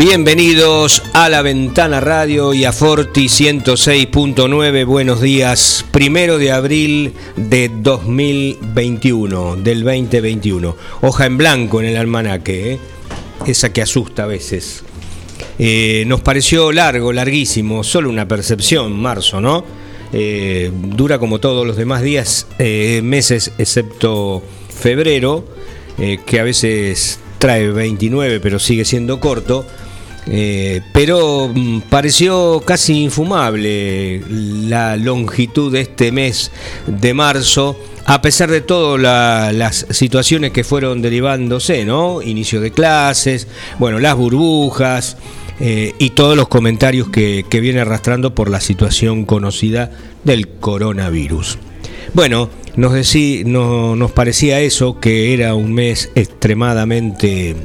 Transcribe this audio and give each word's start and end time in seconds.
Bienvenidos 0.00 1.02
a 1.12 1.28
la 1.28 1.42
Ventana 1.42 2.00
Radio 2.00 2.54
y 2.54 2.64
a 2.64 2.72
Forti 2.72 3.26
106.9. 3.26 4.86
Buenos 4.86 5.20
días. 5.20 5.84
Primero 5.90 6.38
de 6.38 6.52
abril 6.52 7.12
de 7.36 7.70
2021, 7.70 9.56
del 9.56 9.84
2021. 9.84 10.74
Hoja 11.02 11.26
en 11.26 11.36
blanco 11.36 11.82
en 11.82 11.88
el 11.88 11.98
almanaque, 11.98 12.72
¿eh? 12.72 12.78
esa 13.46 13.74
que 13.74 13.82
asusta 13.82 14.22
a 14.22 14.26
veces. 14.26 14.84
Eh, 15.58 16.04
nos 16.06 16.22
pareció 16.22 16.72
largo, 16.72 17.12
larguísimo, 17.12 17.84
solo 17.84 18.08
una 18.08 18.26
percepción, 18.26 18.98
marzo, 18.98 19.42
¿no? 19.42 19.66
Eh, 20.14 20.72
dura 20.74 21.18
como 21.18 21.40
todos 21.40 21.66
los 21.66 21.76
demás 21.76 22.00
días, 22.00 22.46
meses, 22.58 23.52
excepto 23.58 24.42
febrero, 24.70 25.44
que 26.24 26.40
a 26.40 26.42
veces 26.42 27.20
trae 27.40 27.70
29, 27.70 28.40
pero 28.40 28.58
sigue 28.58 28.86
siendo 28.86 29.20
corto. 29.20 29.66
Eh, 30.26 30.82
pero 30.92 31.50
mm, 31.52 31.80
pareció 31.88 32.62
casi 32.64 33.02
infumable 33.02 34.22
la 34.28 34.96
longitud 34.96 35.72
de 35.72 35.80
este 35.80 36.12
mes 36.12 36.50
de 36.86 37.14
marzo, 37.14 37.76
a 38.04 38.20
pesar 38.22 38.50
de 38.50 38.60
todas 38.60 39.54
las 39.54 39.86
situaciones 39.90 40.52
que 40.52 40.64
fueron 40.64 41.02
derivándose, 41.02 41.84
¿no? 41.84 42.22
Inicio 42.22 42.60
de 42.60 42.70
clases, 42.70 43.46
bueno, 43.78 43.98
las 43.98 44.16
burbujas 44.16 45.16
eh, 45.60 45.94
y 45.98 46.10
todos 46.10 46.36
los 46.36 46.48
comentarios 46.48 47.08
que, 47.08 47.44
viene 47.50 47.80
arrastrando 47.80 48.34
por 48.34 48.50
la 48.50 48.60
situación 48.60 49.24
conocida 49.26 49.90
del 50.24 50.48
coronavirus. 50.48 51.58
Bueno, 52.14 52.50
nos, 52.76 52.94
no, 53.44 53.94
nos 53.94 54.10
parecía 54.10 54.60
eso, 54.60 54.98
que 54.98 55.34
era 55.34 55.54
un 55.54 55.72
mes 55.72 56.10
extremadamente 56.14 57.56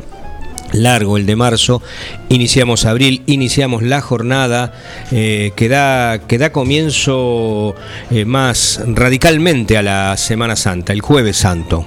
largo 0.76 1.18
el 1.18 1.26
de 1.26 1.36
marzo, 1.36 1.82
iniciamos 2.30 2.86
abril, 2.86 3.24
iniciamos 3.26 3.84
la 3.84 4.02
jornada 4.02 4.74
eh, 5.12 5.52
que, 5.56 5.70
da, 5.70 6.20
que, 6.28 6.38
da, 6.38 6.52
comienzo 6.52 7.76
eh, 8.12 8.26
más 8.26 8.82
radicalmente 8.86 9.78
a 9.78 9.82
la 9.82 10.18
Semana 10.18 10.56
Santa, 10.56 10.94
el 10.94 11.02
jueves 11.02 11.38
santo. 11.38 11.86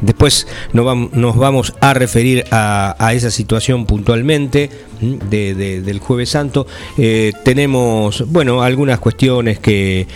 Después 0.00 0.46
nos 0.72 1.36
vamos, 1.36 1.74
a 1.80 1.94
referir 1.94 2.44
a, 2.50 3.12
esa 3.12 3.30
situación 3.30 3.86
puntualmente 3.86 4.70
del 5.00 5.98
jueves 5.98 6.30
santo. 6.30 6.66
Eh, 6.96 7.32
tenemos, 7.44 8.24
bueno, 8.28 8.62
algunas 8.62 9.00
cuestiones 9.00 9.58
que, 9.58 10.06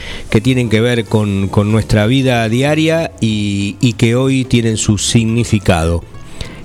tienen 0.42 0.68
que 0.68 0.80
ver 0.80 1.04
con, 1.04 1.50
nuestra 1.72 2.06
vida 2.06 2.48
diaria 2.48 3.12
y 3.20 3.92
que 3.94 4.14
hoy 4.14 4.44
tienen 4.44 4.76
su 4.76 4.98
significado. 4.98 6.11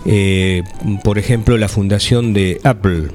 Eh, 0.08 0.64
por 1.04 1.20
ejemplo, 1.20 1.58
la 1.58 1.68
fundación 1.68 2.34
de 2.34 2.62
Apple. 2.64 3.10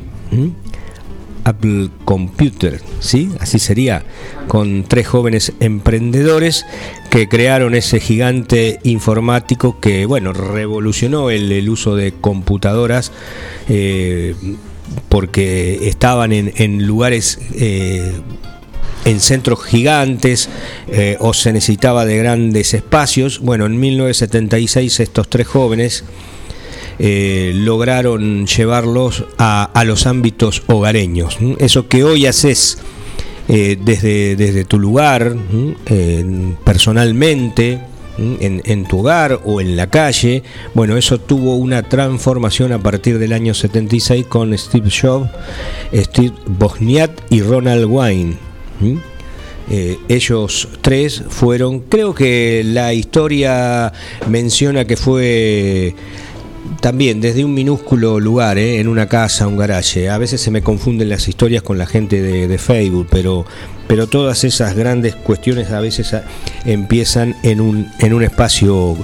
Apple 1.44 1.88
Computer, 2.04 2.80
¿sí? 3.00 3.30
Así 3.40 3.58
sería, 3.58 4.04
con 4.46 4.84
tres 4.84 5.08
jóvenes 5.08 5.52
emprendedores 5.58 6.64
que 7.10 7.28
crearon 7.28 7.74
ese 7.74 7.98
gigante 7.98 8.78
informático 8.84 9.80
que, 9.80 10.06
bueno, 10.06 10.32
revolucionó 10.34 11.30
el, 11.30 11.68
uso 11.68 11.96
de 11.96 12.12
computadoras 12.12 13.10
eh, 13.68 14.34
porque 15.08 15.88
estaban 15.88 16.32
en, 16.32 16.86
lugares, 16.86 17.40
eh, 17.54 18.12
en 19.04 19.20
centros 19.20 19.64
gigantes 19.64 20.48
o 21.18 21.34
se 21.34 21.52
necesitaba 21.52 22.04
de 22.04 22.18
grandes 22.18 22.74
espacios. 22.74 23.40
Bueno, 23.40 23.66
en 23.66 23.80
1976 23.80 25.00
estos 25.00 25.28
tres 25.28 25.46
jóvenes 25.46 26.04
eh, 27.04 27.50
lograron 27.52 28.46
llevarlos 28.46 29.24
a, 29.36 29.82
los 29.84 30.06
ámbitos 30.06 30.62
hogareños. 30.68 31.36
Eso 31.58 31.88
que 31.88 32.04
hoy 32.04 32.26
haces 32.26 32.78
eh, 33.48 33.76
desde, 33.84 34.64
tu 34.64 34.78
lugar, 34.78 35.34
personalmente, 36.64 37.80
en, 38.18 38.84
tu 38.84 39.00
hogar 39.00 39.40
o 39.44 39.60
en 39.60 39.76
la 39.76 39.88
calle. 39.88 40.44
Bueno, 40.74 40.96
eso 40.96 41.18
tuvo 41.18 41.56
una 41.56 41.82
transformación 41.82 42.70
a 42.70 42.78
partir 42.78 43.18
del 43.18 43.32
año 43.32 43.52
76 43.52 44.26
con 44.26 44.56
Steve 44.56 44.88
Jobs, 44.88 45.28
Steve 45.92 46.34
Bosniat 46.46 47.10
y 47.30 47.42
Ronald. 47.42 47.90
Eh, 49.70 49.98
ellos 50.08 50.68
tres 50.80 51.22
fueron, 51.28 51.80
creo 51.80 52.14
que 52.14 52.62
la 52.64 52.92
historia 52.92 53.92
menciona 54.28 54.84
que 54.84 54.96
fue 54.96 55.94
también 56.80 57.20
desde 57.20 57.44
un 57.44 57.54
minúsculo 57.54 58.20
lugar, 58.20 58.58
¿eh? 58.58 58.80
en 58.80 58.88
una 58.88 59.08
casa, 59.08 59.46
un 59.46 59.56
garaje. 59.56 60.10
A 60.10 60.18
veces 60.18 60.40
se 60.40 60.50
me 60.50 60.62
confunden 60.62 61.08
las 61.08 61.28
historias 61.28 61.62
con 61.62 61.78
la 61.78 61.86
gente 61.86 62.20
de, 62.20 62.58
Facebook, 62.58 63.08
pero, 63.10 63.44
pero 63.86 64.06
todas 64.06 64.44
esas 64.44 64.74
grandes 64.74 65.14
cuestiones 65.14 65.70
a 65.70 65.80
veces 65.80 66.14
empiezan 66.64 67.36
en 67.42 67.60
un, 67.60 67.90
en 67.98 68.12
un 68.12 68.22
espacio 68.22 68.96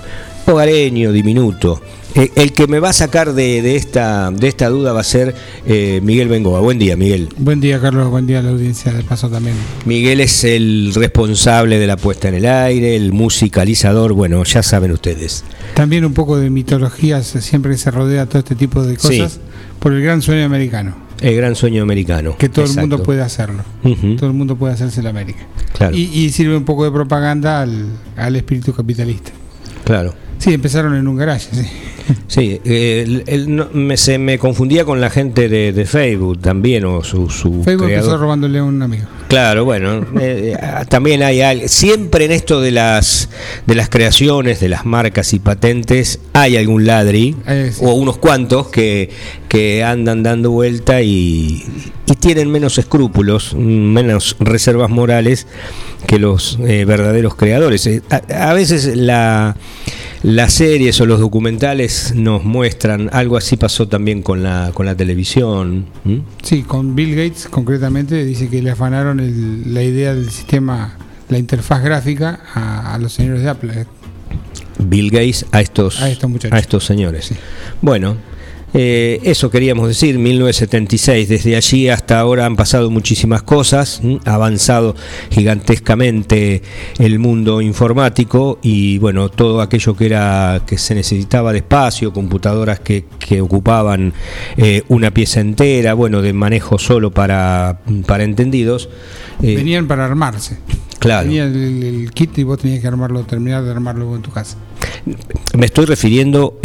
hogareño, 0.47 1.13
diminuto. 1.13 1.81
Eh, 2.15 2.31
el 2.37 2.53
que 2.53 2.67
me 2.67 2.81
va 2.81 2.91
a 2.91 2.93
sacar 2.93 3.35
de, 3.35 3.77
esta, 3.77 4.31
de 4.31 4.49
esta 4.49 4.69
duda 4.69 4.93
va 4.93 5.01
a 5.01 5.05
ser 5.05 5.35
eh, 5.67 6.01
Miguel 6.03 6.29
Bengoa. 6.29 6.61
Buen 6.61 6.79
día, 6.79 6.97
Miguel. 6.97 7.29
Buen 7.37 7.61
día, 7.61 7.81
Carlos. 7.81 8.09
Buen 8.11 8.27
día 8.27 8.41
a 8.41 8.43
la 8.43 8.51
audiencia 8.51 8.93
de 8.93 9.03
paso 9.03 9.29
también. 9.29 9.57
Miguel 9.85 10.21
es 10.21 10.45
el 10.45 10.93
responsable 10.95 11.79
de 11.79 11.87
la 11.87 11.97
puesta 11.97 12.29
en 12.29 12.35
el 12.35 12.47
aire, 12.47 12.97
el 12.97 13.13
musicalizador, 13.13 14.15
bueno, 14.15 14.43
ya 14.45 14.63
saben 14.63 14.93
ustedes. 14.93 15.45
También 15.75 16.05
un 16.05 16.15
poco 16.15 16.39
de 16.39 16.51
mitología, 16.51 17.23
siempre 17.23 17.77
se 17.77 17.91
rodea 17.91 18.27
todo 18.27 18.39
este 18.39 18.55
tipo 18.55 18.83
de 18.83 18.97
cosas, 18.97 19.41
por 19.79 19.93
el 19.93 20.03
gran 20.03 20.23
sueño 20.23 20.45
americano. 20.45 20.97
El 21.21 21.37
gran 21.37 21.57
sueño 21.57 21.83
americano. 21.83 22.37
Que 22.39 22.49
todo 22.49 22.65
el 22.65 22.75
mundo 22.77 23.03
puede 23.03 23.23
hacerlo. 23.23 23.65
Todo 24.19 24.27
el 24.27 24.37
mundo 24.37 24.57
puede 24.57 24.75
hacerse 24.75 25.01
en 25.01 25.09
América. 25.09 25.47
Y, 25.93 26.31
sirve 26.31 26.57
un 26.57 26.65
poco 26.65 26.85
de 26.85 26.91
propaganda 26.91 27.61
al, 27.61 27.87
al 28.17 28.37
espíritu 28.37 28.73
capitalista. 28.73 29.31
Claro. 29.85 30.15
Sí, 30.39 30.53
empezaron 30.53 30.95
en 30.95 31.09
un 31.09 31.17
garaje, 31.17 31.49
sí. 31.53 31.67
Sí, 32.29 32.61
me, 33.73 33.97
se 33.97 34.19
me 34.19 34.39
confundía 34.39 34.85
con 34.85 35.01
la 35.01 35.11
gente 35.11 35.49
de, 35.49 35.87
Facebook 35.87 36.41
también, 36.41 36.85
o 36.85 37.03
su, 37.03 37.31
su 37.31 37.63
Facebook 37.65 37.89
empezó 37.89 38.19
robándole 38.19 38.59
a 38.59 38.65
un 38.65 38.83
amigo. 38.83 39.07
Claro, 39.29 39.65
bueno, 39.65 40.07
eh, 40.21 40.57
eh, 40.57 40.85
también 40.89 41.23
hay 41.23 41.69
siempre 41.69 42.25
en 42.25 42.33
esto 42.33 42.61
de 42.61 42.71
las 42.73 43.29
de 43.67 43.75
las 43.75 43.89
creaciones, 43.89 44.61
de 44.61 44.69
las 44.69 44.87
marcas 44.87 45.33
y 45.35 45.39
patentes, 45.39 46.21
hay 46.33 46.57
algún 46.57 46.87
ladri, 46.87 47.37
eh, 47.47 47.73
o 47.81 47.93
unos 47.93 48.19
cuantos 48.19 48.69
que, 48.69 49.11
que 49.49 49.85
andan 49.85 50.23
dando 50.23 50.51
vuelta 50.51 51.03
y, 51.03 51.65
y 52.11 52.15
tienen 52.15 52.51
menos 52.51 52.79
escrúpulos, 52.79 53.55
menos 53.55 54.37
reservas 54.41 54.91
morales 54.91 55.47
que 56.07 56.19
los 56.19 56.59
verdaderos 56.59 57.35
creadores. 57.35 57.89
a 58.11 58.53
veces 58.55 58.97
la 58.97 59.57
las 60.23 60.55
series 60.55 61.01
o 61.01 61.07
los 61.07 61.21
documentales 61.21 62.13
nos 62.15 62.45
muestran, 62.45 63.09
algo 63.13 63.37
así 63.37 63.57
pasó 63.57 63.87
también 63.87 64.23
con 64.23 64.43
la, 64.43 64.73
con 64.75 64.87
la 64.87 64.97
televisión. 64.97 65.87
Sí, 66.43 66.63
con 66.63 66.95
Bill 66.97 67.15
Gates 67.15 67.47
concretamente 67.49 68.25
dice 68.25 68.49
que 68.49 68.61
le 68.61 68.71
afanaron 68.71 69.19
la 69.73 69.83
idea 69.83 70.15
del 70.15 70.31
sistema, 70.31 70.97
la 71.29 71.39
interfaz 71.39 71.83
gráfica 71.83 72.41
a, 72.55 72.99
los 72.99 73.13
señores 73.13 73.43
de 73.43 73.49
Apple. 73.49 73.87
Bill 74.81 75.11
Gates 75.11 75.47
a 75.53 75.61
estos, 75.61 76.01
a 76.03 76.09
estos, 76.59 76.85
señores. 76.85 77.33
Bueno, 77.81 78.17
Eh, 78.75 79.21
eso 79.25 79.51
queríamos 79.51 79.89
decir, 79.89 80.19
1976. 80.19 81.29
Desde 81.29 81.57
allí 81.57 81.89
hasta 81.89 82.21
ahora 82.21 82.47
han 82.47 82.57
pasado 82.57 82.91
muchísimas 82.91 83.43
cosas, 83.43 84.03
ha 84.25 84.35
avanzado 84.35 84.95
gigantescamente 85.31 86.63
el 86.99 87.19
mundo 87.19 87.61
informático 87.61 88.59
y 88.63 88.99
bueno, 88.99 89.31
todo 89.31 89.61
aquello 89.61 89.97
que 89.97 90.07
era 90.07 90.63
que 90.67 90.79
se 90.79 90.95
necesitaba 90.95 91.53
de 91.53 91.59
espacio, 91.59 92.13
computadoras 92.13 92.81
que, 92.81 93.05
ocupaban 93.41 94.15
eh, 94.57 94.83
una 94.89 95.11
pieza 95.11 95.41
entera, 95.41 95.93
bueno, 95.93 96.23
de 96.23 96.33
manejo 96.33 96.79
solo 96.79 97.11
para, 97.11 97.81
para 98.07 98.25
entendidos. 98.25 98.89
Eh, 99.43 99.55
Venían 99.57 99.87
para 99.87 100.07
armarse. 100.07 100.59
Claro. 100.99 101.31
El, 101.31 102.11
kit 102.13 102.37
y 102.39 102.43
vos 102.43 102.59
tenías 102.59 102.81
que 102.81 102.89
armarlo, 102.89 103.23
terminar 103.25 103.63
de 103.63 103.71
armarlo 103.71 104.17
en 104.17 104.23
tu 104.23 104.31
casa. 104.31 104.57
Me 105.57 105.67
estoy 105.67 105.85
refiriendo 105.85 106.59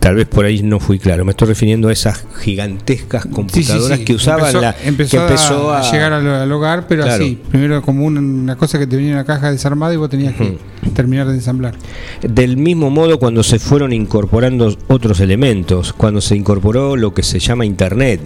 tal 0.00 0.14
vez 0.16 0.26
por 0.26 0.44
ahí 0.44 0.62
no 0.62 0.80
fui 0.80 0.98
claro. 0.98 1.24
Me 1.24 1.30
estoy 1.30 1.48
refiriendo 1.48 1.88
a 1.88 1.92
esas 1.92 2.24
gigantescas 2.40 3.26
computadoras 3.26 4.00
que 4.00 4.14
usaban 4.14 4.60
la 4.60 4.74
empezó, 4.82 5.18
que 5.18 5.22
empezó 5.22 5.72
a, 5.72 5.90
llegar 5.92 6.12
al, 6.12 6.50
hogar, 6.50 6.86
pero 6.88 7.04
así, 7.04 7.38
primero 7.50 7.82
como 7.82 8.06
una, 8.06 8.56
cosa 8.56 8.78
que 8.78 8.86
te 8.86 8.96
venía 8.96 9.12
en 9.12 9.16
una 9.18 9.24
caja 9.24 9.52
desarmada 9.52 9.94
y 9.94 9.96
vos 9.98 10.08
tenías 10.08 10.34
que 10.34 10.58
terminar 10.94 11.28
de 11.28 11.34
ensamblar. 11.34 11.74
Del 12.22 12.56
mismo 12.56 12.90
modo 12.90 13.18
cuando 13.18 13.42
se 13.42 13.58
fueron 13.58 13.92
incorporando 13.92 14.74
otros 14.88 15.20
elementos, 15.20 15.92
cuando 15.92 16.20
se 16.20 16.34
incorporó 16.34 16.96
lo 16.96 17.14
que 17.14 17.22
se 17.22 17.38
llama 17.38 17.64
internet 17.66 18.20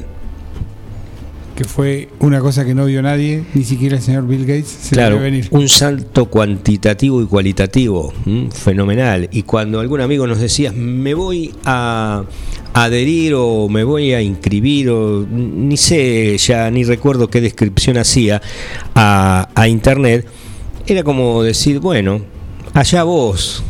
que 1.55 1.65
fue 1.65 2.09
una 2.21 2.41
cosa 2.41 2.65
que 2.65 2.75
no 2.75 2.87
vio 2.87 3.01
nadie, 3.03 3.45
ni 3.55 3.65
siquiera 3.65 3.97
el 3.97 4.03
señor 4.03 4.27
Bill 4.27 4.45
Gates 4.45 4.69
se 4.69 4.95
claro, 4.95 5.21
venir. 5.21 5.47
Un 5.51 5.69
salto 5.69 6.27
cuantitativo 6.27 7.23
y 7.23 7.27
cualitativo, 7.27 8.13
fenomenal. 8.53 9.29
Y 9.33 9.43
cuando 9.45 9.81
algún 9.81 10.01
amigo 10.01 10.27
nos 10.27 10.41
decía, 10.41 10.73
me 10.73 11.15
voy 11.15 11.55
a 11.65 12.25
adherir 12.73 13.35
o 13.37 13.69
me 13.69 13.85
voy 13.85 14.13
a 14.15 14.21
inscribir, 14.21 14.91
o 14.91 15.25
ni 15.31 15.77
sé, 15.77 16.37
ya 16.39 16.71
ni 16.71 16.83
recuerdo 16.83 17.29
qué 17.29 17.41
descripción 17.41 17.99
hacía 17.99 18.43
a, 18.95 19.49
a 19.55 19.69
Internet, 19.69 20.27
era 20.87 21.05
como 21.05 21.43
decir, 21.43 21.79
bueno, 21.79 22.21
allá 22.73 23.05
vos. 23.05 23.63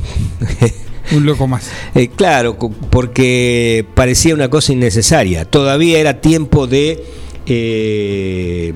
Un 1.12 1.26
loco 1.26 1.46
más. 1.46 1.70
Eh, 1.94 2.08
claro, 2.08 2.58
porque 2.90 3.86
parecía 3.94 4.34
una 4.34 4.48
cosa 4.48 4.72
innecesaria. 4.72 5.44
Todavía 5.44 6.00
era 6.00 6.20
tiempo 6.20 6.66
de 6.66 7.04
eh, 7.46 8.72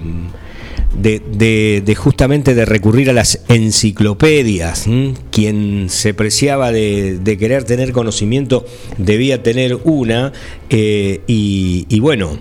de, 0.94 1.94
justamente 1.96 2.54
de 2.54 2.64
recurrir 2.64 3.10
a 3.10 3.12
las 3.12 3.40
enciclopedias. 3.48 4.86
Quien 5.30 5.86
se 5.88 6.14
preciaba 6.14 6.72
de, 6.72 7.36
querer 7.38 7.64
tener 7.64 7.92
conocimiento 7.92 8.64
debía 8.96 9.42
tener 9.42 9.78
una 9.84 10.32
eh, 10.70 11.20
y, 11.26 12.00
bueno, 12.00 12.38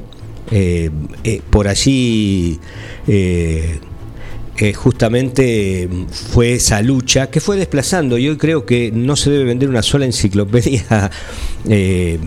eh, 0.51 0.89
por 1.50 1.68
allí 1.68 2.59
justamente 4.75 5.88
fue 6.09 6.53
esa 6.53 6.81
lucha 6.81 7.29
que 7.29 7.39
fue 7.39 7.57
desplazando 7.57 8.18
y 8.18 8.35
creo 8.38 8.65
que 8.65 8.91
no 8.91 9.15
se 9.15 9.29
debe 9.29 9.44
vender 9.44 9.69
una 9.69 9.83
sola 9.83 10.06
enciclopedia 10.06 11.12
de 11.63 12.19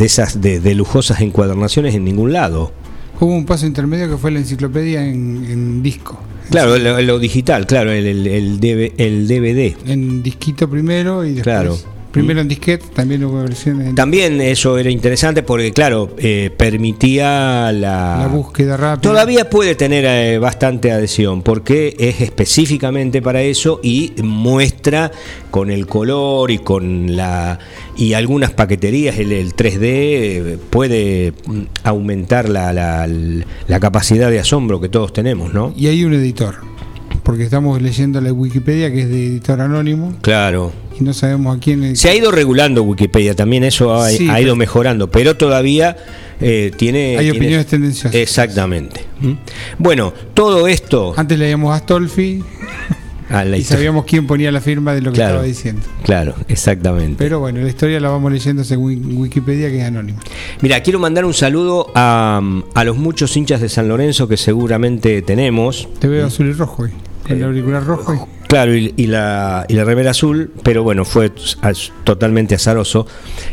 esas 0.00 0.40
de 0.42 0.74
lujosas 0.74 1.22
encuadernaciones 1.22 1.94
en 1.94 2.04
ningún 2.04 2.32
lado. 2.32 2.81
Hubo 3.22 3.36
un 3.36 3.46
paso 3.46 3.66
intermedio 3.66 4.10
que 4.10 4.16
fue 4.16 4.32
la 4.32 4.40
enciclopedia 4.40 5.06
en, 5.06 5.80
disco. 5.80 6.20
Claro, 6.50 6.76
lo, 6.76 7.18
digital, 7.20 7.68
claro, 7.68 7.92
el, 7.92 8.26
el, 8.26 8.26
el, 8.26 9.28
DVD. 9.28 9.76
En 9.88 10.24
disquito 10.24 10.68
primero 10.68 11.24
y 11.24 11.34
después. 11.34 11.44
Claro. 11.44 11.78
Primero 12.12 12.42
en 12.42 12.48
disquete, 12.48 12.84
también 12.94 13.24
hubo 13.24 13.42
versiones. 13.42 13.94
También 13.94 14.40
eso 14.42 14.76
era 14.76 14.90
interesante 14.90 15.42
porque, 15.42 15.72
claro, 15.72 16.14
eh, 16.18 16.50
permitía 16.54 17.72
la... 17.72 18.18
la... 18.20 18.28
búsqueda 18.30 18.76
rápida. 18.76 19.00
Todavía 19.00 19.48
puede 19.48 19.74
tener 19.74 20.04
eh, 20.04 20.38
bastante 20.38 20.92
adhesión 20.92 21.42
porque 21.42 21.96
es 21.98 22.20
específicamente 22.20 23.22
para 23.22 23.40
eso 23.40 23.80
y 23.82 24.12
muestra 24.22 25.10
con 25.50 25.70
el 25.70 25.86
color 25.86 26.50
y 26.50 26.58
con 26.58 27.16
la. 27.16 27.58
y 27.96 28.12
algunas 28.12 28.52
paqueterías, 28.52 29.18
el, 29.18 29.56
3D 29.56 29.80
eh, 29.82 30.58
puede 30.68 31.32
mm, 31.46 31.60
aumentar 31.84 32.50
la, 32.50 32.74
la, 32.74 33.08
la 33.08 33.80
capacidad 33.80 34.30
de 34.30 34.38
asombro 34.38 34.80
que 34.80 34.90
todos 34.90 35.14
tenemos, 35.14 35.54
¿no? 35.54 35.72
Y 35.76 35.86
hay 35.86 36.04
un 36.04 36.12
editor 36.12 36.72
porque 37.22 37.44
estamos 37.44 37.80
leyendo 37.80 38.20
la 38.20 38.32
Wikipedia 38.32 38.90
que 38.90 39.02
es 39.02 39.08
de 39.08 39.26
editor 39.26 39.60
anónimo. 39.60 40.14
Claro. 40.22 40.72
No 41.02 41.12
sabemos 41.12 41.56
a 41.56 41.60
quién. 41.60 41.96
Se 41.96 42.08
ha 42.10 42.14
ido 42.14 42.30
regulando 42.30 42.82
Wikipedia, 42.82 43.34
también 43.34 43.64
eso 43.64 44.00
ha, 44.00 44.40
ido 44.40 44.54
mejorando, 44.54 45.10
pero 45.10 45.36
todavía 45.36 45.96
eh, 46.40 46.70
tiene. 46.76 47.18
Hay 47.18 47.30
opiniones 47.30 47.66
tendenciosas. 47.66 48.14
Exactamente. 48.14 49.04
¿Mm? 49.20 49.32
Bueno, 49.78 50.12
todo 50.34 50.68
esto. 50.68 51.14
Antes 51.16 51.38
leíamos 51.38 51.74
Astolfi. 51.74 52.42
y 53.56 53.62
sabíamos 53.62 54.04
quién 54.04 54.26
ponía 54.26 54.52
la 54.52 54.60
firma 54.60 54.94
de 54.94 55.00
lo 55.00 55.12
que 55.12 55.20
estaba 55.20 55.42
diciendo. 55.42 55.82
Claro, 56.04 56.34
exactamente. 56.48 57.16
Pero 57.18 57.40
bueno, 57.40 57.60
la 57.60 57.68
historia 57.68 57.98
la 57.98 58.10
vamos 58.10 58.30
leyendo 58.30 58.62
según 58.62 59.16
Wikipedia, 59.16 59.70
que 59.70 59.80
es 59.80 59.84
anónima. 59.84 60.20
Mira, 60.60 60.82
quiero 60.82 60.98
mandar 60.98 61.24
un 61.24 61.34
saludo 61.34 61.90
a, 61.94 62.40
a 62.74 62.84
los 62.84 62.96
muchos 62.96 63.36
hinchas 63.36 63.60
de 63.60 63.68
San 63.68 63.88
Lorenzo 63.88 64.28
que 64.28 64.36
seguramente 64.36 65.22
tenemos. 65.22 65.88
Te 65.98 66.08
veo 66.08 66.26
azul 66.26 66.48
y 66.48 66.52
rojo 66.52 66.84
hoy. 66.84 66.90
El 67.28 67.42
auricular 67.44 67.84
rojo. 67.84 68.28
Claro, 68.52 68.74
y, 68.76 69.06
la, 69.06 69.64
y 69.66 69.72
la 69.72 69.84
remera 69.84 70.10
azul, 70.10 70.50
pero 70.62 70.82
bueno, 70.82 71.06
fue 71.06 71.32
totalmente 72.04 72.54
azaroso. 72.54 73.06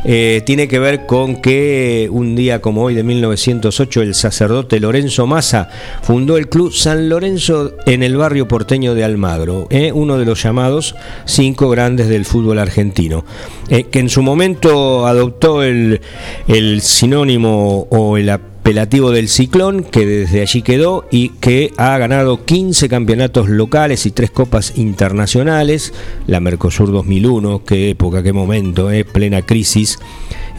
Eh, 0.03 0.43
tiene 0.45 0.67
que 0.67 0.77
ver 0.77 1.05
con 1.05 1.41
que 1.41 2.09
un 2.11 2.35
día 2.35 2.59
como 2.59 2.83
hoy 2.83 2.95
de 2.95 3.03
1908 3.03 4.01
el 4.01 4.13
sacerdote 4.13 4.77
Lorenzo 4.81 5.25
Massa 5.25 5.69
fundó 6.01 6.35
el 6.35 6.49
Club 6.49 6.73
San 6.73 7.07
Lorenzo 7.07 7.77
en 7.85 8.03
el 8.03 8.17
barrio 8.17 8.49
porteño 8.49 8.93
de 8.93 9.05
Almagro, 9.05 9.67
eh, 9.69 9.93
uno 9.93 10.17
de 10.17 10.25
los 10.25 10.43
llamados 10.43 10.95
cinco 11.23 11.69
grandes 11.69 12.09
del 12.09 12.25
fútbol 12.25 12.59
argentino, 12.59 13.23
eh, 13.69 13.85
que 13.85 13.99
en 13.99 14.09
su 14.09 14.21
momento 14.21 15.07
adoptó 15.07 15.63
el, 15.63 16.01
el 16.49 16.81
sinónimo 16.81 17.87
o 17.89 18.17
el 18.17 18.27
apelativo 18.69 19.09
del 19.09 19.29
Ciclón, 19.29 19.83
que 19.83 20.05
desde 20.05 20.41
allí 20.41 20.61
quedó 20.61 21.03
y 21.09 21.29
que 21.29 21.73
ha 21.77 21.97
ganado 21.97 22.45
15 22.45 22.87
campeonatos 22.87 23.49
locales 23.49 24.05
y 24.05 24.11
tres 24.11 24.29
copas 24.29 24.77
internacionales. 24.77 25.91
La 26.27 26.39
Mercosur 26.39 26.91
2001, 26.91 27.63
qué 27.65 27.89
época, 27.89 28.21
qué 28.21 28.31
momento, 28.31 28.91
eh, 28.91 29.05
plena 29.05 29.41
crisis. 29.41 29.97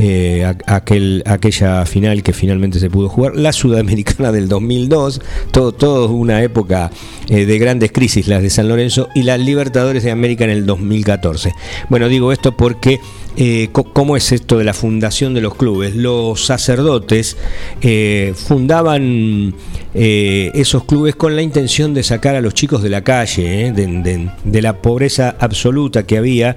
Eh, 0.00 0.44
aquel, 0.66 1.22
aquella 1.24 1.86
final 1.86 2.24
que 2.24 2.32
finalmente 2.32 2.80
se 2.80 2.90
pudo 2.90 3.08
jugar, 3.08 3.36
la 3.36 3.52
Sudamericana 3.52 4.32
del 4.32 4.48
2002, 4.48 5.20
todo, 5.52 5.72
todo 5.72 6.10
una 6.10 6.42
época 6.42 6.90
eh, 7.28 7.44
de 7.44 7.58
grandes 7.58 7.92
crisis, 7.92 8.26
las 8.26 8.42
de 8.42 8.50
San 8.50 8.66
Lorenzo, 8.66 9.08
y 9.14 9.22
las 9.22 9.38
Libertadores 9.38 10.02
de 10.02 10.10
América 10.10 10.42
en 10.42 10.50
el 10.50 10.66
2014. 10.66 11.52
Bueno, 11.90 12.08
digo 12.08 12.32
esto 12.32 12.56
porque 12.56 12.98
eh, 13.36 13.68
cómo 13.72 14.16
es 14.16 14.32
esto 14.32 14.58
de 14.58 14.64
la 14.64 14.74
fundación 14.74 15.34
de 15.34 15.40
los 15.40 15.54
clubes. 15.54 15.94
Los 15.94 16.44
sacerdotes 16.44 17.36
eh, 17.80 18.34
fundaban 18.36 19.54
eh, 19.94 20.50
esos 20.54 20.84
clubes 20.84 21.14
con 21.14 21.36
la 21.36 21.42
intención 21.42 21.94
de 21.94 22.02
sacar 22.02 22.34
a 22.34 22.40
los 22.40 22.54
chicos 22.54 22.82
de 22.82 22.90
la 22.90 23.02
calle, 23.02 23.72
de, 23.72 24.60
la 24.60 24.82
pobreza 24.82 25.36
absoluta 25.38 26.02
que 26.02 26.18
había 26.18 26.56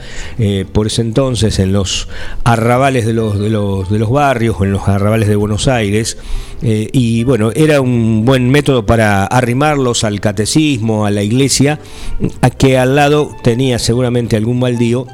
por 0.73 0.87
ese 0.87 1.01
entonces 1.01 1.59
en 1.59 1.71
los 1.71 2.09
arrabales 2.43 3.05
de 3.05 3.13
los, 3.13 3.39
de 3.39 3.49
los, 3.49 3.89
de 3.89 3.99
los 3.99 4.09
barrios 4.09 4.57
en 4.61 4.71
los 4.71 4.87
arrabales 4.87 5.29
de 5.29 5.35
Buenos 5.35 5.67
Aires. 5.67 6.17
y 6.61 7.23
bueno, 7.23 7.51
era 7.55 7.81
un 7.81 8.25
buen 8.25 8.49
método 8.49 8.85
para 8.85 9.25
arrimarlos 9.25 10.03
al 10.03 10.19
catecismo, 10.19 11.05
a 11.05 11.11
la 11.11 11.23
iglesia, 11.23 11.79
a 12.41 12.49
que 12.49 12.77
al 12.77 12.95
lado 12.95 13.31
tenía 13.43 13.79
seguramente 13.79 14.35
algún 14.35 14.59
baldío 14.59 15.07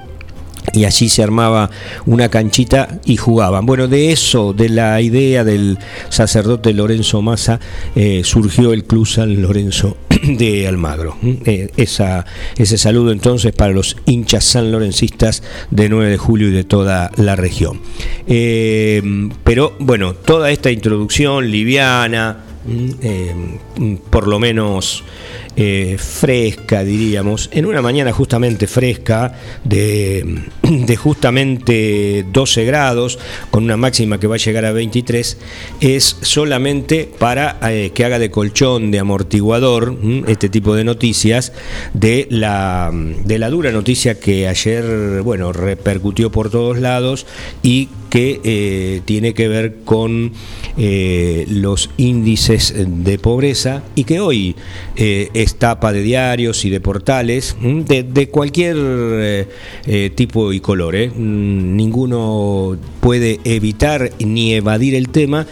y 0.74 0.86
allí 0.86 1.10
se 1.10 1.24
armaba 1.24 1.70
una 2.06 2.30
canchita 2.30 3.00
y 3.06 3.18
jugaban. 3.18 3.66
Bueno, 3.66 3.88
de 3.88 4.12
eso, 4.12 4.54
de 4.54 4.70
la 4.70 5.02
idea 5.02 5.44
del 5.44 5.78
sacerdote 6.10 6.74
Lorenzo 6.74 7.22
Massa, 7.22 7.60
eh, 7.96 8.22
surgió 8.24 8.74
el 8.74 8.84
Club 8.86 9.08
San 9.08 9.42
Lorenzo 9.42 9.98
de 10.24 10.68
Almagro. 10.68 11.18
Eh, 11.24 11.70
ese 11.76 12.78
saludo 12.78 13.12
entonces 13.12 13.54
para 13.54 13.74
los 13.74 13.98
hinchas 14.06 14.46
sanlorencistas 14.46 15.44
de 15.72 15.90
9 15.90 16.12
de 16.12 16.18
julio 16.18 16.50
y 16.50 16.52
de 16.52 16.64
toda 16.64 17.12
la 17.16 17.36
región. 17.36 17.82
Eh, 18.28 19.02
pero 19.44 19.76
bueno, 19.80 20.14
toda 20.14 20.52
esta 20.52 20.72
introducción 20.72 21.50
liviana, 21.50 22.44
por 24.10 24.28
lo 24.28 24.40
menos 24.40 25.04
eh, 25.62 25.98
fresca, 25.98 26.86
diríamos, 26.86 27.50
en 27.52 27.66
una 27.66 27.82
mañana 27.82 28.14
justamente 28.14 28.66
fresca 28.66 29.34
de, 29.66 30.46
justamente 30.98 32.26
12 32.32 32.64
grados, 32.64 33.20
con 33.52 33.66
una 33.66 33.76
máxima 33.76 34.22
que 34.22 34.28
va 34.28 34.36
a 34.36 34.38
llegar 34.38 34.64
a 34.64 34.72
23, 34.72 35.38
es 35.82 36.16
solamente 36.22 37.12
para 37.20 37.60
eh, 37.70 37.92
que 37.94 38.06
haga 38.06 38.20
de 38.20 38.32
colchón, 38.32 38.90
de 38.90 39.00
amortiguador, 39.00 39.98
este 40.28 40.48
tipo 40.48 40.76
de 40.76 40.86
noticias, 40.86 41.52
de 41.94 42.28
la, 42.30 42.90
de 42.94 43.38
la 43.38 43.50
dura 43.50 43.74
noticia 43.74 44.18
que 44.18 44.48
ayer, 44.48 45.22
bueno, 45.24 45.52
repercutió 45.52 46.32
por 46.32 46.50
todos 46.50 46.80
lados 46.80 47.26
y 47.64 47.90
que 48.10 48.40
eh, 48.46 49.02
tiene 49.04 49.34
que 49.34 49.50
ver 49.50 49.80
con 49.84 50.32
los 50.78 51.90
índices 51.98 52.74
de 52.78 53.20
pobreza 53.20 53.84
y 53.96 54.06
que 54.06 54.22
hoy 54.22 54.56
es 54.96 55.49
tapa 55.56 55.94
de 55.94 56.02
diarios 56.02 56.66
y 56.66 56.70
de 56.70 56.80
portales 56.80 57.56
de, 57.62 58.30
cualquier 58.30 59.48
tipo 60.16 60.54
y 60.54 60.60
color. 60.60 60.96
Mm, 60.96 61.76
ninguno 61.76 62.78
puede 63.00 63.40
evitar 63.44 64.12
ni 64.20 64.54
evadir 64.54 64.96
el 64.96 65.10
tema 65.10 65.46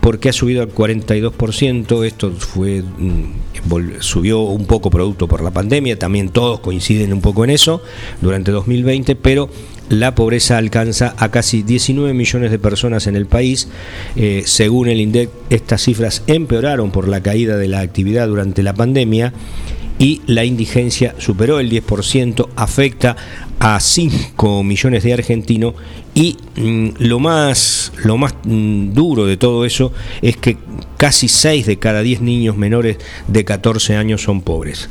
porque 0.00 0.28
ha 0.28 0.32
subido 0.32 0.62
al 0.62 0.72
42%. 0.72 2.04
Esto 2.04 2.32
fue 2.32 2.82
mm, 2.82 4.00
subió 4.00 4.40
un 4.40 4.66
poco 4.66 4.90
producto 4.90 5.26
por 5.26 5.42
la 5.42 5.50
pandemia, 5.50 5.98
también 5.98 6.28
todos 6.28 6.60
coinciden 6.60 7.12
un 7.12 7.20
poco 7.20 7.44
en 7.44 7.50
eso 7.50 7.82
durante 8.20 8.50
2020, 8.52 9.16
pero 9.16 9.48
la 9.88 10.14
pobreza 10.14 10.58
alcanza 10.58 11.14
a 11.18 11.30
casi 11.30 11.62
19 11.62 12.14
millones 12.14 12.50
de 12.50 12.58
personas 12.58 13.06
en 13.06 13.16
el 13.16 13.26
país. 13.26 13.68
Eh, 14.16 14.42
según 14.46 14.88
el 14.88 15.00
INDEC, 15.00 15.30
estas 15.50 15.82
cifras 15.82 16.22
empeoraron 16.26 16.90
por 16.90 17.08
la 17.08 17.22
caída 17.22 17.56
de 17.56 17.68
la 17.68 17.80
actividad 17.80 18.28
durante 18.28 18.62
la 18.62 18.74
pandemia 18.74 19.32
y 19.98 20.22
la 20.26 20.44
indigencia 20.44 21.14
superó 21.18 21.60
el 21.60 21.70
10%, 21.70 22.48
afecta 22.56 23.16
a 23.60 23.78
5 23.78 24.62
millones 24.64 25.04
de 25.04 25.12
argentinos 25.12 25.74
y 26.14 26.36
mm, 26.56 26.88
lo 26.98 27.20
más, 27.20 27.92
lo 28.04 28.16
más 28.16 28.34
mm, 28.44 28.92
duro 28.92 29.26
de 29.26 29.36
todo 29.36 29.64
eso 29.64 29.92
es 30.20 30.36
que 30.36 30.56
casi 30.96 31.28
6 31.28 31.66
de 31.66 31.78
cada 31.78 32.02
10 32.02 32.20
niños 32.22 32.56
menores 32.56 32.98
de 33.28 33.44
14 33.44 33.96
años 33.96 34.22
son 34.22 34.42
pobres. 34.42 34.88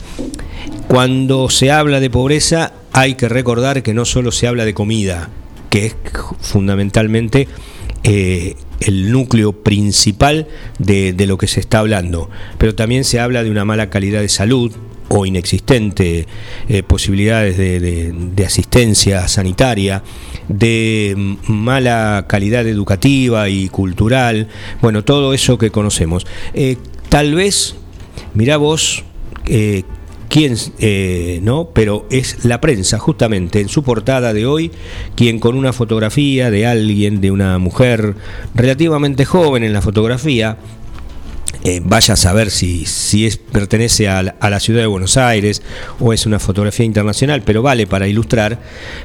Cuando 0.88 1.50
se 1.50 1.72
habla 1.72 2.00
de 2.00 2.10
pobreza 2.10 2.74
hay 2.92 3.16
que 3.16 3.28
recordar 3.28 3.82
que 3.84 3.94
no 3.94 4.06
solo 4.06 4.32
se 4.32 4.48
habla 4.48 4.66
de 4.66 4.74
comida, 4.74 5.30
que 5.70 5.88
es 5.88 5.96
fundamentalmente 6.40 7.48
eh, 8.04 8.56
el 8.80 9.12
núcleo 9.12 9.54
principal 9.54 10.48
de, 10.78 11.16
lo 11.26 11.38
que 11.38 11.48
se 11.48 11.60
está 11.60 11.80
hablando, 11.80 12.30
pero 12.58 12.76
también 12.76 13.06
se 13.06 13.20
habla 13.20 13.44
de 13.44 13.50
una 13.50 13.66
mala 13.66 13.90
calidad 13.90 14.22
de 14.22 14.30
salud 14.30 14.72
o 15.10 15.26
inexistente 15.26 16.28
eh, 16.68 16.84
posibilidades 16.84 17.58
de, 17.58 18.46
asistencia 18.46 19.28
sanitaria, 19.28 20.04
de 20.48 21.38
mala 21.48 22.26
calidad 22.28 22.68
educativa 22.68 23.50
y 23.50 23.70
cultural, 23.70 24.50
bueno, 24.82 25.04
todo 25.04 25.34
eso 25.34 25.58
que 25.58 25.72
conocemos. 25.72 26.28
Eh, 26.54 26.78
tal 27.10 27.34
vez, 27.34 27.76
mira 28.34 28.58
vos, 28.58 29.04
quién 30.34 30.56
eh, 30.80 31.40
no, 31.44 31.70
pero 31.76 32.08
es 32.10 32.44
la 32.44 32.60
prensa 32.60 32.98
justamente 32.98 33.60
en 33.60 33.70
su 33.70 33.84
portada 33.84 34.34
de 34.34 34.48
hoy 34.48 34.72
quien 35.16 35.40
con 35.40 35.56
una 35.56 35.74
fotografía 35.74 36.50
de 36.50 36.66
alguien, 36.66 37.22
de 37.22 37.30
una 37.30 37.60
mujer 37.60 38.16
relativamente 38.56 39.26
joven 39.26 39.64
en 39.64 39.74
la 39.74 39.84
fotografía, 39.84 40.58
eh, 41.64 41.82
vaya 41.86 42.16
a 42.16 42.18
saber 42.18 42.50
si, 42.50 42.88
si 42.88 43.28
es, 43.28 43.38
pertenece 43.38 44.10
a 44.10 44.24
la, 44.24 44.60
ciudad 44.60 44.82
de 44.82 44.88
Buenos 44.88 45.18
Aires 45.18 45.62
o 46.00 46.14
es 46.14 46.26
una 46.26 46.40
fotografía 46.40 46.88
internacional, 46.88 47.44
pero 47.44 47.62
vale 47.62 47.86
para 47.86 48.08
ilustrar, 48.08 48.60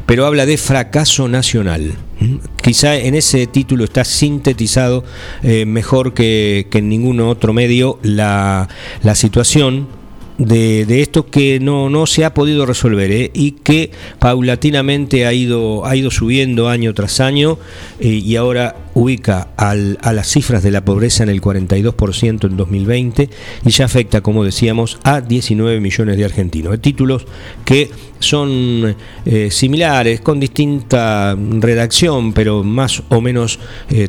pero 0.06 0.24
habla 0.24 0.46
de 0.46 0.56
fracaso 0.56 1.28
nacional. 1.28 1.92
¿Mm? 2.20 2.36
Quizá 2.62 2.96
en 2.96 3.14
ese 3.14 3.46
título 3.46 3.84
está 3.84 4.02
sintetizado 4.02 5.04
eh, 5.42 5.66
mejor 5.66 6.14
que, 6.14 6.68
que, 6.70 6.78
en 6.78 6.88
ningún 6.88 7.20
otro 7.20 7.52
medio 7.52 7.98
la, 8.02 8.70
la 9.02 9.14
situación 9.14 9.97
de, 10.38 11.02
esto 11.02 11.26
que 11.26 11.58
no, 11.60 11.90
no, 11.90 12.06
se 12.06 12.24
ha 12.24 12.32
podido 12.32 12.64
resolver 12.64 13.10
¿eh? 13.10 13.30
y 13.34 13.52
que 13.52 13.90
paulatinamente 14.18 15.26
ha 15.26 15.32
ido, 15.32 15.84
ha 15.84 15.96
ido 15.96 16.10
subiendo 16.10 16.68
año 16.68 16.94
tras 16.94 17.20
año 17.20 17.58
eh, 17.98 18.08
y 18.08 18.36
ahora 18.36 18.76
ubica 18.94 19.48
al, 19.56 19.98
a 20.00 20.12
las 20.12 20.28
cifras 20.28 20.62
de 20.62 20.70
la 20.70 20.84
pobreza 20.84 21.24
en 21.24 21.28
el 21.28 21.42
42% 21.42 22.48
en 22.48 22.56
2020 22.56 23.30
y 23.64 23.70
ya 23.70 23.84
afecta, 23.84 24.20
como 24.20 24.44
decíamos, 24.44 24.98
a 25.02 25.20
19 25.20 25.80
millones 25.80 26.16
de 26.16 26.24
argentinos. 26.24 26.80
Títulos 26.80 27.26
que 27.64 27.90
son 28.20 28.96
eh, 29.26 29.48
similares, 29.50 30.20
con 30.20 30.40
distinta 30.40 31.36
redacción, 31.36 32.32
pero 32.32 32.62
más 32.62 33.02
o 33.08 33.20
menos 33.20 33.58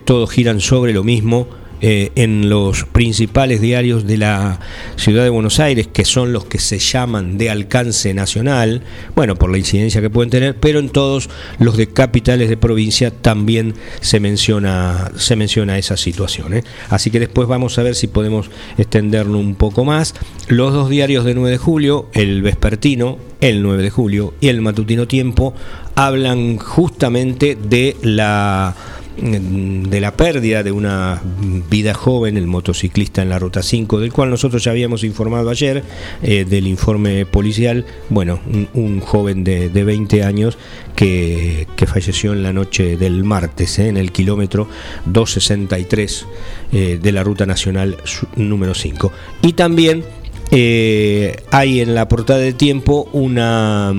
todos 0.05 0.29
giran 0.31 0.59
sobre 0.61 0.93
lo 0.93 1.03
mismo 1.03 1.47
eh, 1.81 2.11
en 2.15 2.49
los 2.49 2.83
principales 2.85 3.61
diarios 3.61 4.05
de 4.05 4.17
la 4.17 4.59
ciudad 4.97 5.23
de 5.23 5.29
Buenos 5.29 5.59
Aires, 5.59 5.87
que 5.87 6.03
son 6.03 6.33
los 6.33 6.45
que 6.45 6.59
se 6.59 6.79
llaman 6.79 7.37
de 7.37 7.49
alcance 7.49 8.13
nacional, 8.13 8.83
bueno, 9.15 9.35
por 9.35 9.49
la 9.49 9.57
incidencia 9.57 10.01
que 10.01 10.09
pueden 10.09 10.29
tener, 10.29 10.55
pero 10.57 10.79
en 10.79 10.89
todos 10.89 11.29
los 11.57 11.77
de 11.77 11.87
capitales 11.87 12.49
de 12.49 12.57
provincia 12.57 13.11
también 13.11 13.75
se 14.01 14.19
menciona, 14.19 15.11
se 15.15 15.35
menciona 15.35 15.77
esa 15.77 15.95
situación. 15.95 16.53
¿eh? 16.53 16.63
Así 16.89 17.11
que 17.11 17.19
después 17.19 17.47
vamos 17.47 17.77
a 17.77 17.83
ver 17.83 17.95
si 17.95 18.07
podemos 18.07 18.49
extenderlo 18.77 19.37
un 19.37 19.55
poco 19.55 19.85
más. 19.85 20.15
Los 20.47 20.73
dos 20.73 20.89
diarios 20.89 21.25
de 21.25 21.33
9 21.33 21.51
de 21.51 21.57
julio, 21.57 22.09
el 22.13 22.41
vespertino, 22.41 23.17
el 23.41 23.61
9 23.63 23.83
de 23.83 23.89
julio, 23.89 24.33
y 24.41 24.49
el 24.49 24.61
matutino 24.61 25.07
tiempo, 25.07 25.53
hablan 25.95 26.57
justamente 26.57 27.55
de 27.55 27.95
la 28.01 28.75
de 29.21 30.01
la 30.01 30.15
pérdida 30.15 30.63
de 30.63 30.71
una 30.71 31.21
vida 31.69 31.93
joven, 31.93 32.37
el 32.37 32.47
motociclista 32.47 33.21
en 33.21 33.29
la 33.29 33.39
Ruta 33.39 33.63
5, 33.63 33.99
del 33.99 34.13
cual 34.13 34.29
nosotros 34.29 34.63
ya 34.63 34.71
habíamos 34.71 35.03
informado 35.03 35.49
ayer, 35.49 35.83
eh, 36.23 36.45
del 36.45 36.67
informe 36.67 37.25
policial, 37.25 37.85
bueno, 38.09 38.39
un, 38.73 38.99
joven 39.01 39.43
de, 39.43 39.69
20 39.69 40.23
años 40.23 40.57
que, 40.95 41.67
falleció 41.87 42.33
en 42.33 42.43
la 42.43 42.53
noche 42.53 42.97
del 42.97 43.23
martes, 43.23 43.79
eh, 43.79 43.87
en 43.87 43.97
el 43.97 44.11
kilómetro 44.11 44.67
263 45.05 46.25
eh, 46.71 46.99
de 47.01 47.11
la 47.11 47.23
Ruta 47.23 47.45
Nacional 47.45 47.97
número 48.35 48.73
5. 48.73 49.11
Y 49.41 49.53
también 49.53 50.03
hay 50.51 51.79
en 51.79 51.93
la 51.93 52.07
portada 52.07 52.39
de 52.39 52.53
tiempo 52.53 53.07
una, 53.13 53.93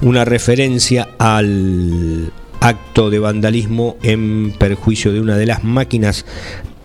una 0.00 0.24
referencia 0.24 1.08
al, 1.18 2.32
acto 2.60 3.10
de 3.10 3.18
vandalismo 3.18 3.96
en 4.02 4.52
perjuicio 4.58 5.12
de 5.12 5.20
una 5.20 5.36
de 5.36 5.46
las 5.46 5.64
máquinas 5.64 6.24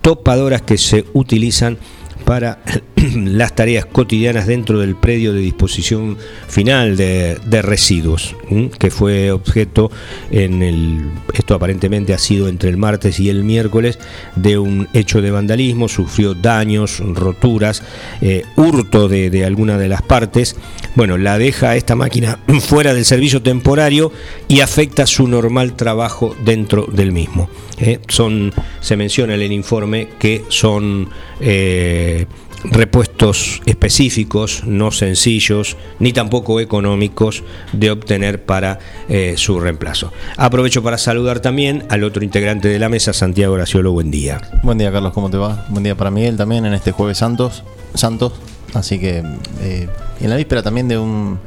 topadoras 0.02 0.62
que 0.62 0.78
se 0.78 1.06
utilizan 1.14 1.78
para 2.26 2.60
las 3.16 3.56
tareas 3.56 3.86
cotidianas 3.86 4.48
dentro 4.48 4.80
del 4.80 4.96
predio 4.96 5.34
de 5.34 5.40
disposición 5.40 6.18
final 6.48 6.98
de, 6.98 7.40
residuos, 7.62 8.36
que 8.80 8.90
fue 8.90 9.32
objeto 9.32 9.92
en 10.32 10.64
el, 10.64 11.12
esto 11.34 11.56
aparentemente 11.56 12.14
ha 12.14 12.18
sido 12.18 12.48
entre 12.48 12.70
el 12.70 12.78
martes 12.78 13.20
y 13.20 13.30
el 13.30 13.44
miércoles, 13.44 14.00
de 14.36 14.58
un 14.58 14.88
hecho 14.94 15.22
de 15.22 15.32
vandalismo, 15.32 15.88
sufrió 15.88 16.34
daños, 16.34 17.00
roturas, 17.00 17.84
eh, 18.22 18.44
hurto 18.56 19.08
de, 19.08 19.30
de 19.30 19.46
alguna 19.46 19.78
de 19.78 19.88
las 19.88 20.02
partes. 20.02 20.56
Bueno, 20.96 21.18
la 21.18 21.38
deja 21.38 21.76
esta 21.76 21.96
máquina 21.96 22.40
fuera 22.62 22.94
del 22.94 23.06
servicio 23.06 23.42
temporario 23.42 24.12
y 24.48 24.62
afecta 24.62 25.06
su 25.06 25.28
normal 25.28 25.76
trabajo 25.76 26.36
dentro 26.44 26.88
del 26.92 27.12
mismo. 27.12 27.50
¿eh? 27.82 28.00
son, 28.08 28.54
se 28.80 28.96
menciona 28.96 29.34
en 29.36 29.42
el 29.42 29.52
informe 29.52 30.10
que 30.20 30.44
son 30.50 31.10
eh, 31.40 32.26
repuestos 32.64 33.62
específicos, 33.66 34.64
no 34.66 34.92
sencillos, 34.92 35.78
ni 36.00 36.14
tampoco 36.14 36.60
económicos 36.60 37.44
de 37.74 37.92
obtener 37.92 38.46
para 38.46 38.80
eh, 39.10 39.36
su 39.38 39.60
reemplazo. 39.60 40.12
Aprovecho 40.38 40.84
para 40.84 40.98
saludar 40.98 41.40
también 41.40 41.86
al 41.90 42.04
otro 42.04 42.24
integrante 42.24 42.68
de 42.68 42.80
la 42.80 42.90
mesa, 42.90 43.14
Santiago 43.14 43.54
Graciolo, 43.56 43.92
buen 43.92 44.12
día. 44.12 44.42
Buen 44.64 44.78
día 44.78 44.92
Carlos, 44.92 45.14
¿cómo 45.14 45.30
te 45.30 45.38
va? 45.38 45.66
Buen 45.70 45.84
día 45.84 45.96
para 45.96 46.12
Miguel 46.12 46.38
también 46.38 46.66
en 46.66 46.74
este 46.74 46.92
jueves 46.92 47.18
santos, 47.18 47.64
santos, 47.96 48.34
así 48.74 49.00
que 49.00 49.24
eh, 49.62 49.90
en 50.20 50.30
la 50.30 50.36
víspera 50.36 50.62
también 50.62 50.88
de 50.88 50.98
un, 50.98 51.40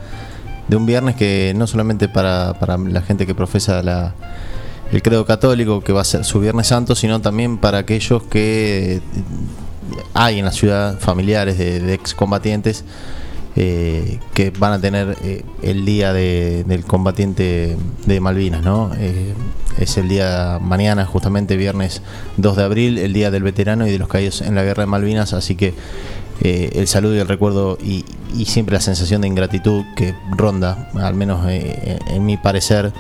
de 0.69 0.77
un 0.77 0.87
viernes 0.87 1.17
que 1.17 1.53
no 1.57 1.67
solamente 1.67 2.09
para, 2.09 2.55
para 2.59 2.77
la 2.79 3.03
gente 3.03 3.27
que 3.27 3.35
profesa 3.35 3.83
la 3.83 4.15
el 4.93 5.03
credo 5.03 5.25
católico, 5.25 5.81
que 5.81 5.93
va 5.93 6.03
a 6.03 6.05
ser 6.05 6.25
su 6.25 6.41
Viernes 6.41 6.69
Santo, 6.69 6.95
sino 6.95 7.21
también 7.21 7.59
para 7.59 7.79
aquellos 7.79 8.23
que 8.25 9.01
hay 10.15 10.39
en 10.39 10.45
la 10.45 10.53
ciudad 10.53 10.99
familiares 10.99 11.59
de, 11.59 11.93
excombatientes 11.93 12.85
eh, 13.57 14.19
que 14.35 14.51
van 14.51 14.73
a 14.73 14.81
tener 14.81 15.17
eh, 15.23 15.45
el 15.63 15.85
día 15.85 16.13
del 16.13 16.85
combatiente 16.85 17.77
de 18.07 18.21
Malvinas, 18.21 18.63
¿no? 18.63 18.91
Eh, 18.97 19.35
es 19.79 19.97
el 19.97 20.09
día 20.09 20.59
mañana, 20.61 21.07
justamente 21.07 21.57
viernes 21.57 22.03
2 22.37 22.57
de 22.57 22.63
abril, 22.63 22.99
el 22.99 23.13
día 23.13 23.31
del 23.31 23.43
veterano 23.43 23.87
y 23.87 23.93
de 23.93 23.99
los 23.99 24.09
caídos 24.09 24.41
en 24.41 24.55
la 24.55 24.63
guerra 24.63 24.83
de 24.83 24.87
Malvinas, 24.87 25.33
así 25.33 25.57
que 25.57 25.75
el 26.41 26.87
saludo 26.89 27.15
y 27.15 27.19
el 27.21 27.29
recuerdo 27.29 27.79
y, 27.81 28.05
siempre 28.45 28.75
la 28.75 28.81
sensación 28.81 29.21
de 29.21 29.29
ingratitud 29.29 29.85
que 29.97 30.15
ronda, 30.37 30.91
al 30.95 31.15
menos 31.15 31.47
en 31.49 32.27
mi 32.27 32.37
parecer, 32.37 32.93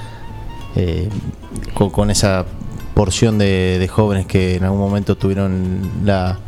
con, 1.74 2.10
esa 2.10 2.46
porción 2.94 3.38
de 3.38 3.88
jóvenes 3.92 4.26
que 4.26 4.54
en 4.54 4.64
algún 4.64 4.78
momento 4.78 5.16
tuvieron 5.16 5.90
la 6.04 6.38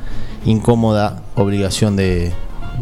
incómoda 0.46 1.22
obligación 1.34 1.96
de, 1.96 2.32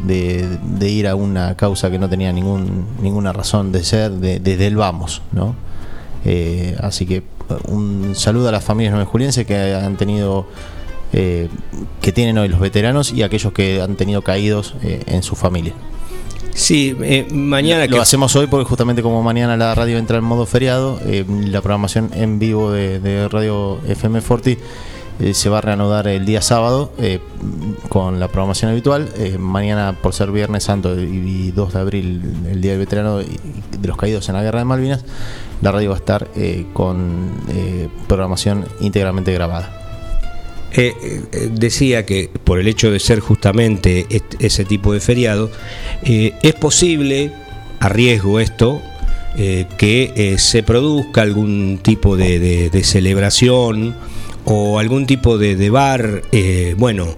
de, 0.05 0.89
ir 0.89 1.09
a 1.09 1.17
una 1.17 1.57
causa 1.57 1.91
que 1.91 1.99
no 1.99 2.09
tenía 2.09 2.33
ningún, 2.33 2.87
ninguna 3.01 3.33
razón 3.33 3.73
de 3.73 3.83
ser 3.83 4.13
desde 4.13 4.67
el 4.67 4.77
vamos, 4.77 5.23
¿no? 5.33 5.57
Eh, 6.25 6.77
así 6.81 7.05
que 7.05 7.23
un 7.69 8.15
saludo 8.15 8.49
a 8.49 8.53
las 8.53 8.65
familias 8.65 8.95
nueve 8.95 9.45
que 9.45 9.75
han 9.75 9.97
tenido 9.97 10.47
eh, 11.17 11.49
que 12.01 12.11
tienen 12.11 12.39
hoy 12.39 12.49
los 12.49 12.59
veteranos 12.59 13.13
y 13.13 13.23
aquellos 13.23 13.53
que 13.53 13.81
han 13.81 13.95
tenido 13.95 14.23
caídos 14.23 14.75
eh, 14.83 15.01
en 15.07 15.23
su 15.23 15.37
familia. 15.37 15.73
Sí, 16.53 16.97
eh, 17.03 17.29
mañana 17.31 17.87
lo, 17.87 18.01
hacemos 18.01 18.35
hoy 18.35 18.49
porque 18.49 18.65
justamente 18.65 19.01
como 19.01 19.23
mañana 19.23 19.57
la 19.57 19.77
radio 19.77 19.99
entra 19.99 20.19
en 20.19 20.25
modo 20.25 20.45
feriado, 20.45 21.01
la 21.05 21.61
programación 21.61 22.11
en 22.15 22.41
vivo 22.41 22.73
de, 22.73 23.29
Radio 23.29 23.79
FM 23.87 24.23
Forti 24.23 24.59
se 25.33 25.49
va 25.49 25.59
a 25.59 25.61
reanudar 25.61 26.09
el 26.09 26.25
día 26.27 26.43
sábado 26.43 26.93
con 27.89 28.21
la 28.21 28.29
programación 28.29 28.71
habitual. 28.71 29.09
mañana, 29.39 29.97
por 30.03 30.13
ser 30.13 30.31
Viernes 30.31 30.65
Santo 30.65 30.99
y, 31.01 31.51
2 31.53 31.73
de 31.73 31.79
abril, 31.81 32.23
el 32.51 32.61
Día 32.61 32.73
del 32.73 32.81
Veterano 32.81 33.19
de 33.19 33.89
los 33.89 33.97
Caídos 33.97 34.29
en 34.29 34.35
la 34.35 34.43
Guerra 34.43 34.59
de 34.61 34.65
Malvinas, 34.65 35.05
la 35.63 35.73
radio 35.73 35.91
va 35.91 35.97
a 35.97 35.99
estar 35.99 36.29
con 36.73 37.31
programación 38.07 38.65
íntegramente 38.81 39.33
grabada. 39.33 39.85
Eh, 40.77 40.93
eh, 41.33 41.51
decía 41.53 42.05
que 42.05 42.29
por 42.43 42.59
el 42.59 42.67
hecho 42.67 42.91
de 42.91 42.99
ser 42.99 43.21
justamente 43.21 44.07
ese 44.41 44.65
tipo 44.65 44.93
de 44.93 44.99
feriado, 44.99 45.49
eh, 46.03 46.33
es 46.43 46.55
posible, 46.55 47.31
a 47.79 47.89
riesgo 47.89 48.41
esto, 48.41 48.83
que 49.37 50.37
se 50.39 50.63
produzca 50.63 51.23
algún 51.23 51.81
tipo 51.83 52.17
de, 52.17 52.71
celebración 52.85 53.97
o 54.45 54.79
algún 54.79 55.07
tipo 55.07 55.39
de, 55.39 55.71
bar, 55.71 56.23
bueno, 56.77 57.17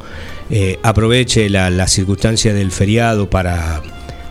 aproveche 0.83 1.49
la, 1.49 1.88
circunstancia 1.88 2.54
del 2.54 2.71
feriado 2.71 3.28
para, 3.28 3.83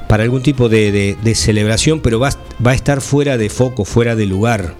para 0.07 0.23
algún 0.23 0.41
tipo 0.41 0.69
de, 0.69 1.17
celebración, 1.35 1.99
pero 1.99 2.19
va, 2.19 2.29
va, 2.65 2.71
a 2.71 2.75
estar 2.75 3.01
fuera 3.01 3.37
de 3.37 3.49
foco, 3.49 3.85
fuera 3.85 4.15
de 4.15 4.25
lugar 4.25 4.75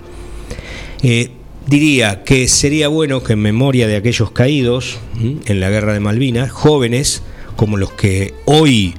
diría 1.67 2.23
que 2.23 2.47
sería 2.47 2.87
bueno 2.87 3.23
que 3.23 3.33
en 3.33 3.39
memoria 3.39 3.87
de 3.87 3.95
aquellos 3.95 4.31
caídos 4.31 4.97
en 5.19 5.59
la 5.59 5.69
guerra 5.69 5.93
de 5.93 5.99
Malvinas, 5.99 6.51
jóvenes 6.51 7.23
como 7.55 7.77
los 7.77 7.91
que 7.91 8.33
hoy 8.45 8.95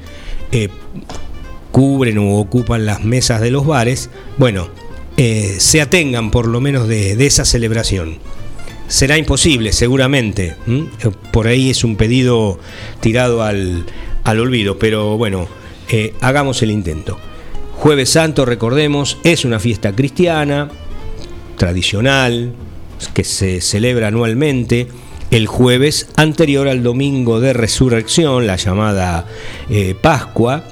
eh, 0.52 0.68
cubren 1.70 2.18
o 2.18 2.38
ocupan 2.38 2.86
las 2.86 3.04
mesas 3.04 3.40
de 3.40 3.50
los 3.50 3.66
bares, 3.66 4.10
bueno, 4.38 4.68
eh, 5.16 5.56
se 5.58 5.80
atengan 5.80 6.30
por 6.30 6.48
lo 6.48 6.60
menos 6.60 6.88
de, 6.88 7.12
esa 7.26 7.44
celebración. 7.44 8.18
Será 8.88 9.18
imposible, 9.18 9.72
seguramente. 9.72 10.56
Por 11.32 11.48
ahí 11.48 11.70
es 11.70 11.82
un 11.84 11.96
pedido 11.96 12.58
tirado 13.00 13.42
al, 13.42 13.84
olvido, 14.24 14.78
pero 14.78 15.16
bueno, 15.16 15.48
eh, 15.88 16.14
hagamos 16.20 16.62
el 16.62 16.70
intento. 16.70 17.18
Jueves 17.72 18.10
Santo, 18.10 18.44
recordemos, 18.44 19.18
es 19.24 19.44
una 19.44 19.58
fiesta 19.58 19.92
cristiana, 19.92 20.70
tradicional, 21.56 22.52
que 23.12 23.24
se 23.24 23.60
celebra 23.60 24.08
anualmente 24.08 24.88
el 25.30 25.46
jueves 25.46 26.08
anterior 26.16 26.68
al 26.68 26.82
domingo 26.82 27.40
de 27.40 27.52
resurrección, 27.52 28.46
la 28.46 28.56
llamada 28.56 29.26
eh, 29.68 29.94
Pascua, 30.00 30.64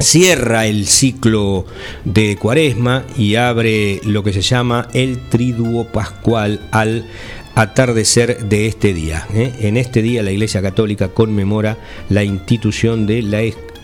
cierra 0.00 0.66
el 0.66 0.86
ciclo 0.86 1.66
de 2.04 2.36
Cuaresma 2.36 3.04
y 3.16 3.36
abre 3.36 4.00
lo 4.04 4.24
que 4.24 4.32
se 4.32 4.40
llama 4.40 4.88
el 4.94 5.28
triduo 5.28 5.84
pascual 5.84 6.60
al 6.72 7.06
atardecer 7.54 8.48
de 8.48 8.66
este 8.66 8.94
día. 8.94 9.26
¿eh? 9.34 9.52
En 9.60 9.76
este 9.76 10.02
día 10.02 10.22
la 10.22 10.32
Iglesia 10.32 10.62
Católica 10.62 11.08
conmemora 11.08 11.76
la 12.08 12.24
institución 12.24 13.06
de 13.06 13.22
la 13.22 13.40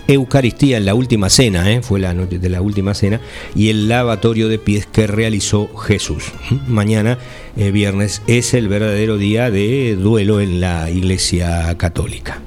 Eucaristía 0.08 0.76
en 0.76 0.86
la 0.86 0.94
última 0.94 1.28
cena, 1.28 1.70
¿eh? 1.70 1.82
fue 1.82 1.98
la 1.98 2.14
noche 2.14 2.38
de 2.38 2.48
la 2.48 2.62
última 2.62 2.94
cena, 2.94 3.20
y 3.54 3.70
el 3.70 3.88
lavatorio 3.88 4.48
de 4.48 4.58
pies 4.58 4.86
que 4.86 5.06
realizó 5.06 5.74
Jesús. 5.76 6.32
Mañana, 6.68 7.18
eh, 7.56 7.72
viernes, 7.72 8.22
es 8.28 8.54
el 8.54 8.68
verdadero 8.68 9.18
día 9.18 9.50
de 9.50 9.96
duelo 9.96 10.40
en 10.40 10.60
la 10.60 10.90
Iglesia 10.90 11.76
Católica. 11.76 12.45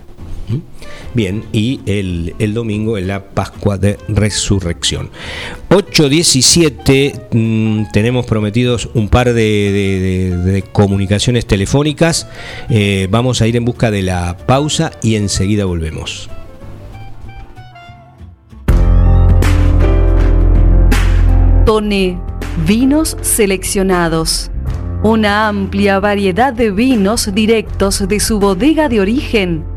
Bien, 1.14 1.44
y 1.52 1.82
el, 1.88 2.54
domingo 2.54 2.98
en 2.98 3.08
la 3.08 3.30
Pascua 3.30 3.78
de 3.78 3.98
Resurrección. 4.08 5.10
8.17, 5.70 7.30
mm, 7.32 7.92
tenemos 7.92 8.26
prometidos 8.26 8.90
un 8.94 9.10
par 9.10 9.34
de, 9.34 10.64
comunicaciones 10.72 11.46
telefónicas. 11.46 12.28
Eh, 12.70 13.08
vamos 13.10 13.42
a 13.42 13.48
ir 13.48 13.56
en 13.56 13.66
busca 13.66 13.92
de 13.92 14.04
la 14.04 14.38
pausa 14.46 14.92
y 15.02 15.16
enseguida 15.16 15.66
volvemos. 15.66 16.30
Tone, 21.66 22.20
vinos 22.68 23.18
seleccionados. 23.22 24.52
Una 25.04 25.48
amplia 25.48 26.00
variedad 26.00 26.52
de 26.52 26.72
vinos 26.72 27.34
directos 27.34 28.08
de 28.08 28.20
su 28.20 28.40
bodega 28.40 28.90
de 28.90 29.00
origen. 29.00 29.69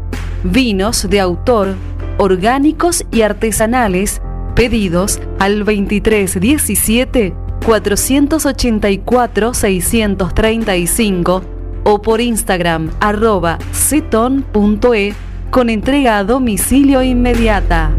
Vinos 0.45 1.09
de 1.09 1.21
autor, 1.21 1.77
orgánicos 2.19 3.05
y 3.13 3.23
artesanales, 3.23 4.21
pedidos 4.55 5.21
al 5.39 5.61
2317 5.61 7.35
484 7.65 9.55
635 9.55 11.43
o 11.85 12.03
por 12.03 12.21
Instagram 12.21 12.91
arroba 13.01 13.59
ceton.e 13.73 15.15
con 15.51 15.71
entrega 15.71 16.19
a 16.19 16.25
domicilio 16.25 17.03
inmediata. 17.03 17.93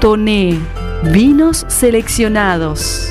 Toné 0.00 0.58
Vinos 1.04 1.64
seleccionados. 1.68 3.10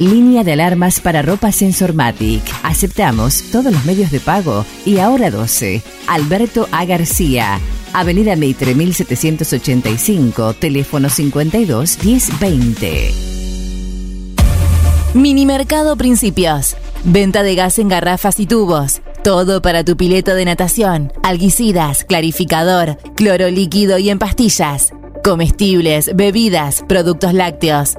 Línea 0.00 0.44
de 0.44 0.54
alarmas 0.54 0.98
para 0.98 1.20
ropa 1.20 1.52
Sensormatic. 1.52 2.42
Aceptamos 2.62 3.42
todos 3.52 3.70
los 3.70 3.84
medios 3.84 4.10
de 4.10 4.18
pago 4.18 4.64
y 4.86 4.98
ahora 4.98 5.30
12. 5.30 5.82
Alberto 6.06 6.66
A. 6.72 6.86
García. 6.86 7.60
Avenida 7.92 8.34
Meitre 8.34 8.74
1785, 8.74 10.54
teléfono 10.54 11.10
52 11.10 12.02
1020. 12.02 13.12
Mini 15.12 15.44
Mercado 15.44 15.94
Principios. 15.98 16.78
Venta 17.04 17.42
de 17.42 17.54
gas 17.54 17.78
en 17.78 17.88
garrafas 17.88 18.40
y 18.40 18.46
tubos. 18.46 19.02
Todo 19.22 19.60
para 19.60 19.84
tu 19.84 19.98
pileta 19.98 20.32
de 20.34 20.46
natación, 20.46 21.12
alguicidas, 21.22 22.04
clarificador, 22.04 22.96
cloro 23.16 23.50
líquido 23.50 23.98
y 23.98 24.08
en 24.08 24.18
pastillas. 24.18 24.94
Comestibles, 25.22 26.16
bebidas, 26.16 26.82
productos 26.88 27.34
lácteos 27.34 27.98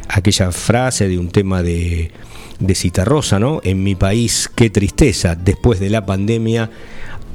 aquella 0.09 0.51
frase 0.51 1.07
de 1.09 1.17
un 1.17 1.31
tema 1.31 1.63
de, 1.63 2.11
de 2.59 2.75
Citarrosa, 2.75 3.39
¿no? 3.39 3.61
En 3.65 3.83
mi 3.83 3.95
país, 3.95 4.51
qué 4.55 4.71
tristeza, 4.71 5.35
después 5.35 5.81
de 5.81 5.91
la 5.91 6.07
pandemia 6.07 6.71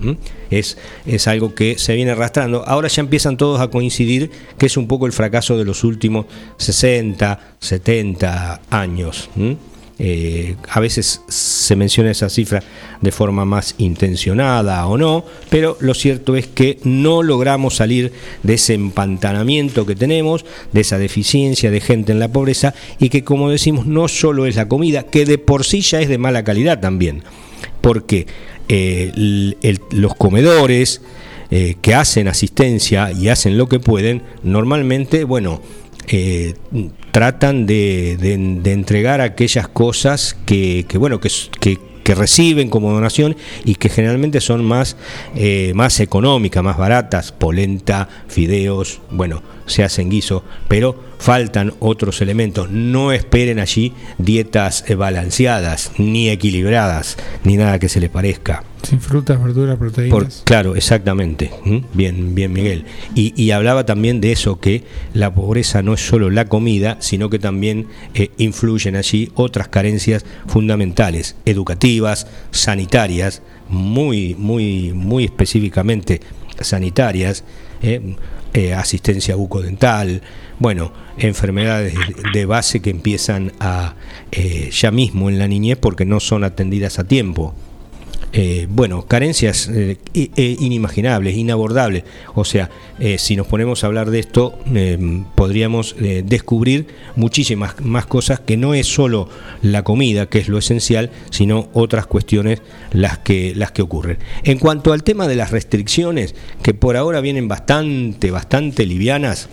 Es, 0.50 0.78
es 1.06 1.28
algo 1.28 1.54
que 1.54 1.78
se 1.78 1.95
viene 1.95 2.12
arrastrando. 2.12 2.63
Ahora 2.67 2.88
ya 2.88 3.02
empiezan 3.02 3.38
todos 3.38 3.62
a 3.62 3.67
coincidir 3.69 4.32
que 4.58 4.65
es 4.65 4.78
un 4.78 4.88
poco 4.88 5.06
el 5.06 5.13
fracaso 5.13 5.58
de 5.58 5.65
los 5.65 5.84
últimos 5.84 6.26
60, 6.58 7.39
70 7.60 8.62
años. 8.69 9.30
Eh, 10.00 10.56
a 10.70 10.80
veces 10.80 11.22
se 11.28 11.76
menciona 11.76 12.12
esa 12.12 12.30
cifra 12.30 12.62
de 13.02 13.12
forma 13.12 13.46
más 13.46 13.74
intencionada 13.80 14.86
o 14.86 14.96
no, 14.96 15.26
pero 15.50 15.76
lo 15.80 15.96
cierto 15.96 16.36
es 16.36 16.46
que 16.46 16.78
no 16.84 17.24
logramos 17.24 17.78
salir 17.78 18.14
de 18.44 18.54
ese 18.54 18.76
empantanamiento 18.76 19.88
que 19.88 19.96
tenemos, 19.96 20.46
de 20.72 20.82
esa 20.82 21.00
deficiencia 21.00 21.72
de 21.72 21.82
gente 21.82 22.12
en 22.12 22.20
la 22.20 22.28
pobreza 22.28 22.76
y 23.00 23.10
que 23.10 23.24
como 23.24 23.50
decimos 23.50 23.88
no 23.88 24.08
solo 24.08 24.46
es 24.46 24.56
la 24.56 24.68
comida, 24.68 25.02
que 25.04 25.26
de 25.26 25.40
por 25.40 25.66
sí 25.66 25.82
ya 25.82 26.00
es 26.00 26.10
de 26.10 26.20
mala 26.20 26.44
calidad 26.44 26.80
también, 26.80 27.24
porque 27.82 28.28
eh, 28.70 29.12
los 29.92 30.16
comedores 30.16 31.02
eh, 31.50 31.76
que 31.82 31.96
hacen 31.96 32.28
asistencia 32.28 33.12
y 33.12 33.30
hacen 33.30 33.58
lo 33.58 33.68
que 33.68 33.80
pueden, 33.80 34.22
normalmente, 34.44 35.24
bueno, 35.24 35.62
eh, 36.08 36.54
tratan 37.12 37.65
de, 37.65 38.13
entregar 38.65 39.22
aquellas 39.22 39.67
cosas 39.67 40.38
que, 40.46 40.86
bueno, 40.96 41.20
que, 41.20 41.30
que, 41.60 42.15
reciben 42.15 42.70
como 42.70 42.93
donación 42.93 43.36
y 43.65 43.76
que 43.76 43.89
generalmente 43.89 44.39
son 44.39 44.63
más, 44.63 44.96
eh, 45.36 45.74
más 45.76 46.00
económicas, 46.00 46.63
más 46.63 46.78
baratas, 46.78 47.34
polenta, 47.34 48.08
fideos, 48.30 49.02
bueno, 49.12 49.41
se 49.67 49.84
hacen 49.84 50.10
guiso, 50.10 50.43
pero 50.67 50.99
faltan 51.19 51.73
otros 51.80 52.21
elementos. 52.21 52.71
No 52.71 53.12
esperen 53.12 53.60
allí 53.60 53.93
dietas 54.17 54.84
balanceadas, 54.97 55.91
ni 55.97 56.30
equilibradas, 56.30 57.17
ni 57.43 57.58
nada 57.58 57.80
que 57.80 57.89
se 57.89 57.99
les 57.99 58.10
parezca. 58.10 58.63
Sin 58.84 59.01
frutas, 59.01 59.41
verduras, 59.43 59.77
proteínas. 59.77 60.43
claro, 60.45 60.75
exactamente. 60.75 61.51
Bien, 61.93 62.36
bien, 62.36 62.53
Miguel. 62.53 62.86
Y, 63.15 63.51
hablaba 63.51 63.86
también 63.86 64.21
de 64.21 64.32
eso, 64.32 64.60
que 64.60 64.84
la 65.13 65.34
pobreza 65.34 65.82
no 65.82 65.93
es 65.93 66.06
solo 66.06 66.30
la 66.30 66.45
comida, 66.45 66.97
sino 66.99 67.30
que 67.30 67.39
también 67.39 67.88
eh, 68.13 68.30
influyen 68.38 68.95
allí 68.95 69.32
otras 69.36 69.67
carencias 69.67 70.25
fundamentales, 70.47 71.36
educativas, 71.45 72.27
sanitarias, 72.51 73.41
muy, 73.67 74.36
muy, 74.36 74.93
muy 74.93 75.25
específicamente 75.25 76.21
sanitarias. 76.62 77.43
Eh, 77.82 78.15
eh, 78.58 78.74
asistencia 78.74 79.36
bucodental, 79.36 80.22
bueno, 80.60 80.91
enfermedades 81.17 81.93
de 82.34 82.46
base 82.46 82.82
que 82.82 82.89
empiezan 82.89 83.52
a 83.60 83.96
ya 84.72 84.91
mismo 84.91 85.30
en 85.30 85.39
la 85.39 85.48
niñez 85.48 85.78
porque 85.78 86.06
no 86.06 86.20
son 86.20 86.43
atendidas 86.43 87.00
a 87.00 87.08
tiempo. 87.08 87.54
Eh, 88.34 88.68
bueno, 88.70 89.06
carencias 89.06 89.70
eh, 89.74 89.98
inimaginables, 90.13 91.36
inabordables. 91.36 92.04
O 92.36 92.44
sea, 92.44 92.70
eh, 93.00 93.18
si 93.18 93.36
nos 93.36 93.48
ponemos 93.48 93.84
a 93.84 93.88
hablar 93.88 94.12
de 94.12 94.20
esto, 94.20 94.60
podríamos 95.36 95.96
descubrir 95.98 96.88
muchísimas 97.16 97.80
más 97.82 98.06
cosas 98.06 98.40
que 98.40 98.58
no 98.58 98.74
es 98.74 98.88
solo 98.88 99.30
la 99.62 99.84
comida, 99.84 100.28
que 100.28 100.40
es 100.40 100.50
lo 100.50 100.58
esencial, 100.58 101.10
sino 101.30 101.70
otras 101.74 102.06
cuestiones 102.06 102.62
las 102.92 103.20
que, 103.20 103.54
las 103.56 103.72
que 103.72 103.82
ocurren. 103.82 104.18
En 104.44 104.60
cuanto 104.60 104.94
al 104.94 105.04
tema 105.04 105.28
de 105.28 105.36
las 105.36 105.52
restricciones, 105.52 106.36
que 106.62 106.74
por 106.74 106.98
ahora 106.98 107.22
vienen 107.22 107.48
bastante, 107.48 108.30
bastante 108.30 108.86
livianas, 108.86 109.48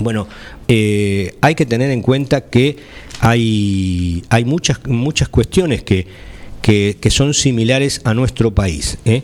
bueno, 0.00 0.26
hay 0.68 1.54
que 1.54 1.66
tener 1.66 1.90
en 1.90 2.02
cuenta 2.02 2.42
que 2.42 2.76
hay, 3.20 4.24
hay 4.28 4.44
muchas, 4.44 4.84
muchas 4.86 5.28
cuestiones 5.28 5.82
que 5.82 6.31
que, 6.62 6.96
son 7.10 7.34
similares 7.34 8.00
a 8.04 8.14
nuestro 8.14 8.54
país. 8.54 8.98
¿eh? 9.04 9.22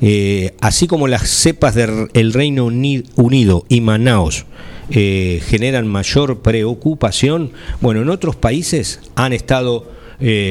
Eh, 0.00 0.54
así 0.60 0.86
como 0.86 1.08
las 1.08 1.28
cepas 1.28 1.74
del 1.74 2.32
Reino 2.32 2.66
Unido 2.66 3.64
y 3.68 3.80
Manaos 3.80 4.44
eh, 4.90 5.40
generan 5.46 5.86
mayor 5.86 6.42
preocupación, 6.42 7.52
bueno, 7.80 8.02
en 8.02 8.10
otros 8.10 8.36
países 8.36 9.00
han 9.14 9.32
estado 9.32 9.90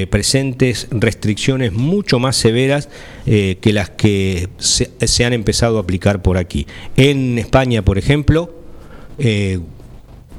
presentes 0.10 0.90
restricciones 0.92 1.72
mucho 1.72 2.20
más 2.20 2.36
severas 2.36 2.90
que 3.24 3.72
las 3.72 3.90
que 3.90 4.50
se, 4.58 4.92
se, 5.00 5.24
han 5.24 5.32
empezado 5.32 5.78
a 5.78 5.82
aplicar 5.82 6.22
por 6.22 6.38
aquí. 6.38 6.68
En 6.98 7.38
España, 7.38 7.82
por 7.82 7.98
ejemplo, 7.98 8.54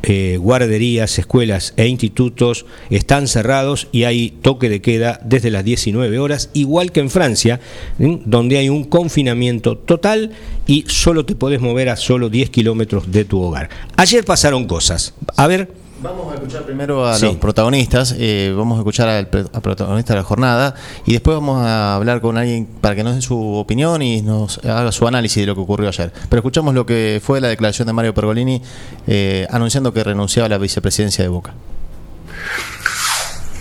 eh, 0.02 0.36
guarderías, 0.40 1.18
escuelas 1.18 1.74
e 1.76 1.86
institutos 1.86 2.66
están 2.90 3.28
cerrados 3.28 3.88
y 3.92 4.04
hay 4.04 4.30
toque 4.30 4.68
de 4.68 4.80
queda 4.80 5.20
desde 5.24 5.50
las 5.50 5.64
19 5.64 6.18
horas, 6.18 6.50
igual 6.54 6.92
que 6.92 7.00
en 7.00 7.10
Francia, 7.10 7.60
donde 7.98 8.58
hay 8.58 8.68
un 8.68 8.84
confinamiento 8.84 9.76
total 9.76 10.32
y 10.66 10.84
solo 10.88 11.24
te 11.24 11.34
podés 11.34 11.60
mover 11.60 11.88
a 11.88 11.96
solo 11.96 12.28
10 12.28 12.50
kilómetros 12.50 13.10
de 13.10 13.24
tu 13.24 13.40
hogar. 13.40 13.68
Ayer 13.96 14.24
pasaron 14.24 14.66
cosas. 14.66 15.14
A 15.36 15.46
ver. 15.46 15.81
Vamos 16.02 16.32
a 16.32 16.34
escuchar 16.34 16.64
primero 16.64 17.06
a 17.06 17.16
los 17.16 17.36
protagonistas, 17.36 18.16
eh, 18.18 18.52
vamos 18.56 18.76
a 18.76 18.80
escuchar 18.80 19.08
al, 19.08 19.28
protagonista 19.28 20.14
de 20.14 20.18
la 20.18 20.24
jornada 20.24 20.74
y 21.06 21.12
después 21.12 21.36
vamos 21.36 21.64
a 21.64 21.94
hablar 21.94 22.20
con 22.20 22.36
alguien 22.36 22.66
para 22.66 22.96
que 22.96 23.04
nos 23.04 23.14
dé 23.14 23.22
su 23.22 23.38
opinión 23.54 24.02
y 24.02 24.20
nos 24.20 24.58
haga 24.64 24.90
su 24.90 25.06
análisis 25.06 25.40
de 25.42 25.46
lo 25.46 25.54
que 25.54 25.60
ocurrió 25.60 25.88
ayer. 25.88 26.12
Pero 26.28 26.40
escuchamos 26.40 26.74
lo 26.74 26.86
que 26.86 27.20
fue 27.22 27.40
la 27.40 27.46
declaración 27.48 27.86
de 27.86 27.92
Mario 27.92 28.14
Pergolini 28.14 28.60
eh, 29.06 29.46
anunciando 29.50 29.92
que 29.92 30.02
renunciaba 30.02 30.46
a 30.46 30.48
la 30.48 30.58
vicepresidencia 30.58 31.22
de 31.22 31.28
Boca. 31.28 31.54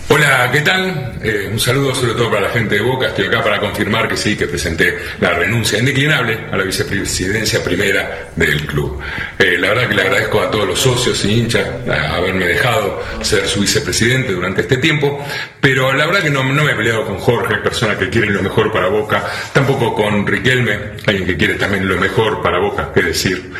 Hola, 0.08 0.50
¿qué 0.52 0.60
tal? 0.60 1.18
Eh, 1.22 1.48
un 1.50 1.58
saludo 1.58 1.94
sobre 1.94 2.12
todo 2.14 2.28
para 2.28 2.42
la 2.42 2.50
gente 2.50 2.74
de 2.74 2.82
Boca. 2.82 3.06
Estoy 3.06 3.26
acá 3.26 3.42
para 3.42 3.60
confirmar 3.60 4.08
que 4.08 4.16
sí, 4.16 4.36
que 4.36 4.46
presenté 4.46 4.98
la 5.20 5.30
renuncia 5.30 5.78
indeclinable 5.78 6.38
a 6.50 6.56
la 6.56 6.64
vicepresidencia 6.64 7.64
primera 7.64 8.28
del 8.36 8.66
club. 8.66 9.00
Eh, 9.38 9.56
la 9.58 9.68
verdad 9.68 9.88
que 9.88 9.94
le 9.94 10.02
agradezco 10.02 10.42
a 10.42 10.50
todos 10.50 10.66
los 10.66 10.80
socios 10.80 11.24
y 11.24 11.40
hinchas 11.40 11.66
haberme 11.88 12.46
dejado 12.46 13.02
ser 13.22 13.46
su 13.48 13.60
vicepresidente 13.60 14.32
durante 14.32 14.62
este 14.62 14.76
tiempo, 14.76 15.24
pero 15.60 15.92
la 15.94 16.04
verdad 16.06 16.22
que 16.22 16.30
no, 16.30 16.44
no 16.44 16.64
me 16.64 16.72
he 16.72 16.74
peleado 16.74 17.06
con 17.06 17.18
Jorge, 17.18 17.56
persona 17.56 17.96
que 17.96 18.10
quiere 18.10 18.30
lo 18.30 18.42
mejor 18.42 18.70
para 18.70 18.88
Boca, 18.88 19.24
tampoco 19.52 19.94
con 19.94 20.26
Riquelme, 20.26 20.78
alguien 21.06 21.26
que 21.26 21.36
quiere 21.36 21.54
también 21.54 21.88
lo 21.88 21.96
mejor 21.96 22.42
para 22.42 22.58
Boca, 22.58 22.90
qué 22.94 23.02
decir. 23.02 23.50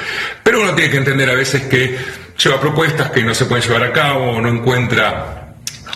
Pero 0.42 0.60
uno 0.60 0.74
tiene 0.74 0.90
que 0.90 0.98
entender 0.98 1.30
a 1.30 1.34
veces 1.34 1.62
que 1.62 1.96
lleva 2.42 2.60
propuestas 2.60 3.10
que 3.10 3.22
no 3.22 3.34
se 3.34 3.46
pueden 3.46 3.66
llevar 3.66 3.84
a 3.84 3.92
cabo 3.92 4.40
no 4.40 4.48
encuentra 4.48 5.41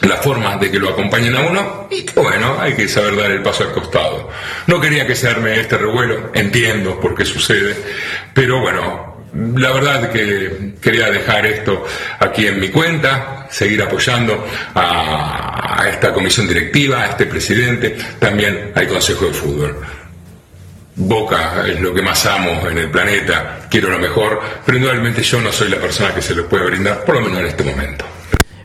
la 0.02 0.16
forma 0.16 0.56
de 0.56 0.70
que 0.70 0.78
lo 0.78 0.90
acompañen 0.90 1.34
a 1.36 1.40
uno 1.40 1.88
y 1.90 2.06
bueno, 2.14 2.58
hay 2.60 2.74
que 2.74 2.88
saber 2.88 3.16
dar 3.16 3.30
el 3.30 3.42
paso 3.42 3.64
al 3.64 3.72
costado. 3.72 4.30
No 4.66 4.80
quería 4.80 5.06
que 5.06 5.14
se 5.14 5.28
arme 5.28 5.60
este 5.60 5.78
revuelo, 5.78 6.30
entiendo 6.34 7.00
por 7.00 7.14
qué 7.14 7.24
sucede, 7.24 7.76
pero 8.34 8.60
bueno, 8.60 9.16
la 9.56 9.72
verdad 9.72 10.10
que 10.10 10.74
quería 10.80 11.10
dejar 11.10 11.46
esto 11.46 11.84
aquí 12.18 12.46
en 12.46 12.60
mi 12.60 12.68
cuenta, 12.68 13.46
seguir 13.50 13.82
apoyando 13.82 14.46
a, 14.74 15.82
a 15.82 15.88
esta 15.88 16.12
comisión 16.12 16.48
directiva, 16.48 17.02
a 17.02 17.06
este 17.06 17.26
presidente, 17.26 17.96
también 18.18 18.72
al 18.74 18.88
Consejo 18.88 19.26
de 19.26 19.32
Fútbol. 19.32 19.76
Boca 20.98 21.64
es 21.66 21.78
lo 21.78 21.92
que 21.92 22.00
más 22.00 22.24
amo 22.24 22.68
en 22.70 22.78
el 22.78 22.90
planeta, 22.90 23.66
quiero 23.70 23.90
lo 23.90 23.98
mejor, 23.98 24.40
pero 24.64 24.78
indudablemente 24.78 25.22
yo 25.22 25.40
no 25.42 25.52
soy 25.52 25.68
la 25.68 25.76
persona 25.76 26.14
que 26.14 26.22
se 26.22 26.34
lo 26.34 26.48
puede 26.48 26.64
brindar, 26.64 27.04
por 27.04 27.16
lo 27.16 27.20
menos 27.20 27.40
en 27.40 27.46
este 27.46 27.64
momento. 27.64 28.06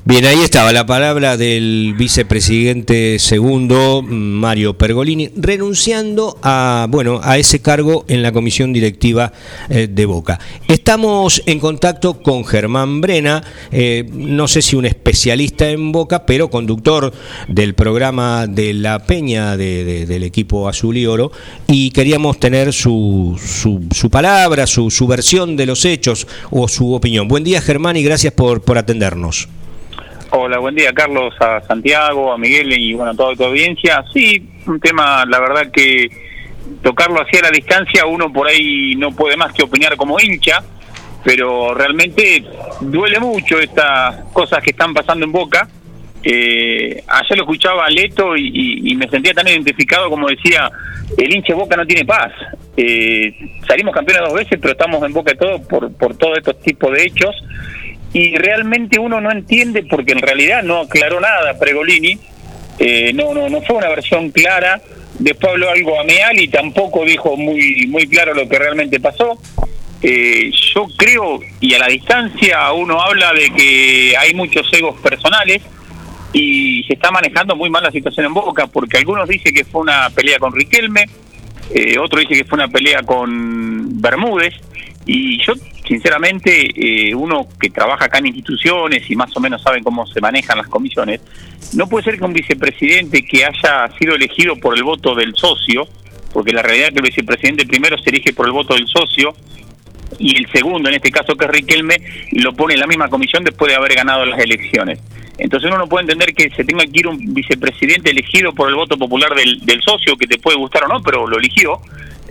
Bien, 0.04 0.26
ahí 0.26 0.40
estaba 0.42 0.74
la 0.74 0.88
palabra 0.88 1.38
del 1.38 1.94
vicepresidente 1.96 3.20
segundo, 3.20 4.02
Mario 4.02 4.76
Pergolini, 4.76 5.30
renunciando 5.36 6.40
a, 6.42 6.88
bueno, 6.90 7.20
a 7.22 7.38
ese 7.38 7.62
cargo 7.62 8.04
en 8.08 8.24
la 8.24 8.32
comisión 8.32 8.74
directiva 8.74 9.32
eh, 9.70 9.88
de 9.88 10.06
Boca. 10.08 10.40
Estamos 10.68 11.44
en 11.46 11.60
contacto 11.60 12.24
con 12.24 12.44
Germán 12.46 13.00
Brena, 13.00 13.44
eh, 13.72 14.10
no 14.12 14.48
sé 14.48 14.64
si 14.64 14.76
un 14.76 14.88
especialista 14.88 15.70
en 15.70 15.92
Boca, 15.92 16.26
pero 16.26 16.50
conductor 16.50 17.14
del 17.48 17.76
programa 17.76 18.48
de 18.48 18.74
La 18.74 19.06
Peña 19.06 19.56
del 19.56 20.24
equipo 20.24 20.68
Azul 20.68 20.98
y 20.98 21.06
Oro, 21.06 21.32
y 21.68 21.92
queríamos 21.92 22.40
tener 22.40 22.74
su, 22.74 23.40
su, 23.40 24.10
palabra, 24.10 24.66
su, 24.66 24.90
su, 24.90 25.06
versión 25.06 25.56
de 25.56 25.68
los 25.68 25.86
hechos 25.86 26.26
o 26.50 26.68
su 26.68 26.92
opinión. 26.92 27.28
Buen 27.28 27.44
día, 27.44 27.62
Germán, 27.62 27.98
y 27.98 28.04
gracias 28.04 28.34
por, 28.34 28.64
por 28.64 28.80
atendernos. 28.80 29.48
Hola, 30.34 30.60
buen 30.60 30.76
día 30.76 30.94
Carlos, 30.94 31.36
a 31.42 31.60
Santiago, 31.60 32.32
a 32.32 32.38
Miguel 32.38 32.72
y 32.72 32.94
bueno, 32.94 33.12
a 33.12 33.14
toda 33.14 33.36
tu 33.36 33.44
audiencia. 33.44 34.02
Sí, 34.14 34.42
un 34.66 34.80
tema, 34.80 35.26
la 35.26 35.42
verdad 35.42 35.70
que 35.70 36.08
tocarlo 36.82 37.22
así 37.22 37.36
a 37.38 37.42
la 37.42 37.50
distancia, 37.50 38.06
uno 38.06 38.32
por 38.32 38.48
ahí 38.48 38.96
no 38.96 39.12
puede 39.12 39.36
más 39.36 39.52
que 39.52 39.64
opinar 39.64 39.98
como 39.98 40.18
hincha, 40.22 40.64
pero 41.26 41.74
realmente 41.74 42.46
duele 42.80 43.20
mucho 43.20 43.60
estas 43.60 44.24
cosas 44.32 44.64
que 44.64 44.70
están 44.70 44.94
pasando 44.94 45.26
en 45.26 45.34
Boca. 45.34 45.68
Eh, 46.24 47.04
ayer 47.08 47.38
lo 47.38 47.44
escuchaba 47.44 47.84
a 47.86 47.90
Leto 47.90 48.38
y, 48.38 48.96
me 48.96 49.10
sentía 49.10 49.34
tan 49.34 49.50
identificado 49.50 50.10
como 50.10 50.30
decía, 50.30 50.72
el 51.18 51.36
hincha 51.36 51.56
Boca 51.56 51.76
no 51.76 51.86
tiene 51.86 52.06
paz. 52.06 52.32
Eh, 52.78 53.36
salimos 53.68 53.94
campeones 53.94 54.30
dos 54.30 54.36
veces, 54.36 54.58
pero 54.62 54.72
estamos 54.72 55.04
en 55.04 55.12
Boca 55.12 55.32
de 55.34 55.38
todo 55.38 55.62
por, 55.64 55.92
por 55.92 56.16
todos 56.16 56.38
estos 56.38 56.58
tipos 56.62 56.90
de 56.94 57.04
hechos 57.04 57.36
y 58.14 58.36
realmente 58.36 59.00
uno 59.00 59.22
no 59.22 59.32
entiende 59.32 59.84
porque 59.84 60.12
en 60.12 60.20
realidad 60.20 60.64
no 60.64 60.80
aclaró 60.80 61.20
nada 61.20 61.58
Pregolini, 61.58 62.18
eh, 62.80 63.12
no, 63.14 63.34
no, 63.34 63.50
no 63.50 63.62
fue 63.62 63.78
una 63.78 63.90
versión 63.90 64.32
clara, 64.32 64.82
después 65.20 65.54
habló 65.54 65.70
algo 65.70 66.00
ameal 66.00 66.40
y 66.40 66.48
tampoco 66.48 67.06
dijo 67.06 67.38
muy, 67.38 67.88
muy 67.88 68.08
claro 68.08 68.34
lo 68.34 68.48
que 68.50 68.58
realmente 68.58 69.00
pasó. 69.00 69.38
Eh, 70.04 70.52
yo 70.74 70.88
creo, 70.98 71.40
y 71.60 71.76
a 71.76 71.80
la 71.80 71.88
distancia 71.88 72.72
uno 72.72 73.00
habla 73.00 73.34
de 73.34 73.52
que 73.52 74.16
hay 74.18 74.34
muchos 74.34 74.68
egos 74.74 75.00
personales 75.00 75.62
y 76.34 76.84
se 76.86 76.94
está 76.94 77.12
manejando 77.12 77.56
muy 77.56 77.70
mal 77.70 77.84
la 77.84 77.92
situación 77.92 78.26
en 78.26 78.34
Boca, 78.34 78.68
porque 78.68 78.98
algunos 78.98 79.28
dicen 79.28 79.54
que 79.54 79.64
fue 79.64 79.82
una 79.82 80.10
pelea 80.10 80.40
con 80.40 80.54
Riquelme, 80.54 81.06
eh, 81.74 81.98
otro 82.00 82.20
dice 82.20 82.34
que 82.34 82.46
fue 82.46 82.58
una 82.58 82.68
pelea 82.68 83.04
con 83.04 84.02
Bermúdez, 84.02 84.56
y 85.06 85.44
yo, 85.44 85.54
sinceramente, 85.88 86.70
eh, 86.76 87.16
uno 87.16 87.48
que 87.60 87.70
trabaja 87.70 88.06
acá 88.06 88.20
en 88.20 88.28
instituciones 88.28 89.10
y 89.10 89.16
más 89.16 89.36
o 89.36 89.40
menos 89.40 89.62
sabe 89.62 89.82
cómo 89.82 90.06
se 90.06 90.22
manejan 90.22 90.58
las 90.58 90.68
comisiones, 90.68 91.22
no 91.74 91.88
puede 91.88 92.06
ser 92.06 92.18
que 92.18 92.26
un 92.26 92.34
vicepresidente 92.34 93.24
que 93.24 93.46
haya 93.46 93.90
sido 93.98 94.16
elegido 94.16 94.56
por 94.58 94.78
el 94.78 94.84
voto 94.84 95.16
del 95.16 95.36
socio, 95.36 95.88
porque 96.34 96.54
la 96.54 96.62
realidad 96.62 96.90
es 96.90 96.94
que 96.94 97.00
el 97.00 97.06
vicepresidente 97.06 97.66
primero 97.66 97.98
se 97.98 98.10
elige 98.10 98.34
por 98.34 98.46
el 98.46 98.52
voto 98.52 98.76
del 98.76 98.88
socio 98.88 99.34
y 100.20 100.38
el 100.38 100.52
segundo, 100.52 100.90
en 100.90 100.96
este 100.96 101.10
caso 101.10 101.36
que 101.36 101.46
es 101.46 101.52
Riquelme, 101.52 101.96
lo 102.34 102.54
pone 102.54 102.76
en 102.76 102.82
la 102.82 102.88
misma 102.88 103.10
comisión 103.10 103.44
después 103.44 103.72
de 103.72 103.76
haber 103.76 103.96
ganado 103.96 104.26
las 104.26 104.40
elecciones. 104.40 105.00
Entonces 105.38 105.70
uno 105.70 105.80
no 105.80 105.88
puede 105.88 106.04
entender 106.04 106.34
que 106.36 106.50
se 106.52 106.64
tenga 106.64 106.86
que 106.86 107.00
ir 107.00 107.08
un 107.08 107.34
vicepresidente 107.34 108.12
elegido 108.12 108.54
por 108.54 108.70
el 108.70 108.76
voto 108.76 108.98
popular 108.98 109.34
del 109.34 109.82
socio, 109.82 110.16
que 110.16 110.28
te 110.28 110.38
puede 110.38 110.58
gustar 110.58 110.84
o 110.84 110.88
no, 110.88 111.02
pero 111.02 111.26
lo 111.28 111.40
eligió, 111.40 111.82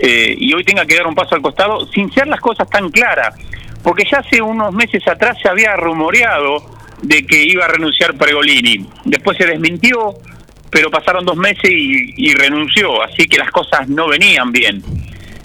eh, 0.02 0.34
y 0.38 0.54
hoy 0.54 0.64
tenga 0.64 0.86
que 0.86 0.96
dar 0.96 1.06
un 1.06 1.14
paso 1.14 1.34
al 1.34 1.42
costado 1.42 1.86
sin 1.86 2.10
ser 2.12 2.26
las 2.26 2.40
cosas 2.40 2.68
tan 2.70 2.90
claras, 2.90 3.34
porque 3.82 4.04
ya 4.10 4.18
hace 4.18 4.40
unos 4.40 4.72
meses 4.72 5.06
atrás 5.06 5.36
se 5.42 5.48
había 5.48 5.76
rumoreado 5.76 6.64
de 7.02 7.26
que 7.26 7.42
iba 7.42 7.66
a 7.66 7.68
renunciar 7.68 8.16
Pregolini, 8.16 8.86
después 9.04 9.36
se 9.36 9.46
desmintió, 9.46 10.14
pero 10.70 10.90
pasaron 10.90 11.26
dos 11.26 11.36
meses 11.36 11.70
y, 11.70 12.32
renunció, 12.32 13.02
así 13.02 13.26
que 13.26 13.36
las 13.36 13.50
cosas 13.50 13.88
no 13.88 14.08
venían 14.08 14.52
bien. 14.52 14.82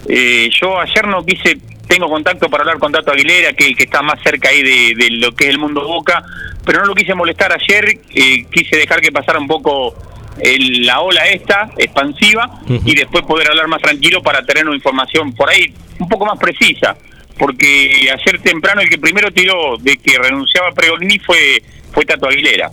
Eh, 0.08 0.48
yo 0.58 0.80
ayer 0.80 1.06
no 1.06 1.24
quise, 1.24 1.58
tengo 1.86 2.08
contacto 2.08 2.48
para 2.48 2.62
hablar 2.62 2.78
con 2.78 2.92
Tato 2.92 3.12
Aguilera, 3.12 3.52
que, 3.52 3.74
que 3.74 3.84
está 3.84 4.00
más 4.00 4.22
cerca 4.22 4.48
ahí 4.48 4.62
de, 4.62 5.10
lo 5.10 5.32
que 5.32 5.44
es 5.44 5.50
el 5.50 5.58
mundo 5.58 5.86
Boca, 5.86 6.24
pero 6.64 6.80
no 6.80 6.86
lo 6.86 6.94
quise 6.94 7.14
molestar 7.14 7.52
ayer, 7.52 7.98
eh, 8.14 8.46
quise 8.50 8.76
dejar 8.76 9.02
que 9.02 9.12
pasara 9.12 9.38
un 9.38 9.48
poco 9.48 9.94
la 10.38 11.00
ola 11.00 11.26
esta 11.26 11.70
expansiva 11.78 12.60
y 12.84 12.94
después 12.94 13.24
poder 13.24 13.48
hablar 13.48 13.68
más 13.68 13.80
tranquilo 13.80 14.22
para 14.22 14.42
tener 14.42 14.66
una 14.66 14.76
información 14.76 15.32
por 15.32 15.48
ahí 15.48 15.72
un 15.98 16.08
poco 16.08 16.26
más 16.26 16.38
precisa. 16.38 16.96
Porque 17.38 18.10
ayer 18.10 18.40
temprano 18.40 18.80
el 18.80 18.88
que 18.88 18.96
primero 18.96 19.30
tiró 19.30 19.76
de 19.78 19.96
que 19.98 20.16
renunciaba 20.18 20.68
a 20.68 20.72
Pregolini 20.72 21.18
fue 21.18 21.62
fue 21.96 22.04
Tato 22.04 22.28
Aguilera. 22.28 22.70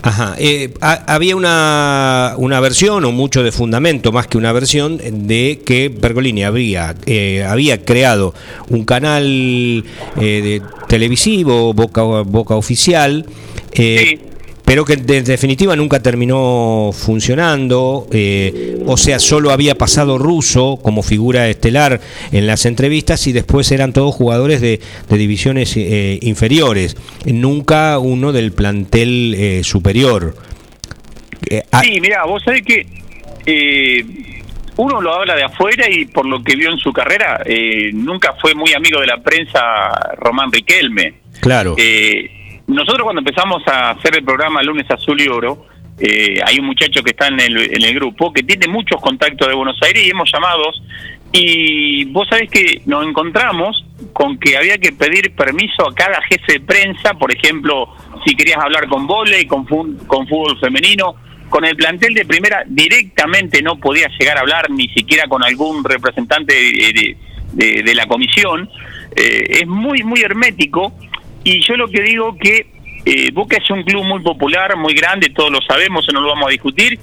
Ajá. 0.00 0.34
Eh, 0.38 0.72
había 0.80 1.36
una, 1.36 2.34
una, 2.38 2.60
versión, 2.60 3.04
o 3.04 3.12
mucho 3.12 3.42
de 3.42 3.52
fundamento, 3.52 4.12
más 4.12 4.26
que 4.26 4.38
una 4.38 4.52
versión, 4.52 4.98
de 5.26 5.60
que 5.66 5.90
Pergolini 5.90 6.44
había, 6.44 6.94
eh, 7.04 7.44
había 7.46 7.84
creado 7.84 8.32
un 8.70 8.86
canal 8.86 9.24
eh, 9.26 9.82
de 10.16 10.62
televisivo, 10.88 11.74
Boca, 11.74 12.02
Boca 12.02 12.54
Oficial, 12.54 13.26
pero 14.68 14.84
que 14.84 14.92
en 14.92 15.24
definitiva 15.24 15.74
nunca 15.76 16.02
terminó 16.02 16.90
funcionando, 16.92 18.06
eh, 18.12 18.78
o 18.84 18.98
sea, 18.98 19.18
solo 19.18 19.50
había 19.50 19.76
pasado 19.76 20.18
Russo 20.18 20.78
como 20.82 21.02
figura 21.02 21.48
estelar 21.48 22.02
en 22.32 22.46
las 22.46 22.66
entrevistas 22.66 23.26
y 23.28 23.32
después 23.32 23.72
eran 23.72 23.94
todos 23.94 24.14
jugadores 24.14 24.60
de, 24.60 24.78
divisiones 25.08 25.74
eh, 25.74 26.18
inferiores, 26.20 26.98
nunca 27.24 27.98
uno 27.98 28.30
del 28.30 28.52
plantel 28.52 29.34
eh, 29.38 29.64
superior. 29.64 30.36
sí, 31.48 31.98
mira, 32.02 32.26
vos 32.26 32.42
sabés 32.44 32.60
que 32.60 32.84
uno 34.76 35.00
lo 35.00 35.14
habla 35.14 35.34
de 35.34 35.44
afuera 35.44 35.88
y 35.90 36.04
por 36.04 36.26
lo 36.26 36.44
que 36.44 36.56
vio 36.56 36.70
en 36.70 36.78
su 36.78 36.92
carrera, 36.92 37.42
nunca 37.94 38.34
fue 38.38 38.54
muy 38.54 38.74
amigo 38.74 39.00
de 39.00 39.06
la 39.06 39.16
prensa 39.16 39.60
Román 40.18 40.52
Riquelme. 40.52 41.14
Claro. 41.40 41.74
Nosotros 42.68 43.02
cuando 43.02 43.20
empezamos 43.20 43.66
a 43.66 43.90
hacer 43.90 44.16
el 44.16 44.24
programa 44.24 44.62
Lunes 44.62 44.90
Azul 44.90 45.18
y 45.20 45.28
Oro, 45.28 45.66
eh, 45.98 46.38
hay 46.44 46.58
un 46.58 46.66
muchacho 46.66 47.02
que 47.02 47.10
está 47.10 47.26
en 47.28 47.40
el, 47.40 47.94
grupo 47.94 48.30
que 48.30 48.42
tiene 48.42 48.68
muchos 48.68 49.00
contactos 49.00 49.48
de 49.48 49.54
Buenos 49.54 49.78
Aires 49.82 50.06
y 50.06 50.10
hemos 50.10 50.30
llamado 50.30 50.64
y 51.32 52.04
vos 52.06 52.28
sabés 52.28 52.50
que 52.50 52.82
nos 52.84 53.06
encontramos 53.06 53.84
con 54.12 54.38
que 54.38 54.56
había 54.56 54.76
que 54.76 54.92
pedir 54.92 55.34
permiso 55.34 55.88
a 55.88 55.94
cada 55.94 56.20
jefe 56.22 56.52
de 56.52 56.60
prensa, 56.60 57.14
por 57.14 57.34
ejemplo, 57.34 57.88
si 58.24 58.36
querías 58.36 58.58
hablar 58.58 58.86
con 58.86 59.06
volei, 59.06 59.46
con, 59.46 59.64
con 59.64 60.28
fútbol 60.28 60.58
femenino, 60.60 61.16
con 61.48 61.64
el 61.64 61.74
plantel 61.74 62.12
de 62.12 62.26
primera 62.26 62.64
directamente 62.66 63.62
no 63.62 63.76
podías 63.78 64.12
llegar 64.18 64.36
a 64.36 64.40
hablar 64.40 64.70
ni 64.70 64.88
siquiera 64.90 65.26
con 65.26 65.42
algún 65.42 65.82
representante 65.82 66.54
de, 66.54 67.16
de, 67.82 67.94
la 67.94 68.06
comisión. 68.06 68.68
Eh, 69.16 69.60
es 69.62 69.66
muy, 69.66 70.02
muy 70.02 70.20
hermético 70.20 70.92
y 71.48 71.60
yo 71.66 71.76
lo 71.76 71.88
que 71.88 72.02
digo 72.02 72.36
que 72.36 72.66
eh, 73.06 73.30
Boca 73.32 73.56
es 73.56 73.70
un 73.70 73.82
club 73.82 74.04
muy 74.04 74.20
popular, 74.20 74.76
muy 74.76 74.92
grande, 74.92 75.30
todos 75.30 75.50
lo 75.50 75.62
sabemos, 75.62 76.06
no 76.12 76.20
lo 76.20 76.28
vamos 76.28 76.48
a 76.48 76.50
discutir, 76.50 76.98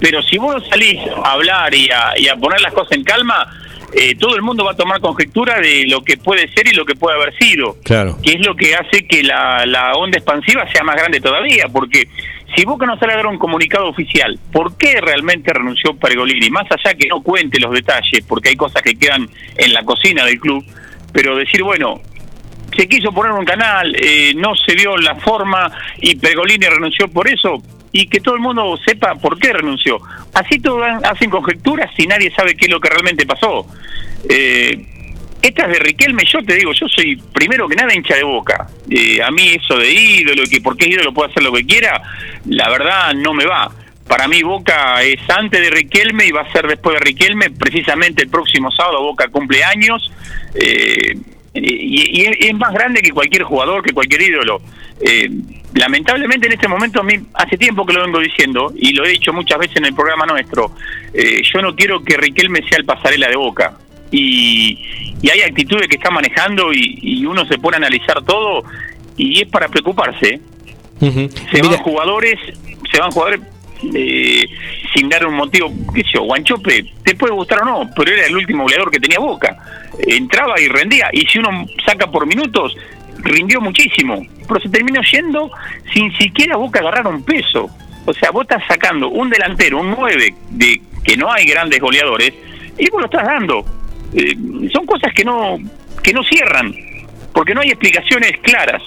pero 0.00 0.22
si 0.22 0.38
vos 0.38 0.66
salís 0.70 0.98
a 1.22 1.32
hablar 1.32 1.74
y 1.74 1.90
a, 1.90 2.14
y 2.16 2.28
a 2.28 2.36
poner 2.36 2.62
las 2.62 2.72
cosas 2.72 2.92
en 2.92 3.04
calma, 3.04 3.46
eh, 3.92 4.14
todo 4.16 4.36
el 4.36 4.42
mundo 4.42 4.64
va 4.64 4.72
a 4.72 4.76
tomar 4.76 5.00
conjetura 5.00 5.60
de 5.60 5.84
lo 5.86 6.02
que 6.02 6.16
puede 6.16 6.48
ser 6.54 6.68
y 6.68 6.74
lo 6.74 6.86
que 6.86 6.94
puede 6.94 7.16
haber 7.16 7.36
sido. 7.38 7.76
Claro. 7.84 8.16
Que 8.22 8.32
es 8.32 8.46
lo 8.46 8.56
que 8.56 8.74
hace 8.74 9.06
que 9.06 9.22
la, 9.22 9.66
la 9.66 9.92
onda 9.94 10.16
expansiva 10.16 10.66
sea 10.72 10.82
más 10.82 10.96
grande 10.96 11.20
todavía, 11.20 11.66
porque 11.70 12.08
si 12.56 12.64
Boca 12.64 12.86
no 12.86 12.98
sale 12.98 13.12
a 13.12 13.16
dar 13.16 13.26
un 13.26 13.38
comunicado 13.38 13.86
oficial, 13.88 14.38
¿por 14.50 14.78
qué 14.78 14.98
realmente 15.02 15.52
renunció 15.52 15.94
Pergolini? 15.94 16.48
Más 16.48 16.66
allá 16.70 16.96
que 16.96 17.06
no 17.08 17.22
cuente 17.22 17.60
los 17.60 17.72
detalles, 17.72 18.24
porque 18.26 18.48
hay 18.48 18.56
cosas 18.56 18.80
que 18.80 18.94
quedan 18.94 19.28
en 19.56 19.74
la 19.74 19.82
cocina 19.84 20.24
del 20.24 20.40
club, 20.40 20.64
pero 21.12 21.36
decir, 21.36 21.62
bueno, 21.62 22.00
se 22.78 22.86
quiso 22.86 23.10
poner 23.10 23.32
un 23.32 23.44
canal, 23.44 23.92
eh, 23.96 24.32
no 24.36 24.54
se 24.54 24.76
dio 24.76 24.96
la 24.96 25.16
forma 25.16 25.68
y 26.00 26.14
Pergolini 26.14 26.66
renunció 26.66 27.08
por 27.08 27.28
eso 27.28 27.60
y 27.90 28.06
que 28.06 28.20
todo 28.20 28.36
el 28.36 28.40
mundo 28.40 28.78
sepa 28.86 29.16
por 29.16 29.36
qué 29.36 29.52
renunció. 29.52 29.98
Así 30.32 30.60
todos 30.60 30.86
hacen 31.02 31.28
conjeturas 31.28 31.90
y 31.98 32.06
nadie 32.06 32.30
sabe 32.30 32.54
qué 32.54 32.66
es 32.66 32.70
lo 32.70 32.78
que 32.78 32.88
realmente 32.88 33.26
pasó. 33.26 33.66
Eh, 34.28 34.86
esta 35.42 35.64
es 35.64 35.72
de 35.72 35.78
Riquelme, 35.80 36.22
yo 36.24 36.40
te 36.44 36.54
digo, 36.54 36.72
yo 36.72 36.86
soy 36.88 37.16
primero 37.32 37.66
que 37.68 37.74
nada 37.74 37.92
hincha 37.92 38.14
de 38.14 38.22
boca. 38.22 38.68
Eh, 38.88 39.20
a 39.24 39.30
mí 39.32 39.56
eso 39.60 39.76
de 39.76 39.90
ídolo, 39.90 40.44
que 40.48 40.60
porque 40.60 40.88
ídolo 40.88 41.12
puede 41.12 41.30
hacer 41.32 41.42
lo 41.42 41.52
que 41.52 41.66
quiera, 41.66 42.00
la 42.46 42.68
verdad 42.68 43.12
no 43.14 43.34
me 43.34 43.44
va. 43.44 43.72
Para 44.06 44.26
mí 44.26 44.42
Boca 44.42 45.02
es 45.02 45.20
antes 45.28 45.60
de 45.60 45.68
Riquelme 45.68 46.24
y 46.24 46.30
va 46.30 46.40
a 46.40 46.50
ser 46.50 46.66
después 46.66 46.98
de 46.98 47.04
Riquelme. 47.04 47.50
Precisamente 47.50 48.22
el 48.22 48.30
próximo 48.30 48.70
sábado 48.70 49.02
Boca 49.02 49.28
cumple 49.28 49.62
años. 49.62 50.10
Eh, 50.54 51.14
y, 51.62 52.24
es 52.24 52.54
más 52.54 52.72
grande 52.72 53.00
que 53.00 53.10
cualquier 53.10 53.42
jugador, 53.42 53.82
que 53.82 53.92
cualquier 53.92 54.22
ídolo. 54.22 54.60
Eh, 55.00 55.28
lamentablemente 55.74 56.46
en 56.46 56.54
este 56.54 56.68
momento, 56.68 57.00
a 57.00 57.04
mí 57.04 57.14
hace 57.34 57.56
tiempo 57.56 57.86
que 57.86 57.92
lo 57.92 58.02
vengo 58.04 58.18
diciendo, 58.20 58.72
y 58.76 58.92
lo 58.92 59.04
he 59.04 59.10
dicho 59.10 59.32
muchas 59.32 59.58
veces 59.58 59.76
en 59.76 59.86
el 59.86 59.94
programa 59.94 60.26
nuestro, 60.26 60.72
eh, 61.12 61.40
yo 61.42 61.62
no 61.62 61.74
quiero 61.74 62.02
que 62.02 62.16
Riquelme 62.16 62.60
sea 62.68 62.78
el 62.78 62.84
pasarela 62.84 63.28
de 63.28 63.36
boca. 63.36 63.76
Y, 64.10 64.78
hay 65.30 65.42
actitudes 65.42 65.88
que 65.88 65.96
está 65.96 66.10
manejando 66.10 66.72
y, 66.72 67.26
uno 67.26 67.44
se 67.46 67.58
pone 67.58 67.76
a 67.76 67.78
analizar 67.78 68.22
todo 68.24 68.62
y 69.16 69.42
es 69.42 69.48
para 69.48 69.68
preocuparse. 69.68 70.40
Se 71.00 71.62
van 71.62 71.76
jugadores, 71.78 72.36
se 72.90 72.98
van 72.98 73.10
jugadores 73.10 73.40
eh, 73.94 74.44
sin 74.94 75.08
dar 75.08 75.26
un 75.26 75.34
motivo, 75.34 75.72
qué 75.94 76.02
sé 76.02 76.08
yo, 76.14 76.22
Guanchope, 76.22 76.84
te 77.04 77.14
puede 77.14 77.32
gustar 77.32 77.62
o 77.62 77.64
no, 77.64 77.90
pero 77.96 78.12
era 78.12 78.26
el 78.26 78.36
último 78.36 78.64
goleador 78.64 78.90
que 78.90 79.00
tenía 79.00 79.18
Boca. 79.18 79.56
Entraba 80.06 80.60
y 80.60 80.68
rendía, 80.68 81.08
y 81.12 81.26
si 81.26 81.38
uno 81.38 81.66
saca 81.86 82.10
por 82.10 82.26
minutos, 82.26 82.76
rindió 83.18 83.60
muchísimo, 83.60 84.24
pero 84.46 84.60
se 84.60 84.68
terminó 84.68 85.00
yendo 85.02 85.50
sin 85.92 86.12
siquiera 86.16 86.56
Boca 86.56 86.80
agarrar 86.80 87.06
un 87.06 87.22
peso. 87.22 87.68
O 88.04 88.12
sea, 88.12 88.30
vos 88.30 88.42
estás 88.42 88.62
sacando 88.66 89.08
un 89.08 89.28
delantero, 89.28 89.80
un 89.80 89.90
9, 89.90 90.34
de 90.50 90.80
que 91.04 91.16
no 91.16 91.30
hay 91.30 91.44
grandes 91.44 91.80
goleadores, 91.80 92.32
y 92.78 92.88
vos 92.90 93.00
lo 93.00 93.06
estás 93.06 93.24
dando. 93.24 93.64
Eh, 94.14 94.34
son 94.72 94.86
cosas 94.86 95.12
que 95.12 95.24
no, 95.24 95.58
que 96.02 96.12
no 96.12 96.22
cierran, 96.24 96.74
porque 97.34 97.54
no 97.54 97.60
hay 97.60 97.68
explicaciones 97.68 98.32
claras. 98.42 98.82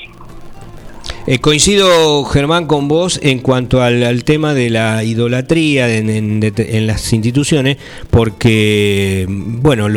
Eh, 1.28 1.38
coincido, 1.38 2.24
Germán, 2.26 2.66
con 2.66 2.88
vos 2.88 3.20
en 3.22 3.40
cuanto 3.40 3.84
al, 3.84 4.24
tema 4.24 4.56
de 4.56 4.72
la 4.72 5.04
idolatría 5.04 5.88
en, 5.96 6.88
las 6.88 7.14
instituciones, 7.14 7.78
porque, 8.10 9.28
bueno, 9.30 9.88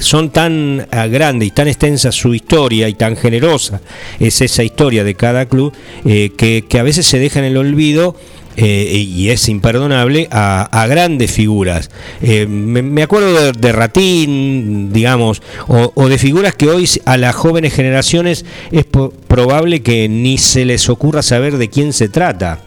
son 0.00 0.30
tan 0.30 0.86
grandes 1.10 1.48
y 1.48 1.50
tan 1.52 1.68
extensa 1.68 2.10
su 2.10 2.34
historia 2.34 2.88
y 2.88 2.94
tan 2.94 3.16
generosa 3.16 3.80
es 4.18 4.40
esa 4.40 4.64
historia 4.64 5.04
de 5.04 5.14
cada 5.14 5.46
club, 5.46 5.72
eh, 6.04 6.32
que, 6.36 6.64
que 6.68 6.78
a 6.80 6.82
veces 6.82 7.06
se 7.06 7.20
deja 7.20 7.38
en 7.38 7.44
el 7.44 7.56
olvido 7.56 8.16
eh, 8.56 9.06
y 9.06 9.28
es 9.28 9.48
imperdonable 9.48 10.28
a, 10.30 10.86
grandes 10.88 11.30
figuras. 11.30 11.90
Eh, 12.22 12.46
me, 12.46 13.02
acuerdo 13.02 13.52
de, 13.52 13.72
Ratín, 13.72 14.92
digamos, 14.92 15.42
o, 15.66 16.08
de 16.08 16.18
figuras 16.18 16.54
que 16.54 16.68
hoy 16.68 16.88
a 17.04 17.16
las 17.16 17.34
jóvenes 17.34 17.74
generaciones 17.74 18.46
es 18.70 18.84
probable 18.84 19.82
que 19.82 20.08
ni 20.08 20.38
se 20.38 20.64
les 20.64 20.88
ocurra 20.88 21.22
saber 21.22 21.58
de 21.58 21.68
quién 21.68 21.92
se 21.92 22.08
trata. 22.08 22.60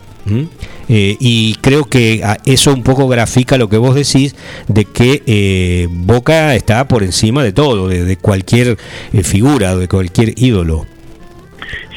Eh, 0.90 1.18
y 1.20 1.56
creo 1.56 1.86
que 1.86 2.24
eso 2.46 2.72
un 2.72 2.84
poco 2.84 3.08
grafica 3.08 3.58
lo 3.58 3.68
que 3.68 3.78
vos 3.78 3.96
decís 3.96 4.36
de 4.68 4.86
que 4.86 5.88
Boca 5.90 6.54
está 6.54 6.88
por 6.88 7.02
encima 7.02 7.44
de 7.44 7.52
todo, 7.52 7.88
de, 7.88 8.18
cualquier 8.18 8.78
figura, 9.24 9.76
de 9.76 9.88
cualquier 9.88 10.34
ídolo. 10.38 10.86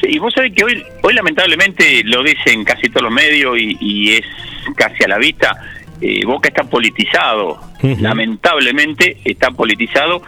Y 0.01 0.19
vos 0.19 0.33
sabés 0.33 0.53
que 0.53 0.63
hoy, 0.63 0.83
hoy 1.01 1.13
lamentablemente 1.13 2.03
lo 2.03 2.23
dicen 2.23 2.63
casi 2.63 2.89
todos 2.89 3.03
los 3.03 3.11
medios 3.11 3.57
y, 3.57 4.15
es 4.15 4.25
casi 4.75 5.03
a 5.03 5.07
la 5.07 5.17
vista, 5.17 5.55
eh, 6.01 6.25
Boca 6.25 6.49
está 6.49 6.63
politizado, 6.63 7.59
lamentablemente 7.81 9.17
está 9.23 9.51
politizado. 9.51 10.21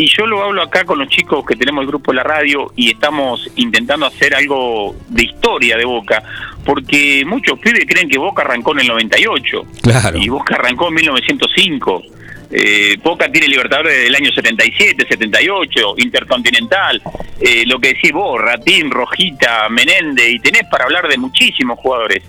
Y 0.00 0.06
yo 0.06 0.26
lo 0.26 0.42
hablo 0.44 0.62
acá 0.62 0.84
con 0.84 1.00
los 1.00 1.08
chicos 1.08 1.44
que 1.44 1.56
tenemos 1.56 1.82
el 1.82 1.88
grupo 1.88 2.12
de 2.12 2.18
la 2.18 2.22
radio 2.22 2.72
y 2.76 2.88
estamos 2.90 3.50
intentando 3.56 4.06
hacer 4.06 4.32
algo 4.32 4.94
de 5.08 5.24
historia 5.24 5.76
de 5.76 5.84
Boca, 5.84 6.22
porque 6.64 7.24
muchos 7.26 7.58
pibes 7.58 7.84
creen 7.84 8.08
que 8.08 8.16
Boca 8.16 8.42
arrancó 8.42 8.72
en 8.74 8.80
el 8.80 8.86
98 8.86 9.62
claro. 9.82 10.18
y 10.18 10.28
Boca 10.28 10.54
arrancó 10.54 10.88
en 10.88 10.94
1905. 10.94 12.02
Eh, 12.50 12.96
Boca 13.02 13.30
tiene 13.30 13.46
Libertadores 13.48 13.92
desde 13.92 14.06
el 14.06 14.14
año 14.14 14.30
77, 14.32 15.06
78, 15.08 15.94
Intercontinental, 15.98 17.02
eh, 17.40 17.64
lo 17.66 17.78
que 17.78 17.88
decís 17.88 18.12
vos, 18.12 18.40
Ratín, 18.40 18.90
Rojita, 18.90 19.68
Menende, 19.68 20.30
y 20.30 20.38
tenés 20.38 20.62
para 20.70 20.84
hablar 20.84 21.08
de 21.08 21.18
muchísimos 21.18 21.78
jugadores. 21.78 22.22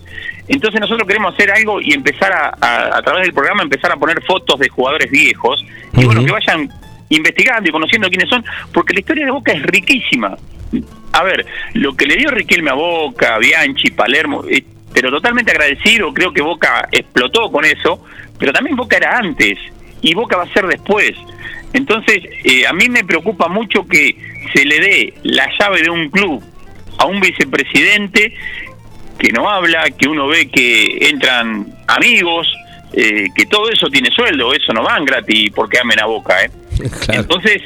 Entonces 0.48 0.82
nosotros 0.82 1.08
queremos 1.08 1.34
hacer 1.34 1.52
algo 1.52 1.80
y 1.80 1.94
empezar 1.94 2.34
a, 2.34 2.98
a, 2.98 3.02
través 3.02 3.24
del 3.24 3.34
programa, 3.34 3.64
empezar 3.64 3.92
a 3.92 3.98
poner 3.98 4.22
fotos 4.24 4.60
de 4.60 4.68
jugadores 4.68 5.10
viejos, 5.10 5.64
y 5.94 6.04
bueno, 6.04 6.26
que 6.26 6.32
vayan 6.32 6.70
investigando 7.10 7.70
y 7.70 7.72
conociendo 7.72 8.10
quiénes 8.10 8.30
son, 8.30 8.44
porque 8.74 8.94
la 8.94 9.00
historia 9.00 9.26
de 9.26 9.32
Boca 9.32 9.54
es 9.54 9.62
riquísima. 9.64 10.36
A 11.14 11.24
ver, 11.24 11.46
lo 11.74 11.96
que 11.96 12.06
le 12.06 12.16
dio 12.18 12.30
Riquelme 12.30 12.70
a 12.70 12.76
Boca, 12.76 13.38
Bianchi, 13.40 13.92
Palermo, 13.92 14.44
eh, 14.50 14.64
pero 14.94 15.10
totalmente 15.10 15.52
agradecido, 15.52 16.14
creo 16.14 16.34
que 16.34 16.42
Boca 16.42 16.88
explotó 16.92 17.52
con 17.52 17.66
eso, 17.66 18.04
pero 18.38 18.52
también 18.52 18.76
Boca 18.76 18.98
era 18.98 19.18
antes 19.18 19.58
y 20.02 20.14
Boca 20.14 20.38
va 20.38 20.44
a 20.44 20.54
ser 20.54 20.68
después. 20.68 21.12
Entonces, 21.74 22.20
eh, 22.44 22.66
a 22.66 22.74
mí 22.74 22.90
me 22.90 23.04
preocupa 23.04 23.48
mucho 23.48 23.86
que 23.88 24.16
se 24.54 24.66
le 24.66 24.80
dé 24.80 25.14
la 25.24 25.48
llave 25.60 25.84
de 25.84 25.90
un 25.90 26.10
club 26.10 26.44
a 26.98 27.06
un 27.06 27.20
vicepresidente 27.22 28.34
que 29.18 29.32
no 29.32 29.50
habla, 29.50 29.86
que 29.92 30.08
uno 30.08 30.28
ve 30.28 30.50
que 30.50 31.10
entran 31.10 31.68
amigos, 31.88 32.48
eh, 32.94 33.26
que 33.36 33.46
todo 33.46 33.70
eso 33.70 33.88
tiene 33.88 34.10
sueldo, 34.12 34.54
eso 34.54 34.74
no 34.74 34.84
van 34.84 35.06
gratis 35.06 35.52
porque 35.54 35.80
amen 35.80 36.00
a 36.00 36.06
Boca. 36.06 36.44
¿eh? 36.44 36.50
Entonces, 37.10 37.62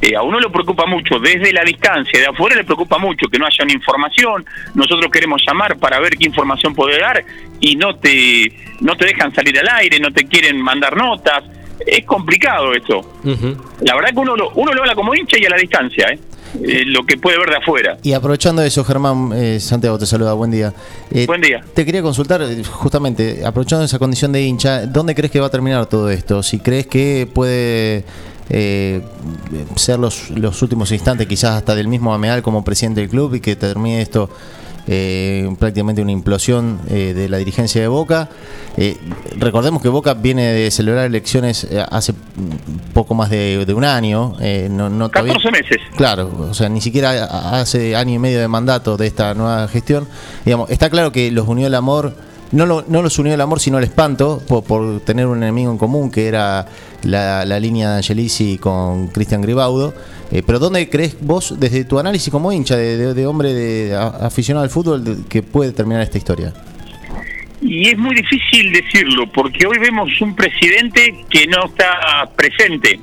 eh, 0.00 0.16
a 0.16 0.22
uno 0.22 0.38
le 0.38 0.48
preocupa 0.50 0.86
mucho 0.86 1.18
desde 1.18 1.52
la 1.52 1.62
distancia, 1.64 2.20
de 2.20 2.26
afuera 2.26 2.56
le 2.56 2.64
preocupa 2.64 2.98
mucho 2.98 3.26
que 3.28 3.38
no 3.38 3.46
haya 3.46 3.64
una 3.64 3.72
información, 3.72 4.44
nosotros 4.74 5.10
queremos 5.10 5.42
llamar 5.46 5.76
para 5.76 5.98
ver 5.98 6.16
qué 6.16 6.26
información 6.26 6.74
puede 6.74 6.98
dar 6.98 7.24
y 7.60 7.76
no 7.76 7.96
te, 7.96 8.52
no 8.80 8.96
te 8.96 9.06
dejan 9.06 9.34
salir 9.34 9.58
al 9.58 9.68
aire, 9.68 9.98
no 9.98 10.12
te 10.12 10.24
quieren 10.26 10.60
mandar 10.60 10.96
notas, 10.96 11.44
es 11.86 12.04
complicado 12.04 12.72
esto. 12.72 13.00
La 13.80 13.94
verdad 13.94 14.10
que 14.10 14.18
uno 14.18 14.36
lo, 14.36 14.50
uno 14.50 14.72
lo 14.72 14.82
habla 14.82 14.94
como 14.94 15.14
hincha 15.14 15.38
y 15.38 15.44
a 15.44 15.50
la 15.50 15.56
distancia, 15.56 16.06
¿eh? 16.12 16.18
Eh, 16.62 16.84
lo 16.86 17.04
que 17.04 17.16
puede 17.16 17.36
ver 17.36 17.50
de 17.50 17.56
afuera. 17.56 17.98
Y 18.02 18.12
aprovechando 18.12 18.62
eso, 18.62 18.84
Germán, 18.84 19.32
eh, 19.34 19.58
Santiago 19.58 19.98
te 19.98 20.06
saluda, 20.06 20.34
buen 20.34 20.52
día. 20.52 20.72
buen 21.26 21.40
día. 21.40 21.64
Te 21.74 21.84
quería 21.84 22.00
consultar, 22.00 22.42
justamente, 22.70 23.44
aprovechando 23.44 23.84
esa 23.84 23.98
condición 23.98 24.30
de 24.30 24.42
hincha, 24.42 24.86
¿dónde 24.86 25.14
crees 25.16 25.32
que 25.32 25.40
va 25.40 25.46
a 25.48 25.50
terminar 25.50 25.86
todo 25.86 26.10
esto? 26.10 26.42
Si 26.44 26.60
crees 26.60 26.86
que 26.86 27.28
puede 27.32 28.04
ser 28.48 29.98
los, 29.98 30.30
los 30.30 30.62
últimos 30.62 30.92
instantes, 30.92 31.26
quizás 31.26 31.56
hasta 31.56 31.74
del 31.74 31.88
mismo 31.88 32.14
Ameal 32.14 32.42
como 32.42 32.62
presidente 32.62 33.00
del 33.00 33.10
club 33.10 33.34
y 33.34 33.40
que 33.40 33.56
termine 33.56 34.00
esto 34.00 34.30
eh, 34.86 35.54
prácticamente 35.58 36.02
una 36.02 36.12
implosión 36.12 36.80
eh, 36.88 37.12
de 37.14 37.28
la 37.28 37.38
dirigencia 37.38 37.80
de 37.80 37.88
Boca. 37.88 38.28
Eh, 38.76 38.98
recordemos 39.36 39.80
que 39.80 39.88
Boca 39.88 40.14
viene 40.14 40.52
de 40.52 40.70
celebrar 40.70 41.06
elecciones 41.06 41.66
hace 41.90 42.12
poco 42.92 43.14
más 43.14 43.30
de, 43.30 43.64
un 43.74 43.84
año. 43.84 44.36
no, 44.70 44.90
no 44.90 45.10
14 45.10 45.50
meses. 45.50 45.78
Claro, 45.96 46.48
o 46.50 46.54
sea, 46.54 46.68
ni 46.68 46.80
siquiera 46.80 47.24
hace 47.60 47.96
año 47.96 48.14
y 48.14 48.18
medio 48.18 48.40
de 48.40 48.48
mandato 48.48 48.96
de 48.96 49.06
esta 49.06 49.34
nueva 49.34 49.68
gestión. 49.68 50.06
Digamos, 50.44 50.70
está 50.70 50.90
claro 50.90 51.12
que 51.12 51.30
los 51.30 51.48
unió 51.48 51.66
el 51.66 51.74
amor 51.74 52.14
no, 52.54 52.66
lo, 52.66 52.84
no 52.86 53.02
los 53.02 53.18
unió 53.18 53.34
el 53.34 53.40
amor, 53.40 53.60
sino 53.60 53.78
el 53.78 53.84
espanto 53.84 54.40
por, 54.46 55.00
tener 55.00 55.26
un 55.26 55.42
enemigo 55.42 55.72
en 55.72 55.78
común, 55.78 56.10
que 56.10 56.28
era 56.28 56.66
la, 57.02 57.44
línea 57.58 57.90
de 57.90 57.96
Angelici 57.96 58.58
con 58.58 59.08
Cristian 59.08 59.42
Gribaudo. 59.42 59.92
Eh, 60.30 60.42
pero 60.44 60.58
¿dónde 60.58 60.88
crees 60.88 61.16
vos, 61.20 61.58
desde 61.58 61.84
tu 61.84 61.98
análisis 61.98 62.32
como 62.32 62.52
hincha, 62.52 62.76
de, 62.76 63.26
hombre 63.26 63.52
de, 63.52 63.94
aficionado 63.94 64.64
al 64.64 64.70
fútbol, 64.70 65.24
que 65.28 65.42
puede 65.42 65.72
terminar 65.72 66.02
esta 66.02 66.18
historia? 66.18 66.52
Y 67.60 67.88
es 67.88 67.98
muy 67.98 68.14
difícil 68.14 68.72
decirlo, 68.72 69.30
porque 69.30 69.66
hoy 69.66 69.78
vemos 69.78 70.08
un 70.20 70.34
presidente 70.34 71.24
que 71.30 71.46
no 71.46 71.66
está 71.66 72.28
presente. 72.36 72.98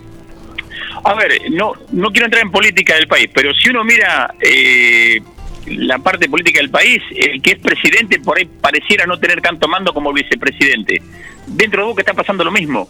A 1.03 1.13
ver, 1.15 1.41
no, 1.51 1.74
no 1.91 2.11
quiero 2.11 2.26
entrar 2.26 2.43
en 2.43 2.51
política 2.51 2.95
del 2.95 3.07
país, 3.07 3.30
pero 3.34 3.53
si 3.55 3.69
uno 3.69 3.84
mira 3.84 4.34
eh, 4.39 5.19
la 5.65 5.99
parte 5.99 6.30
política 6.30 6.59
del 6.59 6.69
país, 6.69 7.01
el 7.15 7.41
que 7.41 7.51
es 7.51 7.59
presidente 7.59 8.19
por 8.19 8.38
ahí 8.38 8.45
pareciera 8.45 9.05
no 9.05 9.17
tener 9.19 9.41
tanto 9.41 9.67
mando 9.67 9.93
como 9.93 10.13
vicepresidente. 10.13 11.01
Dentro 11.47 11.82
de 11.82 11.88
Boca 11.88 12.01
está 12.01 12.13
pasando 12.13 12.43
lo 12.43 12.51
mismo. 12.51 12.88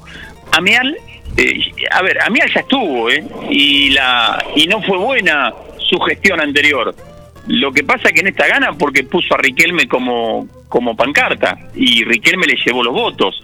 Amial, 0.52 0.98
eh, 1.38 1.72
a 1.90 2.02
ver, 2.02 2.22
Amial 2.22 2.52
ya 2.54 2.62
estuvo, 2.62 3.10
¿eh? 3.10 3.24
Y, 3.50 3.92
la, 3.92 4.44
y 4.56 4.68
no 4.68 4.82
fue 4.82 4.98
buena 4.98 5.54
su 5.78 6.00
gestión 6.00 6.42
anterior. 6.42 6.94
Lo 7.48 7.72
que 7.72 7.84
pasa 7.84 8.12
que 8.12 8.22
en 8.22 8.28
esta 8.28 8.48
gana 8.48 8.74
porque 8.74 9.04
puso 9.04 9.34
a 9.34 9.38
Riquelme 9.38 9.88
como, 9.88 10.48
como 10.68 10.96
pancarta 10.96 11.58
y 11.76 12.04
Riquelme 12.04 12.46
le 12.46 12.56
llevó 12.66 12.84
los 12.84 12.94
votos. 12.94 13.44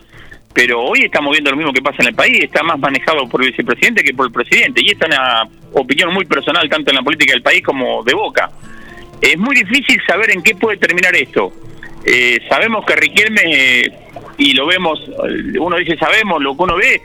Pero 0.54 0.82
hoy 0.82 1.04
estamos 1.04 1.32
viendo 1.32 1.52
lo 1.52 1.58
mismo 1.58 1.72
que 1.72 1.82
pasa 1.82 1.98
en 2.00 2.08
el 2.10 2.16
país, 2.16 2.44
está 2.44 2.64
más 2.64 2.80
manejado 2.80 3.28
por 3.30 3.44
el 3.44 3.52
vicepresidente 3.52 4.04
que 4.04 4.14
por 4.14 4.26
el 4.26 4.32
presidente. 4.32 4.82
Y 4.84 4.90
esta 4.90 5.06
es 5.08 5.16
una 5.16 5.48
opinión 5.74 6.14
muy 6.14 6.26
personal 6.26 6.68
tanto 6.70 6.92
en 6.92 6.98
la 6.98 7.04
política 7.04 7.34
del 7.34 7.44
país 7.44 7.62
como 7.64 8.04
de 8.04 8.14
Boca. 8.14 8.50
Es 9.22 9.38
muy 9.38 9.56
difícil 9.56 10.02
saber 10.08 10.32
en 10.32 10.42
qué 10.42 10.56
puede 10.56 10.78
terminar 10.78 11.16
esto. 11.16 11.52
Eh, 12.06 12.40
sabemos 12.50 12.86
que 12.86 12.96
Riquelme, 12.96 13.84
y 14.38 14.54
lo 14.54 14.66
vemos, 14.68 15.00
uno 15.60 15.78
dice 15.78 15.98
sabemos, 15.98 16.42
lo 16.42 16.56
que 16.56 16.64
uno 16.64 16.76
ve 16.76 17.02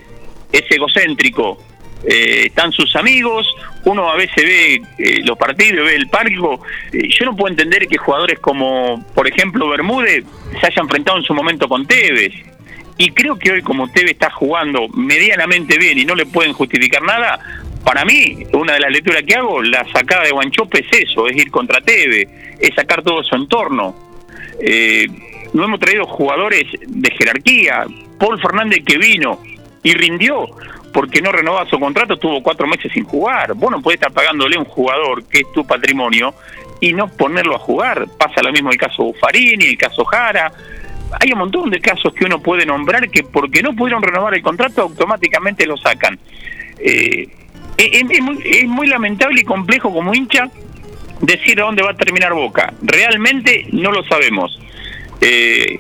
es 0.53 0.71
egocéntrico. 0.71 1.59
Eh, 2.05 2.47
están 2.47 2.73
sus 2.73 2.97
amigos, 2.97 3.47
uno 3.85 4.11
a 4.11 4.17
veces 4.17 4.37
ve 4.37 4.83
eh, 4.99 5.21
los 5.25 5.39
partidos, 5.39 5.87
ve 5.87 5.95
el 5.95 6.09
parque. 6.09 6.35
yo 6.35 7.25
no 7.25 7.37
puedo 7.37 7.53
entender 7.53 7.87
que 7.87 7.97
jugadores 7.97 8.41
como, 8.41 9.05
por 9.15 9.29
ejemplo, 9.29 9.69
Bermúdez 9.69 10.25
se 10.61 10.67
hayan 10.67 10.85
enfrentado 10.85 11.19
en 11.19 11.25
su 11.25 11.35
momento 11.35 11.69
con 11.69 11.87
Tevez. 11.87 12.33
Y 12.99 13.11
creo 13.11 13.39
que 13.39 13.53
hoy, 13.53 13.63
como 13.63 13.89
Tevez 13.89 14.13
está 14.13 14.31
jugando 14.31 14.89
medianamente 14.89 15.79
bien 15.79 15.99
y 15.99 16.05
no 16.05 16.15
le 16.15 16.27
pueden 16.27 16.53
justificar 16.53 17.03
nada, 17.03 17.39
para 17.85 18.05
mí, 18.05 18.47
una 18.53 18.75
de 18.75 18.81
las 18.81 18.91
lecturas 18.91 19.23
que 19.23 19.35
hago, 19.35 19.63
la 19.63 19.85
sacada 19.93 20.25
de 20.25 20.31
Guanchope 20.31 20.81
es 20.81 21.09
eso, 21.09 21.27
es 21.27 21.37
ir 21.37 21.51
contra 21.51 21.81
Teve, 21.81 22.29
es 22.61 22.75
sacar 22.75 23.03
todo 23.03 23.23
su 23.23 23.35
entorno. 23.35 23.95
Eh, 24.61 25.07
no 25.53 25.65
hemos 25.65 25.81
traído 25.81 26.05
jugadores 26.07 26.65
de 26.87 27.11
jerarquía. 27.11 27.85
Paul 28.19 28.41
Fernández 28.41 28.83
que 28.85 28.99
vino 28.99 29.41
y 29.83 29.95
rindió 29.95 30.49
porque 30.93 31.23
no 31.23 31.33
renovaba 31.33 31.69
su 31.69 31.79
contrato, 31.81 32.15
estuvo 32.15 32.43
cuatro 32.43 32.67
meses 32.67 32.93
sin 32.93 33.05
jugar. 33.05 33.55
Vos 33.55 33.71
no 33.71 33.81
podés 33.81 33.97
estar 33.97 34.13
pagándole 34.13 34.57
a 34.57 34.61
un 34.61 34.67
jugador 34.67 35.25
que 35.25 35.39
es 35.39 35.53
tu 35.53 35.67
patrimonio 35.67 36.35
y 36.81 36.93
no 36.93 37.09
ponerlo 37.09 37.57
a 37.57 37.59
jugar. 37.59 38.07
Pasa 38.19 38.43
lo 38.43 38.53
mismo 38.53 38.71
el 38.71 38.77
caso 38.77 39.05
Buffarini, 39.05 39.65
el 39.65 39.79
caso 39.79 40.05
Jara. 40.05 40.53
Hay 41.21 41.33
un 41.33 41.39
montón 41.39 41.71
de 41.71 41.81
casos 41.81 42.13
que 42.15 42.25
uno 42.25 42.41
puede 42.41 42.67
nombrar 42.67 43.09
que 43.11 43.23
porque 43.23 43.63
no 43.63 43.75
pudieron 43.75 44.03
renovar 44.03 44.35
el 44.35 44.43
contrato 44.43 44.83
automáticamente 44.83 45.67
lo 45.67 45.77
sacan. 45.77 46.19
Eh, 46.79 47.29
es, 47.79 48.67
muy, 48.69 48.87
lamentable 48.87 49.41
y 49.41 49.45
complejo 49.45 49.93
como 49.93 50.15
hincha 50.15 50.49
decir 51.21 51.61
a 51.61 51.65
dónde 51.65 51.83
va 51.83 51.91
a 51.91 51.97
terminar 51.97 52.35
Boca. 52.35 52.73
Realmente 52.83 53.67
no 53.73 53.93
lo 53.93 54.03
sabemos. 54.05 54.59
Eh, 55.21 55.79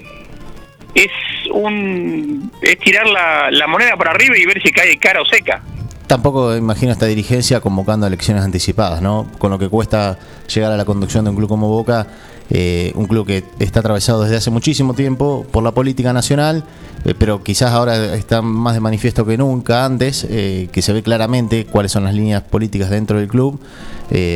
es 0.94 1.10
un 1.52 2.50
es 2.60 2.78
tirar 2.78 3.06
la, 3.06 3.50
la, 3.50 3.66
moneda 3.66 3.96
para 3.96 4.10
arriba 4.10 4.36
y 4.36 4.44
ver 4.44 4.60
si 4.62 4.70
cae 4.70 4.96
cara 4.98 5.20
o 5.22 5.24
seca. 5.24 5.62
Tampoco 6.06 6.54
imagino 6.56 6.92
esta 6.92 7.06
dirigencia 7.06 7.60
convocando 7.60 8.06
elecciones 8.06 8.42
anticipadas, 8.42 9.00
¿no? 9.00 9.26
Con 9.38 9.50
lo 9.50 9.58
que 9.58 9.68
cuesta 9.68 10.18
llegar 10.52 10.72
a 10.72 10.76
la 10.76 10.84
conducción 10.84 11.24
de 11.24 11.30
un 11.30 11.36
club 11.36 11.48
como 11.48 11.68
Boca 11.68 12.06
eh, 12.54 12.92
un 12.96 13.06
club 13.06 13.26
que 13.26 13.44
está 13.60 13.80
atravesado 13.80 14.24
desde 14.24 14.36
hace 14.36 14.50
muchísimo 14.50 14.92
tiempo 14.92 15.46
por 15.50 15.64
la 15.64 15.72
política 15.72 16.12
nacional, 16.12 16.64
eh, 17.06 17.14
pero 17.18 17.42
quizás 17.42 17.72
ahora 17.72 18.14
está 18.14 18.42
más 18.42 18.74
de 18.74 18.80
manifiesto 18.80 19.24
que 19.24 19.38
nunca 19.38 19.86
antes, 19.86 20.26
eh, 20.28 20.68
que 20.70 20.82
se 20.82 20.92
ve 20.92 21.02
claramente 21.02 21.64
cuáles 21.64 21.92
son 21.92 22.04
las 22.04 22.14
líneas 22.14 22.42
políticas 22.42 22.90
dentro 22.90 23.18
del 23.18 23.28
club. 23.28 23.58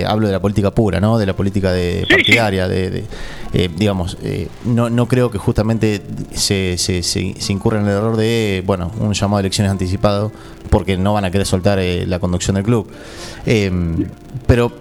hablo 0.07 0.29
de 0.29 0.33
la 0.33 0.41
política 0.41 0.71
pura, 0.71 0.99
¿no? 0.99 1.19
De 1.19 1.27
la 1.27 1.37
política 1.37 1.71
de 1.71 2.07
partidaria, 2.09 2.67
de, 2.67 3.05
digamos, 3.77 4.17
no, 4.65 4.89
no 4.89 5.07
creo 5.07 5.31
que 5.31 5.37
justamente 5.37 6.01
se, 6.33 6.79
se, 6.79 7.03
se, 7.03 7.53
incurra 7.53 7.81
en 7.81 7.85
el 7.85 7.93
error 7.93 8.17
de, 8.17 8.63
bueno, 8.65 8.91
un 8.99 9.13
llamado 9.13 9.37
a 9.37 9.41
elecciones 9.41 9.71
anticipado, 9.71 10.33
porque 10.71 10.97
no 10.97 11.13
van 11.13 11.27
a 11.27 11.31
querer 11.31 11.47
soltar 11.47 11.79
la 11.79 12.19
conducción 12.19 12.55
del 12.55 12.65
club. 12.65 12.89
pero 14.47 14.73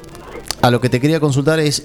a 0.62 0.72
lo 0.72 0.80
que 0.80 0.88
te 0.90 1.02
quería 1.02 1.20
consultar 1.20 1.60
es 1.60 1.84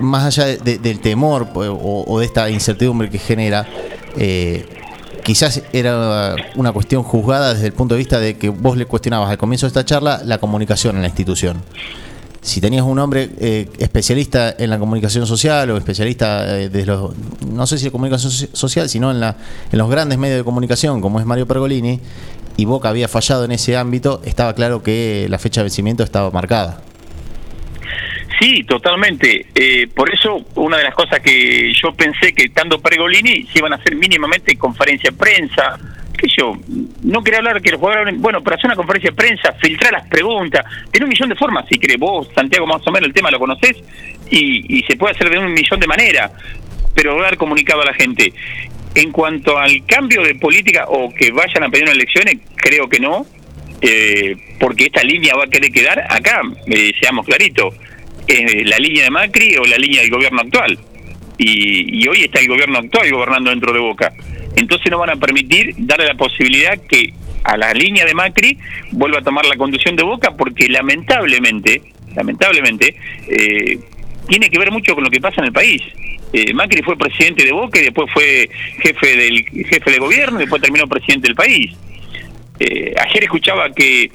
más 0.00 0.24
allá 0.24 0.56
del 0.56 1.00
temor 1.00 1.48
pues, 1.52 1.70
o, 1.72 2.18
de 2.18 2.26
esta 2.26 2.50
incertidumbre 2.50 3.10
que 3.10 3.18
genera, 3.18 3.66
eh, 4.16 4.66
quizás 5.22 5.62
era 5.72 6.36
una 6.56 6.72
cuestión 6.72 7.02
juzgada 7.02 7.54
desde 7.54 7.66
el 7.66 7.72
punto 7.72 7.94
de 7.94 7.98
vista 7.98 8.18
de 8.20 8.36
que 8.36 8.48
vos 8.48 8.76
le 8.76 8.86
cuestionabas 8.86 9.30
al 9.30 9.38
comienzo 9.38 9.66
de 9.66 9.68
esta 9.68 9.84
charla 9.84 10.22
la 10.24 10.38
comunicación 10.38 10.96
en 10.96 11.02
la 11.02 11.08
institución. 11.08 11.62
Si 12.42 12.60
tenías 12.60 12.84
un 12.84 12.98
hombre 12.98 13.30
eh, 13.38 13.68
especialista 13.78 14.54
en 14.58 14.70
la 14.70 14.78
comunicación 14.78 15.26
social 15.26 15.70
o 15.70 15.76
especialista 15.76 16.58
eh, 16.58 16.70
de 16.70 16.86
los, 16.86 17.12
no 17.46 17.66
sé 17.66 17.76
si 17.76 17.84
de 17.84 17.90
comunicación 17.90 18.32
social, 18.54 18.88
sino 18.88 19.10
en, 19.10 19.20
la, 19.20 19.36
en 19.70 19.78
los 19.78 19.90
grandes 19.90 20.18
medios 20.18 20.38
de 20.38 20.44
comunicación, 20.44 21.02
como 21.02 21.20
es 21.20 21.26
Mario 21.26 21.46
Pergolini, 21.46 22.00
y 22.56 22.64
Boca 22.64 22.88
había 22.88 23.08
fallado 23.08 23.44
en 23.44 23.52
ese 23.52 23.76
ámbito, 23.76 24.22
estaba 24.24 24.54
claro 24.54 24.82
que 24.82 25.26
la 25.28 25.38
fecha 25.38 25.60
de 25.60 25.64
vencimiento 25.64 26.02
estaba 26.02 26.30
marcada. 26.30 26.80
Sí, 28.40 28.64
totalmente. 28.64 29.46
Eh, 29.54 29.86
por 29.94 30.12
eso, 30.12 30.42
una 30.54 30.78
de 30.78 30.84
las 30.84 30.94
cosas 30.94 31.20
que 31.20 31.72
yo 31.74 31.92
pensé 31.92 32.32
que 32.32 32.44
estando 32.44 32.80
Pregolini 32.80 33.42
se 33.44 33.58
iban 33.58 33.74
a 33.74 33.76
hacer 33.76 33.94
mínimamente 33.94 34.56
conferencia 34.56 35.10
de 35.10 35.16
prensa, 35.16 35.78
que 36.16 36.26
yo 36.38 36.54
no 37.02 37.22
quería 37.22 37.40
hablar 37.40 37.60
que 37.60 37.72
los 37.72 37.80
jugadores, 37.80 38.18
bueno, 38.18 38.42
pero 38.42 38.56
hacer 38.56 38.66
una 38.66 38.76
conferencia 38.76 39.10
de 39.10 39.16
prensa, 39.16 39.52
filtrar 39.60 39.92
las 39.92 40.06
preguntas, 40.08 40.64
tiene 40.90 41.04
un 41.04 41.10
millón 41.10 41.28
de 41.28 41.34
formas, 41.34 41.66
si 41.68 41.78
crees 41.78 41.98
vos, 41.98 42.28
Santiago, 42.34 42.66
más 42.66 42.86
o 42.86 42.90
menos 42.90 43.08
el 43.08 43.14
tema 43.14 43.30
lo 43.30 43.38
conocés, 43.38 43.76
y, 44.30 44.82
se 44.88 44.96
puede 44.96 45.14
hacer 45.14 45.28
de 45.28 45.38
un 45.38 45.52
millón 45.52 45.78
de 45.78 45.86
maneras, 45.86 46.32
pero 46.94 47.20
dar 47.20 47.36
comunicado 47.36 47.82
a 47.82 47.86
la 47.86 47.94
gente. 47.94 48.32
En 48.94 49.12
cuanto 49.12 49.58
al 49.58 49.84
cambio 49.86 50.22
de 50.22 50.34
política 50.34 50.86
o 50.88 51.10
que 51.10 51.30
vayan 51.30 51.64
a 51.64 51.68
pedir 51.68 51.84
unas 51.84 51.94
elecciones, 51.94 52.38
creo 52.56 52.88
que 52.88 53.00
no, 53.00 53.26
eh, 53.82 54.34
porque 54.58 54.86
esta 54.86 55.02
línea 55.02 55.34
va 55.36 55.44
a 55.44 55.46
querer 55.46 55.70
quedar 55.70 56.00
acá, 56.10 56.40
eh, 56.66 56.92
seamos 57.00 57.26
claritos 57.26 57.74
eh, 58.30 58.62
la 58.64 58.78
línea 58.78 59.02
de 59.02 59.10
Macri 59.10 59.56
o 59.56 59.64
la 59.64 59.76
línea 59.76 60.02
del 60.02 60.10
gobierno 60.10 60.40
actual. 60.40 60.78
Y, 61.36 62.06
hoy 62.06 62.22
está 62.22 62.38
el 62.38 62.46
gobierno 62.46 62.78
actual 62.78 63.10
gobernando 63.10 63.50
dentro 63.50 63.72
de 63.72 63.80
Boca. 63.80 64.12
Entonces 64.54 64.88
no 64.88 64.98
van 64.98 65.10
a 65.10 65.16
permitir 65.16 65.74
darle 65.78 66.06
la 66.06 66.14
posibilidad 66.14 66.78
que 66.88 67.12
a 67.42 67.56
la 67.56 67.72
línea 67.72 68.04
de 68.04 68.14
Macri 68.14 68.56
vuelva 68.92 69.18
a 69.18 69.22
tomar 69.22 69.46
la 69.46 69.56
conducción 69.56 69.96
de 69.96 70.04
Boca 70.04 70.30
porque 70.36 70.68
lamentablemente, 70.68 71.82
lamentablemente, 72.14 72.94
eh, 73.26 73.78
tiene 74.28 74.48
que 74.48 74.58
ver 74.60 74.70
mucho 74.70 74.94
con 74.94 75.02
lo 75.02 75.10
que 75.10 75.20
pasa 75.20 75.40
en 75.40 75.46
el 75.46 75.52
país. 75.52 75.82
Eh, 76.32 76.54
Macri 76.54 76.82
fue 76.82 76.96
presidente 76.96 77.44
de 77.44 77.52
Boca 77.52 77.80
y 77.80 77.84
después 77.84 78.12
fue 78.12 78.48
jefe 78.80 79.16
del 79.16 79.44
jefe 79.66 79.90
de 79.90 79.98
gobierno 79.98 80.38
y 80.38 80.42
después 80.42 80.62
terminó 80.62 80.86
presidente 80.86 81.26
del 81.26 81.34
país. 81.34 81.72
Eh, 82.60 82.94
ayer 82.94 83.24
escuchaba 83.24 83.70
que, 83.70 84.10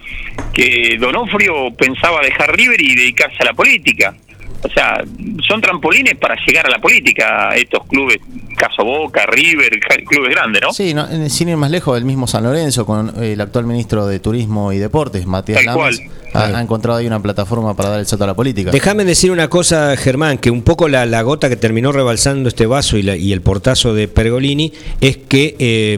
que 0.54 0.98
Donofrio 1.00 1.74
pensaba 1.76 2.22
dejar 2.22 2.56
River 2.56 2.80
y 2.80 2.96
dedicarse 2.96 3.38
a 3.39 3.46
la 3.46 3.54
política. 3.54 4.16
O 4.62 4.70
sea, 4.70 5.04
son 5.48 5.62
trampolines 5.62 6.16
para 6.16 6.36
llegar 6.46 6.66
a 6.68 6.70
la 6.70 6.80
política 6.80 7.56
estos 7.56 7.86
clubes, 7.88 8.18
caso 8.56 8.84
Boca, 8.84 9.26
River, 9.26 9.70
clubes 10.08 10.32
grandes, 10.32 10.62
¿no? 10.62 10.74
Sí, 10.74 10.93
no, 10.93 11.08
sin 11.30 11.49
ir 11.49 11.58
más 11.58 11.72
lejos, 11.72 11.97
el 11.97 12.06
mismo 12.06 12.28
San 12.28 12.43
Lorenzo, 12.43 12.86
con 12.86 13.24
el 13.24 13.39
actual 13.39 13.66
ministro 13.66 14.08
de 14.08 14.20
Turismo 14.20 14.72
y 14.72 14.78
Deportes, 14.78 15.26
Matías 15.26 15.64
Lamas, 15.66 15.99
ha, 16.36 16.62
encontrado 16.62 16.99
ahí 16.99 17.08
una 17.08 17.22
plataforma 17.22 17.76
para 17.76 17.89
dar 17.89 17.99
el 17.99 18.06
salto 18.06 18.24
a 18.24 18.28
la 18.28 18.34
política. 18.34 18.72
Déjame 18.72 19.06
decir 19.06 19.32
una 19.32 19.47
cosa, 19.47 19.95
Germán, 19.97 20.38
que 20.38 20.51
un 20.51 20.64
poco 20.64 20.88
la, 20.88 21.06
la 21.06 21.22
gota 21.22 21.49
que 21.49 21.56
terminó 21.56 21.91
rebalsando 21.91 22.49
este 22.49 22.66
vaso 22.66 22.97
y, 22.97 23.10
y 23.10 23.32
el 23.34 23.41
portazo 23.41 23.93
de 23.93 24.08
Pergolini 24.08 24.74
es 25.01 25.18
que 25.18 25.56
eh, 25.60 25.93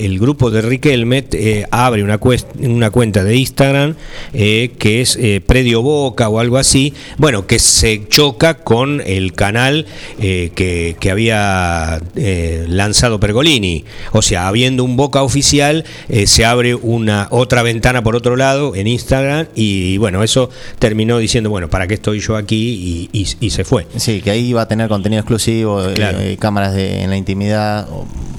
el, 0.00 0.18
grupo 0.18 0.50
de 0.50 0.62
Riquelme 0.62 1.24
eh, 1.32 1.66
abre 1.70 2.02
una, 2.02 2.18
una 2.60 2.90
cuenta 2.90 3.24
de 3.24 3.36
Instagram 3.36 3.94
eh, 4.32 4.72
que 4.78 5.00
es 5.00 5.18
Predio 5.46 5.82
Boca 5.82 6.28
o 6.28 6.38
algo 6.38 6.58
así, 6.58 6.94
bueno, 7.16 7.46
que 7.46 7.58
se 7.58 8.06
choca 8.08 8.54
con 8.54 9.00
el 9.04 9.32
canal 9.32 9.86
que, 10.18 10.96
que, 10.98 11.10
había 11.10 11.79
lanzado 12.68 13.20
Pergolini. 13.20 13.84
O 14.12 14.22
sea, 14.22 14.48
habiendo 14.48 14.84
un 14.84 14.96
Boca 14.96 15.22
oficial, 15.22 15.84
se 16.26 16.44
abre 16.44 16.74
una 16.74 17.28
otra 17.30 17.62
ventana 17.62 18.02
por 18.02 18.16
otro 18.16 18.36
lado 18.36 18.74
en 18.74 18.86
Instagram 18.86 19.46
y, 19.54 19.96
bueno, 19.98 20.22
eso 20.22 20.50
terminó 20.78 21.18
diciendo, 21.18 21.50
bueno, 21.50 21.68
¿para 21.68 21.86
qué 21.86 21.94
estoy 21.94 22.20
yo 22.20 22.36
aquí? 22.36 23.08
Y, 23.12 23.50
se 23.50 23.64
fue. 23.64 23.86
Sí, 23.96 24.22
que 24.22 24.30
ahí 24.30 24.48
iba 24.48 24.62
a 24.62 24.68
tener 24.68 24.88
contenido 24.88 25.20
exclusivo, 25.20 25.88
eh, 25.88 25.94
eh, 25.98 26.36
cámaras 26.40 26.74
de, 26.74 27.02
en 27.02 27.10
la 27.10 27.16
intimidad, 27.16 27.88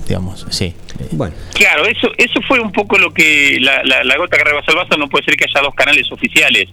digamos, 0.07 0.45
sí. 0.49 0.73
Bueno. 1.11 1.33
Claro, 1.53 1.85
eso 1.85 2.09
eso 2.17 2.39
fue 2.47 2.59
un 2.59 2.71
poco 2.71 2.97
lo 2.97 3.11
que 3.11 3.57
la, 3.59 3.83
la, 3.83 4.17
gota 4.17 4.37
que 4.37 4.43
rebasó 4.43 4.71
el 4.71 4.77
vaso, 4.77 4.97
no 4.97 5.07
puede 5.07 5.25
ser 5.25 5.35
que 5.35 5.45
haya 5.45 5.61
dos 5.61 5.73
canales 5.73 6.11
oficiales. 6.11 6.69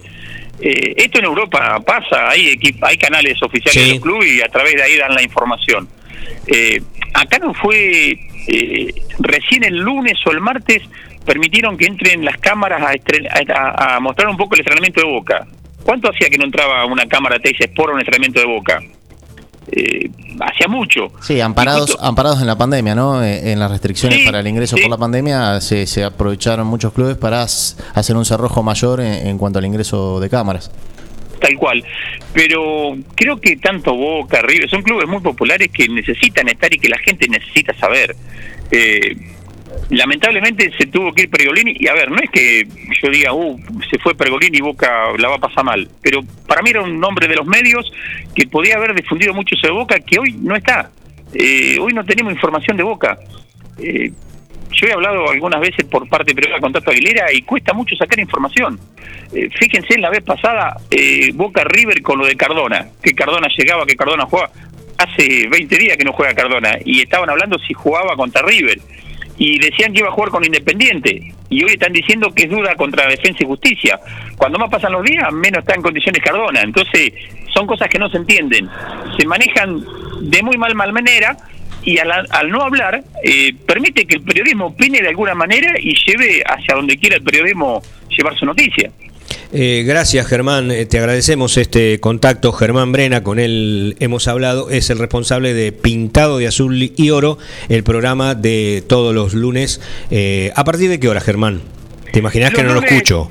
Eh, 0.60 0.94
esto 0.96 1.20
en 1.20 1.24
Europa 1.24 1.80
pasa, 1.86 2.28
hay, 2.28 2.58
hay 2.82 2.96
canales 2.96 3.40
oficiales 3.42 3.88
del 3.88 4.00
club 4.00 4.22
y 4.22 4.42
a 4.42 4.48
través 4.48 4.74
de 4.74 4.82
ahí 4.82 4.96
dan 4.96 5.14
la 5.14 5.22
información. 5.22 5.88
Acá 7.14 7.38
no 7.38 7.54
fue 7.54 8.18
recién 9.18 9.64
el 9.64 9.76
lunes 9.76 10.14
o 10.26 10.30
el 10.30 10.40
martes 10.40 10.82
permitieron 11.24 11.76
que 11.76 11.86
entren 11.86 12.24
las 12.24 12.38
cámaras 12.38 12.80
a, 12.82 13.96
a, 13.96 14.00
mostrar 14.00 14.28
un 14.28 14.36
poco 14.36 14.54
el 14.54 14.60
entrenamiento 14.60 15.02
de 15.02 15.06
Boca. 15.06 15.46
¿Cuánto 15.84 16.10
hacía 16.10 16.28
que 16.28 16.38
no 16.38 16.44
entraba 16.44 16.86
una 16.86 17.06
cámara 17.06 17.38
Teis 17.38 17.60
Sport 17.60 17.92
un 17.92 18.00
entrenamiento 18.00 18.40
de 18.40 18.46
Boca? 18.46 18.80
Eh, 19.70 20.10
hacía 20.40 20.66
mucho. 20.68 21.08
Sí, 21.20 21.40
amparados, 21.40 21.98
amparados 22.00 22.40
en 22.40 22.46
la 22.46 22.56
pandemia, 22.56 22.94
¿no? 22.94 23.22
Eh, 23.22 23.52
en 23.52 23.58
las 23.58 23.70
restricciones 23.70 24.24
para 24.24 24.40
el 24.40 24.46
ingreso 24.46 24.76
por 24.76 24.88
la 24.88 24.96
pandemia 24.96 25.60
se, 25.60 25.86
se, 25.86 26.04
aprovecharon 26.04 26.66
muchos 26.66 26.92
clubes 26.94 27.16
para 27.16 27.42
hacer 27.42 28.16
un 28.16 28.24
cerrojo 28.24 28.62
mayor 28.62 29.00
en, 29.00 29.36
cuanto 29.36 29.58
al 29.58 29.66
ingreso 29.66 30.20
de 30.20 30.30
cámaras. 30.30 30.70
Tal 31.40 31.56
cual. 31.56 31.84
Pero 32.32 32.96
creo 33.14 33.40
que 33.40 33.56
tanto 33.56 33.94
Boca, 33.94 34.42
River, 34.42 34.68
son 34.68 34.82
clubes 34.82 35.08
muy 35.08 35.20
populares 35.20 35.68
que 35.72 35.88
necesitan 35.88 36.48
estar 36.48 36.72
y 36.72 36.78
que 36.78 36.88
la 36.88 36.98
gente 36.98 37.28
necesita 37.28 37.74
saber. 37.74 38.14
Eh, 38.70 39.16
lamentablemente 39.90 40.70
se 40.76 40.86
tuvo 40.86 41.12
que 41.12 41.22
ir 41.22 41.30
Pergolini 41.30 41.76
y 41.78 41.88
a 41.88 41.94
ver, 41.94 42.10
no 42.10 42.18
es 42.18 42.30
que 42.30 42.66
yo 43.02 43.10
diga, 43.10 43.32
uh, 43.32 43.58
se 43.90 43.98
fue 43.98 44.14
Pergolini 44.14 44.58
y 44.58 44.60
Boca 44.60 45.12
la 45.18 45.28
va 45.28 45.36
a 45.36 45.40
pasar 45.40 45.64
mal, 45.64 45.88
pero 46.02 46.22
para 46.46 46.62
mí 46.62 46.70
era 46.70 46.82
un 46.82 46.98
nombre 46.98 47.28
de 47.28 47.36
los 47.36 47.46
medios 47.46 47.90
que 48.34 48.46
podía 48.46 48.76
haber 48.76 48.94
difundido 48.94 49.32
mucho 49.34 49.56
sobre 49.56 49.74
Boca 49.74 50.00
que 50.00 50.18
hoy 50.18 50.32
no 50.40 50.56
está. 50.56 50.90
Eh, 51.34 51.78
hoy 51.80 51.92
no 51.92 52.04
tenemos 52.04 52.32
información 52.32 52.76
de 52.76 52.82
Boca. 52.82 53.18
Eh, 53.78 54.10
yo 54.72 54.86
he 54.86 54.92
hablado 54.92 55.30
algunas 55.30 55.60
veces 55.60 55.86
por 55.86 56.08
parte 56.08 56.34
de 56.34 56.60
con 56.60 56.72
Tato 56.72 56.90
Aguilera 56.90 57.32
y 57.32 57.42
cuesta 57.42 57.72
mucho 57.72 57.96
sacar 57.96 58.18
información. 58.18 58.78
Eh, 59.32 59.48
fíjense 59.58 59.94
en 59.94 60.02
la 60.02 60.10
vez 60.10 60.22
pasada, 60.22 60.76
Boca 61.34 61.64
River 61.64 62.02
con 62.02 62.18
lo 62.18 62.26
de 62.26 62.36
Cardona, 62.36 62.86
que 63.02 63.12
Cardona 63.12 63.48
llegaba, 63.56 63.86
que 63.86 63.96
Cardona 63.96 64.24
jugaba. 64.24 64.50
Hace 64.98 65.46
20 65.48 65.78
días 65.78 65.96
que 65.96 66.04
no 66.04 66.12
juega 66.12 66.34
Cardona 66.34 66.76
y 66.84 67.00
estaban 67.02 67.30
hablando 67.30 67.56
si 67.60 67.72
jugaba 67.72 68.16
contra 68.16 68.42
River 68.42 68.78
y 69.38 69.58
decían 69.58 69.92
que 69.92 70.00
iba 70.00 70.08
a 70.08 70.12
jugar 70.12 70.30
con 70.30 70.44
Independiente 70.44 71.32
y 71.48 71.64
hoy 71.64 71.72
están 71.72 71.92
diciendo 71.92 72.32
que 72.34 72.44
es 72.44 72.50
duda 72.50 72.74
contra 72.74 73.08
Defensa 73.08 73.38
y 73.40 73.46
Justicia. 73.46 73.98
Cuando 74.36 74.58
más 74.58 74.70
pasan 74.70 74.92
los 74.92 75.04
días, 75.04 75.32
menos 75.32 75.60
está 75.60 75.74
en 75.74 75.82
condiciones 75.82 76.22
Cardona. 76.22 76.60
Entonces, 76.60 77.12
son 77.54 77.66
cosas 77.66 77.88
que 77.88 77.98
no 77.98 78.08
se 78.10 78.18
entienden. 78.18 78.68
Se 79.16 79.26
manejan 79.26 79.80
de 80.20 80.42
muy 80.42 80.56
mal 80.58 80.74
mal 80.74 80.92
manera 80.92 81.36
y 81.88 81.98
al, 81.98 82.10
al 82.12 82.50
no 82.50 82.62
hablar 82.62 83.02
eh, 83.24 83.54
permite 83.66 84.04
que 84.04 84.16
el 84.16 84.22
periodismo 84.22 84.66
opine 84.66 85.00
de 85.00 85.08
alguna 85.08 85.34
manera 85.34 85.72
y 85.80 85.94
lleve 86.06 86.42
hacia 86.44 86.74
donde 86.74 86.98
quiera 86.98 87.16
el 87.16 87.22
periodismo 87.22 87.82
llevar 88.10 88.38
su 88.38 88.44
noticia. 88.44 88.90
Eh, 89.50 89.84
gracias 89.86 90.26
Germán, 90.26 90.70
eh, 90.70 90.84
te 90.84 90.98
agradecemos 90.98 91.56
este 91.56 91.98
contacto. 92.00 92.52
Germán 92.52 92.92
Brena, 92.92 93.22
con 93.22 93.38
él 93.38 93.96
hemos 94.00 94.28
hablado, 94.28 94.68
es 94.68 94.90
el 94.90 94.98
responsable 94.98 95.54
de 95.54 95.72
Pintado 95.72 96.36
de 96.36 96.48
Azul 96.48 96.92
y 96.94 97.10
Oro, 97.10 97.38
el 97.70 97.82
programa 97.84 98.34
de 98.34 98.84
todos 98.86 99.14
los 99.14 99.32
lunes. 99.32 99.80
Eh, 100.10 100.52
¿A 100.56 100.64
partir 100.64 100.90
de 100.90 101.00
qué 101.00 101.08
hora, 101.08 101.22
Germán? 101.22 101.62
¿Te 102.12 102.18
imaginas 102.18 102.52
que 102.52 102.62
no 102.62 102.74
lo 102.74 102.82
escucho? 102.82 103.30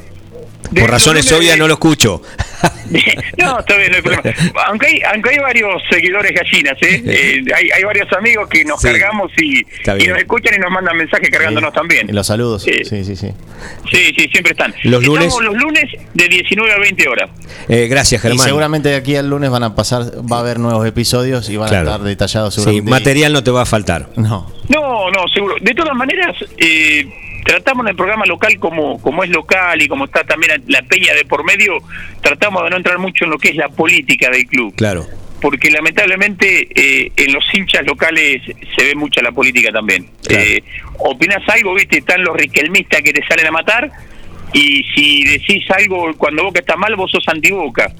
Por 0.76 0.90
razones 0.90 1.32
obvias 1.32 1.58
no 1.58 1.68
lo 1.68 1.74
escucho. 1.74 2.22
no, 3.38 3.60
está 3.60 3.78
bien, 3.78 3.92
no 3.92 3.98
hay 3.98 4.02
problema. 4.02 4.36
Aunque 4.68 4.88
hay, 4.88 5.02
aunque 5.14 5.30
hay 5.32 5.38
varios 5.40 5.82
seguidores 5.90 6.32
gallinas, 6.34 6.78
¿eh? 6.82 7.04
eh 7.06 7.44
hay, 7.56 7.70
hay, 7.72 7.84
varios 7.84 8.12
amigos 8.14 8.50
que 8.50 8.64
nos 8.66 8.82
cargamos 8.82 9.32
y, 9.38 9.60
y, 9.60 10.08
nos 10.08 10.18
escuchan 10.18 10.56
y 10.56 10.60
nos 10.60 10.72
mandan 10.72 10.98
mensajes 10.98 11.30
cargándonos 11.30 11.74
también. 11.74 12.10
Y 12.10 12.14
los 12.14 12.28
saludos. 12.28 12.64
sí, 12.64 12.84
sí, 12.84 13.04
sí. 13.04 13.34
Sí, 13.90 14.14
sí, 14.16 14.30
siempre 14.32 14.52
están. 14.52 14.74
Los 14.84 15.04
lunes. 15.04 15.34
los 15.42 15.56
lunes 15.56 15.86
de 16.14 16.28
19 16.28 16.74
a 16.74 16.80
20 16.80 17.08
horas. 17.08 17.30
Eh, 17.70 17.88
gracias, 17.88 18.22
Germán. 18.22 18.38
Y 18.38 18.40
seguramente 18.40 18.90
de 18.90 18.96
aquí 18.96 19.16
al 19.16 19.30
lunes 19.30 19.50
van 19.50 19.64
a 19.64 19.76
pasar, 19.76 20.04
va 20.30 20.38
a 20.38 20.40
haber 20.42 20.60
nuevos 20.60 20.86
episodios 20.86 21.50
y 21.50 21.58
van 21.58 21.74
a 21.74 21.80
estar 21.80 22.02
detallados. 22.02 22.56
Sí, 22.56 22.82
material 22.82 23.34
no 23.34 23.44
te 23.44 23.52
va 23.52 23.62
a 23.64 23.66
faltar. 23.66 24.10
No. 24.16 24.52
No, 24.70 25.10
no, 25.12 25.28
seguro. 25.34 25.56
De 25.62 25.74
todas 25.74 25.96
maneras, 25.96 26.36
eh, 26.58 27.08
tratamos 27.46 27.86
en 27.86 27.90
el 27.90 27.96
programa 27.96 28.26
local 28.26 28.58
como, 28.60 29.02
como 29.02 29.24
es 29.24 29.30
local 29.30 29.82
y 29.82 29.88
como 29.88 30.06
está 30.06 30.24
también 30.24 30.64
la 30.68 30.82
peña 30.84 31.14
de 31.14 31.26
por 31.26 31.44
medio, 31.44 31.78
tratamos 32.22 32.64
de 32.64 32.70
no 32.70 32.78
entrar 32.78 32.98
mucho 33.00 33.26
en 33.26 33.32
lo 33.32 33.38
que 33.38 33.50
es 33.50 33.56
la 33.56 33.70
política 33.70 34.30
del 34.30 34.46
club. 34.46 34.74
Claro. 34.76 35.06
Porque 35.42 35.70
lamentablemente 35.70 36.68
eh, 36.74 37.12
en 37.16 37.34
los 37.34 37.46
hinchas 37.54 37.86
locales 37.86 38.42
se 38.76 38.84
ve 38.84 38.96
mucha 38.96 39.22
la 39.22 39.32
política 39.32 39.72
también. 39.72 40.08
Eh, 40.30 40.64
opinas 40.98 41.48
algo, 41.50 41.76
viste, 41.76 42.00
están 42.00 42.24
los 42.24 42.36
riquelmistas 42.36 43.02
que 43.02 43.14
te 43.14 43.26
salen 43.28 43.48
a 43.48 43.52
matar 43.52 43.92
y 44.54 44.84
si 44.96 45.24
decís 45.24 45.64
algo 45.72 46.12
cuando 46.18 46.44
Boca 46.44 46.60
está 46.60 46.76
mal, 46.76 46.96
vos 46.96 47.12
sos 47.12 47.24
anti-Boca. 47.28 47.94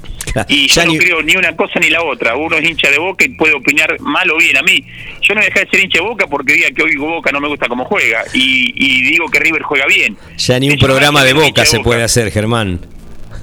Y 0.48 0.68
yo 0.68 0.86
no 0.86 0.94
creo 0.94 1.22
ni 1.24 1.36
una 1.36 1.56
cosa 1.56 1.80
ni 1.80 1.90
la 1.90 2.04
otra. 2.04 2.36
Uno 2.36 2.58
es 2.58 2.70
hincha 2.70 2.90
de 2.90 3.00
Boca 3.00 3.26
y 3.26 3.30
puede 3.30 3.54
opinar 3.54 4.00
mal 4.00 4.30
o 4.30 4.38
bien. 4.38 4.56
A 4.58 4.62
mí, 4.62 4.84
yo 5.22 5.34
no 5.34 5.42
dejé 5.42 5.62
de 5.62 5.70
ser 5.70 5.80
hincha 5.84 6.00
de 6.00 6.06
Boca 6.06 6.28
porque 6.28 6.54
diga 6.54 6.70
que 6.72 6.84
hoy 6.84 6.96
Boca 6.96 7.32
no 7.32 7.40
me 7.40 7.48
gusta 7.48 7.68
cómo 7.68 7.86
juega. 7.86 8.24
Y, 8.34 9.02
digo 9.10 9.28
que 9.30 9.40
River 9.40 9.64
juega 9.64 9.86
bien. 9.88 10.18
Ya 10.38 10.60
ni 10.60 10.70
un 10.70 10.78
programa 10.78 11.24
de 11.24 11.34
Boca 11.34 11.66
se 11.66 11.80
puede 11.80 12.04
hacer, 12.04 12.32
Germán. 12.32 12.82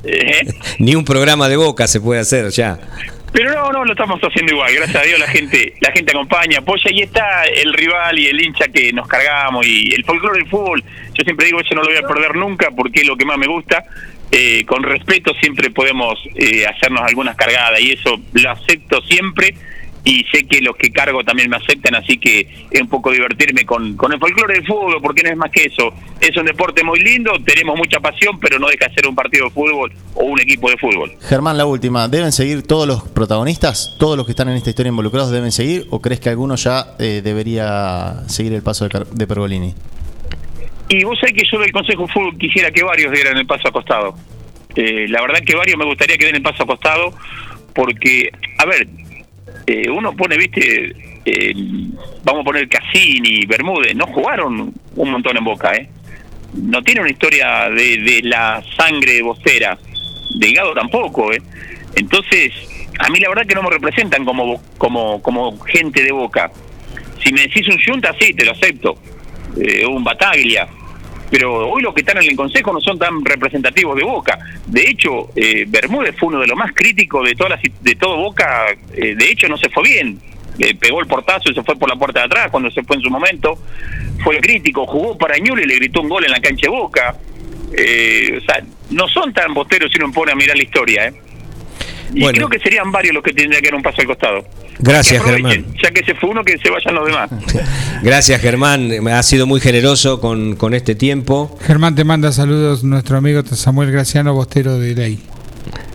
¿Eh? 0.05 0.47
ni 0.79 0.95
un 0.95 1.05
programa 1.05 1.49
de 1.49 1.57
Boca 1.57 1.87
se 1.87 2.01
puede 2.01 2.21
hacer 2.21 2.51
ya. 2.51 2.79
Pero 3.35 3.53
no, 3.53 3.73
no, 3.73 3.85
lo 3.85 3.91
estamos 3.91 4.21
haciendo 4.21 4.53
igual. 4.53 4.73
Gracias 4.73 5.03
a 5.03 5.05
Dios 5.05 5.19
la 5.19 5.27
gente 5.27 5.75
la 5.81 5.91
gente 5.91 6.13
acompaña, 6.13 6.59
apoya 6.61 6.89
y 6.93 7.03
está 7.03 7.43
el 7.47 7.73
rival 7.73 8.17
y 8.17 8.29
el 8.29 8.41
hincha 8.41 8.69
que 8.69 8.93
nos 8.93 9.09
cargamos 9.09 9.67
y 9.67 9.93
el 9.93 10.05
folclore 10.05 10.39
del 10.39 10.49
fútbol. 10.49 10.85
Yo 11.15 11.25
siempre 11.25 11.47
digo, 11.47 11.59
eso 11.59 11.75
no 11.75 11.83
lo 11.83 11.89
voy 11.89 11.97
a 11.97 12.07
perder 12.07 12.37
nunca 12.37 12.71
porque 12.71 13.01
es 13.01 13.09
lo 13.09 13.17
que 13.17 13.25
más 13.25 13.37
me 13.37 13.49
gusta. 13.49 13.83
Eh, 14.31 14.65
con 14.67 14.85
respeto 14.85 15.33
siempre 15.41 15.71
podemos 15.71 16.17
eh, 16.37 16.65
hacernos 16.65 17.03
algunas 17.03 17.35
cargadas 17.35 17.81
y 17.81 17.93
eso 17.93 18.21
lo 18.35 18.51
acepto 18.53 19.03
siempre 19.03 19.53
y 20.05 20.23
sé 20.25 20.47
que 20.47 20.61
los 20.61 20.77
que 20.77 20.91
cargo 20.91 21.25
también 21.25 21.49
me 21.49 21.57
aceptan, 21.57 21.95
así 21.95 22.19
que 22.19 22.47
es 22.71 22.81
un 22.81 22.89
poco 22.89 23.11
divertirme 23.11 23.65
con, 23.65 23.97
con 23.97 24.13
el 24.13 24.21
folclore 24.21 24.55
del 24.55 24.67
fútbol, 24.67 25.01
porque 25.03 25.23
no 25.23 25.31
es 25.31 25.37
más 25.37 25.51
que 25.51 25.65
eso. 25.65 25.93
Es 26.21 26.37
un 26.37 26.45
deporte 26.45 26.85
muy 26.85 27.01
lindo, 27.01 27.33
tenemos 27.45 27.77
mucha 27.77 28.01
pasión, 28.01 28.39
pero 28.39 28.59
no 28.59 28.69
deja 28.69 28.89
de 28.89 28.95
ser 28.95 29.09
un 29.09 29.15
partido 29.15 29.47
de 29.47 29.51
fútbol 29.51 29.93
o 30.15 30.25
un 30.25 30.41
equipo 30.41 30.71
de 30.71 30.77
fútbol. 30.77 31.13
Germán, 31.23 31.57
la 31.57 31.65
última, 31.65 32.07
¿deben 32.09 32.33
seguir 32.33 32.67
todos 32.67 32.87
los 32.87 33.03
protagonistas? 33.09 33.97
¿Todos 33.99 34.17
los 34.17 34.27
que 34.27 34.33
están 34.33 34.49
en 34.51 34.57
esta 34.57 34.71
historia 34.71 34.91
involucrados 34.91 35.31
deben 35.31 35.53
seguir? 35.53 35.87
¿O 35.91 36.03
crees 36.03 36.21
que 36.21 36.29
alguno 36.29 36.57
ya 36.57 36.95
eh, 36.99 37.23
debería 37.25 38.25
seguir 38.29 38.53
el 38.53 38.63
paso 38.63 38.87
de, 38.87 39.07
de 39.11 39.27
Pergolini? 39.27 39.75
Y 40.91 41.03
vos 41.05 41.19
sabés 41.19 41.35
que 41.35 41.45
yo 41.51 41.59
del 41.61 41.73
Consejo 41.73 42.07
de 42.07 42.13
Fútbol 42.13 42.37
quisiera 42.37 42.71
que 42.71 42.85
varios 42.85 43.11
dieran 43.11 43.39
el 43.39 43.47
paso 43.47 43.69
acostado. 43.69 44.15
Eh, 44.77 45.07
la 45.09 45.23
verdad 45.23 45.41
que 45.47 45.55
varios 45.55 45.79
me 45.79 45.87
gustaría 45.87 46.19
que 46.19 46.27
den 46.27 46.37
el 46.37 46.43
paso 46.43 46.65
acostado, 46.65 47.15
porque, 47.75 48.31
a 48.59 48.67
ver, 48.67 48.87
eh, 49.67 49.89
uno 49.89 50.15
pone, 50.15 50.37
viste, 50.37 50.95
vamos 52.23 52.43
a 52.43 52.45
poner 52.45 52.69
Cassini, 52.69 53.47
Bermúdez, 53.47 53.95
no 53.95 54.07
jugaron 54.07 54.73
un 54.97 55.11
montón 55.11 55.37
en 55.37 55.45
Boca, 55.45 55.75
¿eh? 55.75 55.89
No 56.55 56.83
tiene 56.83 57.01
una 57.01 57.11
historia 57.11 57.69
de, 57.71 58.21
la 58.23 58.63
sangre 58.77 59.23
bostera, 59.23 59.77
Delgado 60.39 60.75
tampoco, 60.75 61.33
¿eh? 61.33 61.43
Entonces, 61.97 62.53
a 62.99 63.09
mí 63.09 63.19
la 63.21 63.29
verdad 63.29 63.47
que 63.47 63.55
no 63.55 63.63
me 63.63 63.71
representan 63.71 64.25
como, 64.25 64.61
como, 64.79 65.23
como 65.23 65.59
gente 65.61 66.03
de 66.03 66.13
Boca. 66.13 66.51
Si 67.23 67.33
me 67.33 67.43
decís 67.43 67.67
un 67.69 67.79
Junta, 67.83 68.15
sí, 68.21 68.35
te 68.35 68.45
lo 68.45 68.53
acepto. 68.53 68.99
Eh, 69.57 69.87
un 69.87 70.05
Bataglia. 70.05 70.69
Pero 71.35 71.69
hoy 71.69 71.83
los 71.83 71.93
que 71.93 72.03
están 72.03 72.19
en 72.19 72.31
el 72.31 72.37
Consejo 72.37 72.73
no 72.73 72.81
son 72.81 72.97
tan 72.97 73.25
representativos 73.25 73.97
de 73.97 74.05
Boca. 74.05 74.39
De 74.67 74.89
hecho, 74.89 75.31
eh, 75.35 75.65
Bermúdez 75.67 76.15
fue 76.17 76.29
uno 76.29 76.39
de 76.39 76.47
los 76.47 76.57
más 76.57 76.71
críticos 76.73 77.29
de, 77.29 77.35
todas 77.35 77.61
de 77.81 77.97
todo 77.97 78.19
Boca, 78.19 78.67
eh, 78.93 79.17
de 79.17 79.31
hecho 79.33 79.49
no 79.49 79.59
se 79.59 79.69
fue 79.69 79.83
bien, 79.83 80.21
pegó 80.79 81.01
el 81.01 81.09
portazo 81.09 81.51
y 81.51 81.55
se 81.57 81.65
fue 81.65 81.75
por 81.75 81.89
la 81.89 81.97
puerta 81.97 82.21
de 82.21 82.27
atrás 82.27 82.53
cuando 82.53 82.71
se 82.71 82.85
fue 82.85 82.95
en 82.95 83.03
su 83.03 83.11
momento, 83.11 83.59
fue 84.23 84.39
crítico, 84.39 84.87
jugó 84.87 85.19
para 85.19 85.37
Ñul 85.37 85.59
y 85.59 85.67
le 85.67 85.75
gritó 85.75 86.03
un 86.03 86.09
gol 86.09 86.25
en 86.25 86.31
la 86.31 86.39
cancha 86.39 86.67
de 86.67 86.69
Boca. 86.69 87.17
Eh, 87.77 88.39
o 88.41 88.45
sea, 88.45 88.63
no 88.91 89.09
son 89.09 89.33
tan 89.33 89.53
bosteros 89.55 89.91
si 89.91 89.99
uno 90.01 90.13
pone 90.13 90.31
a 90.31 90.37
mirar 90.37 90.57
la 90.57 90.63
historia, 90.63 91.09
¿eh? 91.09 91.15
Y 92.15 92.27
creo 92.27 92.49
que 92.49 92.59
serían 92.59 92.93
varios 92.93 93.15
los 93.15 93.23
que 93.25 93.33
tendrían 93.33 93.61
que 93.61 93.69
dar 93.69 93.75
un 93.75 93.83
paso 93.83 94.01
al 94.01 94.07
costado. 94.07 94.45
Gracias, 94.79 95.23
Germán. 95.23 95.67
Ya 95.83 95.91
que 95.91 96.05
se 96.05 96.15
fue 96.15 96.31
uno, 96.31 96.45
que 96.45 96.57
se 96.59 96.71
vayan 96.71 96.95
los 96.95 97.07
demás. 97.07 97.31
Gracias, 98.03 98.41
Germán. 98.41 98.91
Ha 99.09 99.23
sido 99.23 99.47
muy 99.47 99.61
generoso 99.61 100.21
con, 100.21 100.57
con 100.57 100.75
este 100.75 100.95
tiempo. 100.95 101.59
Germán, 101.63 101.95
te 101.95 102.05
manda 102.05 102.33
saludos 102.33 102.85
nuestro 102.85 103.17
amigo 103.17 103.43
Samuel 103.45 103.91
Graciano, 103.91 104.35
bostero 104.35 104.79
de 104.79 104.95
ley. 104.95 105.19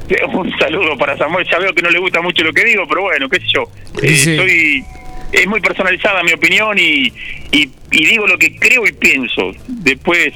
Un 0.34 0.52
saludo 0.58 0.98
para 0.98 1.18
Samuel. 1.18 1.46
Ya 1.52 1.60
veo 1.60 1.74
que 1.74 1.82
no 1.82 1.90
le 1.90 2.00
gusta 2.00 2.22
mucho 2.22 2.44
lo 2.44 2.54
que 2.54 2.64
digo, 2.66 2.84
pero 2.88 3.02
bueno, 3.02 3.30
qué 3.30 3.40
sé 3.40 3.48
yo. 3.54 3.70
Eh, 4.02 4.84
es 5.32 5.48
muy 5.48 5.62
personalizada 5.62 6.24
mi 6.24 6.34
opinión 6.34 6.78
y, 6.78 7.12
y, 7.52 7.70
digo 7.92 8.28
lo 8.28 8.38
que 8.38 8.56
creo 8.56 8.86
y 8.88 8.92
pienso. 8.94 9.52
Después, 9.68 10.34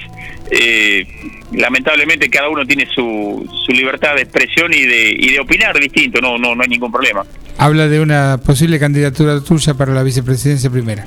eh, 0.51 1.05
lamentablemente, 1.51 2.29
cada 2.29 2.49
uno 2.49 2.65
tiene 2.65 2.87
su, 2.93 3.47
su 3.65 3.71
libertad 3.71 4.15
de 4.15 4.21
expresión 4.23 4.73
y 4.73 4.81
de, 4.81 5.15
y 5.17 5.31
de 5.31 5.39
opinar 5.39 5.77
distinto, 5.79 6.21
no, 6.21 6.37
no, 6.37 6.55
no 6.55 6.63
hay 6.63 6.69
ningún 6.69 6.91
problema. 6.91 7.25
Habla 7.57 7.87
de 7.87 8.01
una 8.01 8.39
posible 8.43 8.79
candidatura 8.79 9.41
tuya 9.41 9.73
para 9.73 9.93
la 9.93 10.03
vicepresidencia 10.03 10.69
primera. 10.69 11.05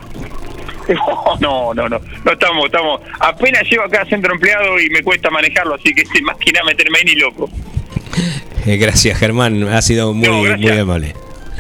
No, 1.41 1.75
no, 1.75 1.89
no, 1.89 2.01
no 2.25 2.33
estamos, 2.33 2.65
estamos. 2.67 3.01
Apenas 3.21 3.65
llego 3.69 3.83
acá 3.83 4.03
a 4.03 4.07
centro 4.07 4.33
empleado 4.33 4.81
y 4.81 4.89
me 4.89 5.03
cuesta 5.03 5.29
manejarlo, 5.31 5.75
así 5.75 5.93
que 5.93 6.05
más 6.23 6.37
que 6.37 6.51
nada 6.53 6.65
meterme 6.65 6.99
ahí 6.99 7.05
ni 7.05 7.15
loco. 7.17 7.51
Eh, 8.65 8.77
gracias, 8.79 9.19
Germán, 9.19 9.65
ha 9.65 9.83
sido 9.83 10.15
muy, 10.15 10.57
muy 10.57 10.79
amable. 10.79 11.15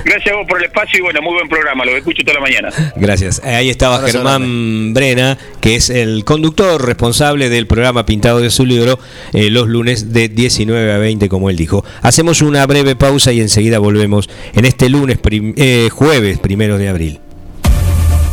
Gracias 0.05 0.35
a 0.35 0.37
vos 0.37 0.47
por 0.49 0.59
el 0.59 0.67
espacio 0.67 0.99
y 0.99 1.03
bueno, 1.03 1.21
muy 1.23 1.35
buen 1.35 1.49
programa, 1.49 1.85
lo 1.85 1.97
escucho 1.97 2.23
toda 2.23 2.35
la 2.35 2.41
mañana. 2.41 2.71
Gracias. 2.97 3.41
Eh, 3.45 3.55
ahí 3.55 3.71
estaba 3.71 4.01
Germán 4.09 4.95
Brena, 4.95 5.39
que 5.61 5.77
es 5.77 5.91
el 5.91 6.25
conductor 6.25 6.85
responsable 6.85 7.49
del 7.49 7.67
programa 7.67 8.07
Pintado 8.07 8.41
de 8.41 8.51
su 8.51 8.65
libro 8.65 8.99
eh, 9.33 9.51
los 9.51 9.69
lunes 9.69 10.13
de 10.13 10.29
19 10.29 10.93
a 10.93 10.99
20, 10.99 11.29
como 11.29 11.51
él 11.51 11.57
dijo. 11.57 11.85
Hacemos 12.03 12.43
una 12.43 12.67
breve 12.67 12.97
pausa 12.97 13.33
y 13.33 13.41
enseguida 13.41 13.79
volvemos 13.79 14.29
en 14.55 14.65
este 14.65 14.89
lunes, 14.89 15.19
eh, 15.31 15.89
jueves 15.91 16.39
primero 16.39 16.79
de 16.79 16.89
abril. 16.89 17.21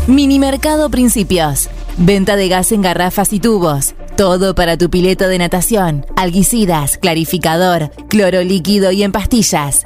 Minimercado 0.08 0.90
Principios. 0.90 1.70
Venta 1.98 2.36
de 2.36 2.50
gas 2.50 2.72
en 2.72 2.82
garrafas 2.82 3.32
y 3.34 3.40
tubos. 3.40 3.94
Todo 4.18 4.54
para 4.54 4.78
tu 4.78 4.90
pileta 4.90 5.28
de 5.28 5.38
natación, 5.38 6.06
alguicidas, 6.16 6.98
clarificador, 6.98 7.92
cloro 8.10 8.44
líquido 8.44 8.92
y 8.92 9.04
en 9.04 9.12
pastillas. 9.12 9.86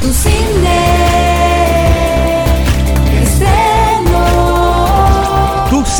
Tu 0.00 0.12
cine 0.12 1.00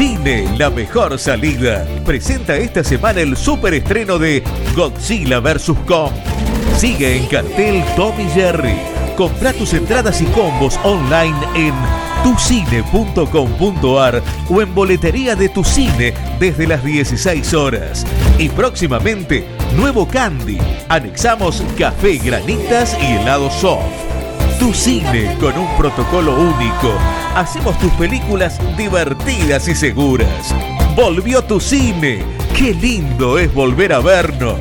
cine, 0.00 0.48
la 0.56 0.70
mejor 0.70 1.18
salida. 1.18 1.86
Presenta 2.06 2.56
esta 2.56 2.82
semana 2.82 3.20
el 3.20 3.36
super 3.36 3.74
estreno 3.74 4.18
de 4.18 4.42
Godzilla 4.74 5.40
vs. 5.40 5.72
Kong. 5.86 6.12
Sigue 6.78 7.18
en 7.18 7.26
cartel 7.26 7.84
Tommy 7.96 8.26
Jerry. 8.30 8.76
Compra 9.16 9.52
tus 9.52 9.74
entradas 9.74 10.22
y 10.22 10.24
combos 10.26 10.80
online 10.84 11.36
en 11.54 11.74
tucine.com.ar 12.22 14.22
o 14.48 14.62
en 14.62 14.74
boletería 14.74 15.36
de 15.36 15.50
tu 15.50 15.64
cine 15.64 16.14
desde 16.38 16.66
las 16.66 16.82
16 16.82 17.52
horas. 17.52 18.06
Y 18.38 18.48
próximamente, 18.48 19.44
nuevo 19.80 20.06
candy. 20.06 20.58
Anexamos 20.88 21.62
café, 21.78 22.18
granitas 22.18 22.96
y 23.00 23.14
helado 23.14 23.50
soft. 23.50 23.82
Tu 24.58 24.74
cine 24.74 25.36
con 25.40 25.56
un 25.58 25.74
protocolo 25.78 26.38
único. 26.38 26.92
Hacemos 27.34 27.78
tus 27.78 27.90
películas 27.92 28.58
divertidas 28.76 29.66
y 29.68 29.74
seguras. 29.74 30.54
Volvió 30.94 31.42
tu 31.42 31.58
cine. 31.58 32.22
Qué 32.56 32.74
lindo 32.74 33.38
es 33.38 33.52
volver 33.54 33.94
a 33.94 34.00
vernos. 34.00 34.58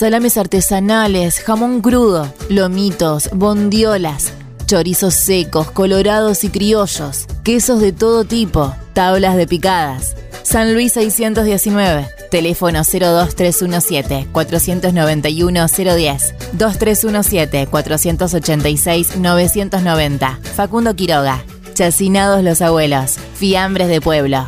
salames 0.00 0.38
artesanales, 0.38 1.40
jamón 1.40 1.82
crudo, 1.82 2.32
lomitos, 2.48 3.28
bondiolas, 3.34 4.32
chorizos 4.64 5.12
secos, 5.12 5.70
colorados 5.72 6.42
y 6.42 6.48
criollos, 6.48 7.26
quesos 7.42 7.80
de 7.80 7.92
todo 7.92 8.24
tipo, 8.24 8.74
tablas 8.92 9.36
de 9.36 9.46
picadas. 9.46 10.16
San 10.42 10.74
Luis 10.74 10.92
619, 10.92 12.08
teléfono 12.30 12.78
02317 12.82 14.28
491 14.32 15.66
010, 15.68 16.34
2317 16.52 17.66
486 17.66 19.16
990. 19.16 20.38
Facundo 20.54 20.96
Quiroga, 20.96 21.44
Chacinados 21.74 22.42
los 22.44 22.60
abuelos, 22.60 23.18
fiambres 23.34 23.88
de 23.88 24.00
pueblo. 24.00 24.46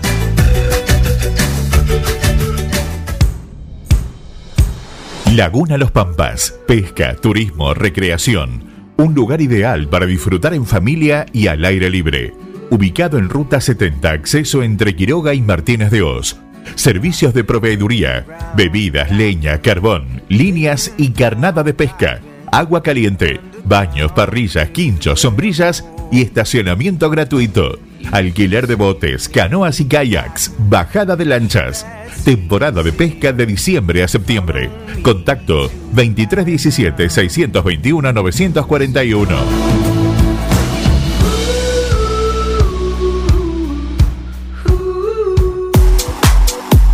Laguna 5.33 5.79
Los 5.79 5.91
Pampas, 5.91 6.55
pesca, 6.67 7.17
turismo, 7.17 7.73
recreación. 7.73 8.65
Un 8.99 9.15
lugar 9.15 9.41
ideal 9.41 9.89
para 9.89 10.05
disfrutar 10.05 10.53
en 10.53 10.67
familia 10.67 11.25
y 11.33 11.47
al 11.47 11.65
aire 11.65 11.89
libre. 11.89 12.35
Ubicado 12.73 13.19
en 13.19 13.29
Ruta 13.29 13.61
70, 13.61 14.11
acceso 14.11 14.63
entre 14.63 14.97
Quiroga 14.97 15.35
y 15.35 15.43
Martínez 15.43 15.91
de 15.91 16.01
Oz. 16.01 16.39
Servicios 16.75 17.35
de 17.35 17.45
proveeduría, 17.45 18.25
bebidas, 18.57 19.11
leña, 19.11 19.61
carbón, 19.61 20.23
líneas 20.31 20.95
y 20.97 21.11
carnada 21.11 21.65
de 21.65 21.75
pesca. 21.75 22.23
Agua 22.51 22.83
caliente, 22.83 23.41
baños, 23.67 24.13
parrillas, 24.13 24.71
quinchos, 24.71 25.21
sombrillas 25.21 25.85
y 26.11 26.23
estacionamiento 26.23 27.11
gratuito. 27.11 27.79
Alquiler 28.11 28.67
de 28.67 28.77
botes, 28.77 29.29
canoas 29.29 29.79
y 29.81 29.85
kayaks, 29.85 30.55
bajada 30.57 31.15
de 31.15 31.27
lanchas. 31.27 31.87
Temporada 32.25 32.83
de 32.83 32.95
pesca 32.95 33.35
de 33.35 33.45
diciembre 33.45 34.03
a 34.03 34.09
septiembre. 34.09 34.71
Contacto 35.03 35.71
2317 35.93 37.11
621 37.11 38.13
941. 38.15 39.92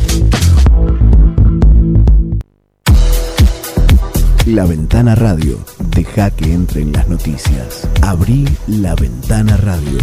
La 4.46 4.64
Ventana 4.64 5.14
Radio. 5.14 5.58
Deja 5.94 6.30
que 6.30 6.52
entren 6.52 6.92
las 6.92 7.06
noticias. 7.08 7.86
Abrí 8.02 8.46
la 8.66 8.94
Ventana 8.94 9.56
Radio. 9.58 9.98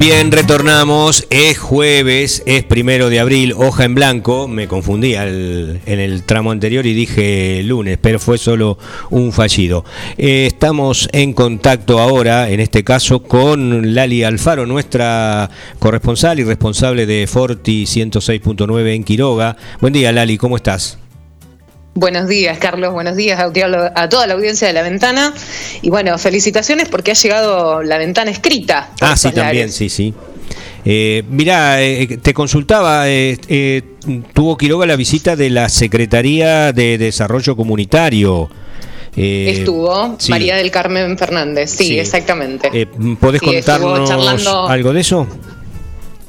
Bien, 0.00 0.32
retornamos. 0.32 1.26
Es 1.28 1.58
jueves, 1.58 2.42
es 2.46 2.64
primero 2.64 3.10
de 3.10 3.20
abril, 3.20 3.52
hoja 3.54 3.84
en 3.84 3.94
blanco. 3.94 4.48
Me 4.48 4.66
confundí 4.66 5.14
en 5.14 5.78
el 5.86 6.22
tramo 6.22 6.52
anterior 6.52 6.86
y 6.86 6.94
dije 6.94 7.62
lunes, 7.64 7.98
pero 8.00 8.18
fue 8.18 8.38
solo 8.38 8.78
un 9.10 9.30
fallido. 9.30 9.84
Eh, 10.16 10.46
estamos 10.46 11.06
en 11.12 11.34
contacto 11.34 11.98
ahora, 11.98 12.48
en 12.48 12.60
este 12.60 12.82
caso, 12.82 13.22
con 13.22 13.94
Lali 13.94 14.24
Alfaro, 14.24 14.64
nuestra 14.64 15.50
corresponsal 15.78 16.40
y 16.40 16.44
responsable 16.44 17.04
de 17.04 17.26
Forti 17.26 17.84
106.9 17.84 18.94
en 18.94 19.04
Quiroga. 19.04 19.58
Buen 19.82 19.92
día, 19.92 20.12
Lali, 20.12 20.38
¿cómo 20.38 20.56
estás? 20.56 20.99
Buenos 21.94 22.28
días, 22.28 22.58
Carlos. 22.58 22.92
Buenos 22.92 23.16
días 23.16 23.40
a, 23.40 24.08
toda 24.08 24.26
la 24.26 24.34
audiencia 24.34 24.68
de 24.68 24.72
La 24.72 24.82
Ventana. 24.82 25.34
Y 25.82 25.90
bueno, 25.90 26.16
felicitaciones 26.18 26.88
porque 26.88 27.10
ha 27.10 27.14
llegado 27.14 27.82
la 27.82 27.98
ventana 27.98 28.30
escrita. 28.30 28.90
Ah, 29.00 29.16
sí, 29.16 29.32
también, 29.32 29.70
sí, 29.72 29.88
sí. 29.88 30.14
Eh, 30.84 31.24
mirá, 31.28 31.82
eh, 31.82 32.18
te 32.22 32.32
consultaba, 32.32 33.02
eh, 33.06 33.82
tuvo 34.32 34.56
Quiroga 34.56 34.86
la 34.86 34.96
visita 34.96 35.36
de 35.36 35.50
la 35.50 35.68
Secretaría 35.68 36.72
de 36.72 36.96
Desarrollo 36.96 37.56
Comunitario. 37.56 38.48
Estuvo 39.14 40.16
María 40.28 40.56
del 40.56 40.70
Carmen 40.70 41.18
Fernández, 41.18 41.70
sí, 41.70 41.98
exactamente. 41.98 42.86
¿Podés 43.18 43.42
contarnos 43.42 44.10
algo 44.46 44.92
de 44.92 45.00
eso? 45.00 45.26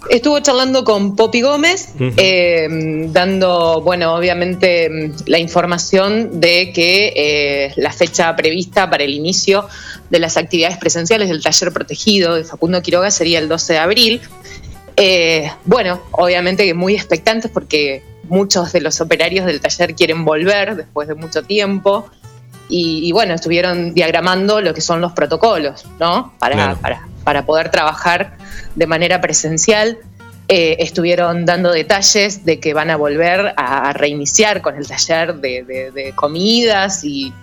Estuvo 0.09 0.39
charlando 0.39 0.83
con 0.83 1.15
Poppy 1.15 1.41
Gómez, 1.41 1.93
eh, 1.99 2.67
dando, 3.09 3.81
bueno, 3.81 4.15
obviamente 4.15 5.11
la 5.27 5.37
información 5.37 6.41
de 6.41 6.71
que 6.73 7.13
eh, 7.15 7.73
la 7.77 7.91
fecha 7.91 8.35
prevista 8.35 8.89
para 8.89 9.03
el 9.03 9.13
inicio 9.13 9.67
de 10.09 10.19
las 10.19 10.37
actividades 10.37 10.77
presenciales 10.77 11.29
del 11.29 11.43
taller 11.43 11.71
protegido 11.71 12.35
de 12.35 12.43
Facundo 12.43 12.81
Quiroga 12.81 13.11
sería 13.11 13.39
el 13.39 13.47
12 13.47 13.73
de 13.73 13.79
abril. 13.79 14.21
Eh, 14.97 15.51
bueno, 15.65 16.01
obviamente 16.11 16.65
que 16.65 16.73
muy 16.73 16.95
expectantes 16.95 17.51
porque 17.51 18.03
muchos 18.23 18.71
de 18.71 18.81
los 18.81 18.99
operarios 19.01 19.45
del 19.45 19.61
taller 19.61 19.93
quieren 19.93 20.25
volver 20.25 20.75
después 20.75 21.07
de 21.07 21.15
mucho 21.15 21.43
tiempo. 21.43 22.09
Y, 22.73 23.11
bueno, 23.11 23.33
estuvieron 23.33 23.93
diagramando 23.93 24.61
lo 24.61 24.73
que 24.73 24.79
son 24.79 25.01
los 25.01 25.11
protocolos, 25.11 25.83
¿no? 25.99 26.33
Para, 26.39 26.75
para, 26.75 27.05
para 27.23 27.45
poder 27.45 27.69
trabajar 27.69 28.37
de 28.75 28.87
manera 28.87 29.21
presencial. 29.21 29.97
Eh, 30.47 30.77
estuvieron 30.79 31.45
dando 31.45 31.71
detalles 31.71 32.43
de 32.43 32.59
que 32.59 32.73
van 32.73 32.89
a 32.89 32.97
volver 32.97 33.53
a, 33.55 33.93
reiniciar 33.93 34.61
con 34.61 34.75
el 34.75 34.85
taller 34.85 35.35
de, 35.35 36.13
comidas 36.15 37.03
y, 37.03 37.33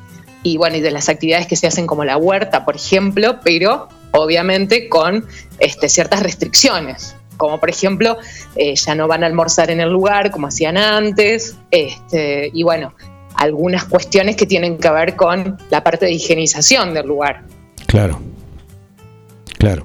bueno, 0.59 0.77
y 0.77 0.81
de 0.81 0.91
las 0.91 1.09
actividades 1.09 1.47
que 1.47 1.57
se 1.57 1.67
hacen 1.67 1.87
como 1.87 2.05
la 2.05 2.19
huerta, 2.19 2.65
por 2.65 2.77
ejemplo, 2.77 3.41
pero 3.43 3.89
obviamente 4.11 4.89
con 4.89 5.25
este, 5.59 5.89
ciertas 5.89 6.23
restricciones, 6.23 7.17
como 7.39 7.59
por 7.59 7.71
ejemplo, 7.71 8.19
eh, 8.57 8.75
ya 8.75 8.95
no 8.95 9.09
van 9.09 9.25
a 9.25 9.27
almorzar 9.27 9.71
en 9.71 9.81
el 9.81 9.91
lugar 9.91 10.31
como 10.31 10.49
hacían 10.49 10.77
antes, 10.77 11.57
este, 11.71 12.51
y 12.53 12.63
bueno, 12.63 12.93
algunas 13.37 13.85
cuestiones 13.85 14.37
que 14.37 14.45
tienen 14.45 14.77
que 14.77 14.91
ver 14.91 15.17
con 15.17 15.57
la 15.71 15.83
parte 15.83 16.05
de 16.05 16.13
higienización 16.13 16.93
del 16.93 17.07
lugar. 17.07 17.45
Claro. 17.87 18.21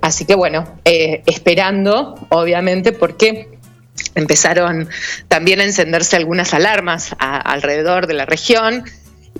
Así 0.02 0.26
que 0.26 0.36
bueno, 0.36 0.66
eh, 0.86 1.24
esperando, 1.26 2.16
obviamente, 2.30 2.92
porque 2.92 3.58
empezaron 4.16 4.90
también 5.28 5.60
a 5.60 5.64
encenderse 5.64 6.16
algunas 6.16 6.54
alarmas 6.54 7.16
alrededor 7.20 8.08
de 8.08 8.14
la 8.14 8.26
región. 8.26 8.84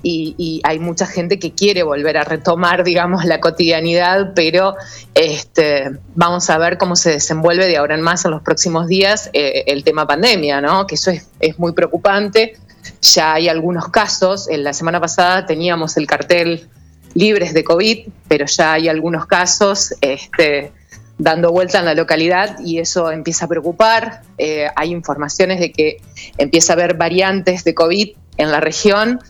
Y, 0.06 0.60
hay 0.64 0.80
mucha 0.80 1.06
gente 1.06 1.38
que 1.38 1.54
quiere 1.54 1.82
volver 1.82 2.18
a 2.18 2.24
retomar, 2.24 2.84
digamos, 2.84 3.24
la 3.24 3.40
cotidianidad, 3.40 4.32
pero 4.34 4.74
este, 5.14 5.92
vamos 6.14 6.50
a 6.50 6.58
ver 6.58 6.76
cómo 6.76 6.94
se 6.94 7.10
desenvuelve 7.10 7.66
de 7.66 7.78
ahora 7.78 7.94
en 7.94 8.02
más 8.02 8.24
en 8.26 8.32
los 8.32 8.42
próximos 8.42 8.86
días 8.86 9.30
eh, 9.32 9.64
el 9.68 9.82
tema 9.82 10.06
pandemia, 10.06 10.60
¿no? 10.60 10.86
Que 10.86 10.96
eso 10.96 11.10
es, 11.10 11.26
es 11.40 11.58
muy 11.58 11.72
preocupante. 11.72 12.58
Ya 13.00 13.34
hay 13.34 13.48
algunos 13.48 13.88
casos. 13.88 14.46
En 14.48 14.62
la 14.62 14.74
semana 14.74 15.00
pasada 15.00 15.46
teníamos 15.46 15.96
el 15.96 16.06
cartel 16.06 16.68
libres 17.14 17.54
de 17.54 17.64
COVID, 17.64 18.08
pero 18.28 18.46
ya 18.46 18.74
hay 18.74 18.88
algunos 18.88 19.26
casos 19.26 19.94
este, 20.00 20.72
dando 21.18 21.52
vuelta 21.52 21.78
en 21.78 21.84
la 21.84 21.94
localidad 21.94 22.58
y 22.64 22.78
eso 22.78 23.10
empieza 23.10 23.44
a 23.46 23.48
preocupar. 23.48 24.22
Eh, 24.38 24.66
hay 24.74 24.90
informaciones 24.90 25.60
de 25.60 25.72
que 25.72 25.98
empieza 26.38 26.72
a 26.72 26.74
haber 26.74 26.94
variantes 26.96 27.64
de 27.64 27.74
COVID 27.74 28.10
en 28.36 28.50
la 28.50 28.60
región 28.60 29.20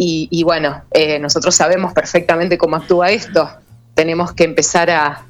y, 0.00 0.44
bueno, 0.44 0.84
eh, 0.92 1.18
nosotros 1.18 1.56
sabemos 1.56 1.92
perfectamente 1.92 2.56
cómo 2.56 2.76
actúa 2.76 3.10
esto. 3.10 3.50
Tenemos 3.94 4.32
que 4.32 4.44
empezar 4.44 4.90
a, 4.90 5.24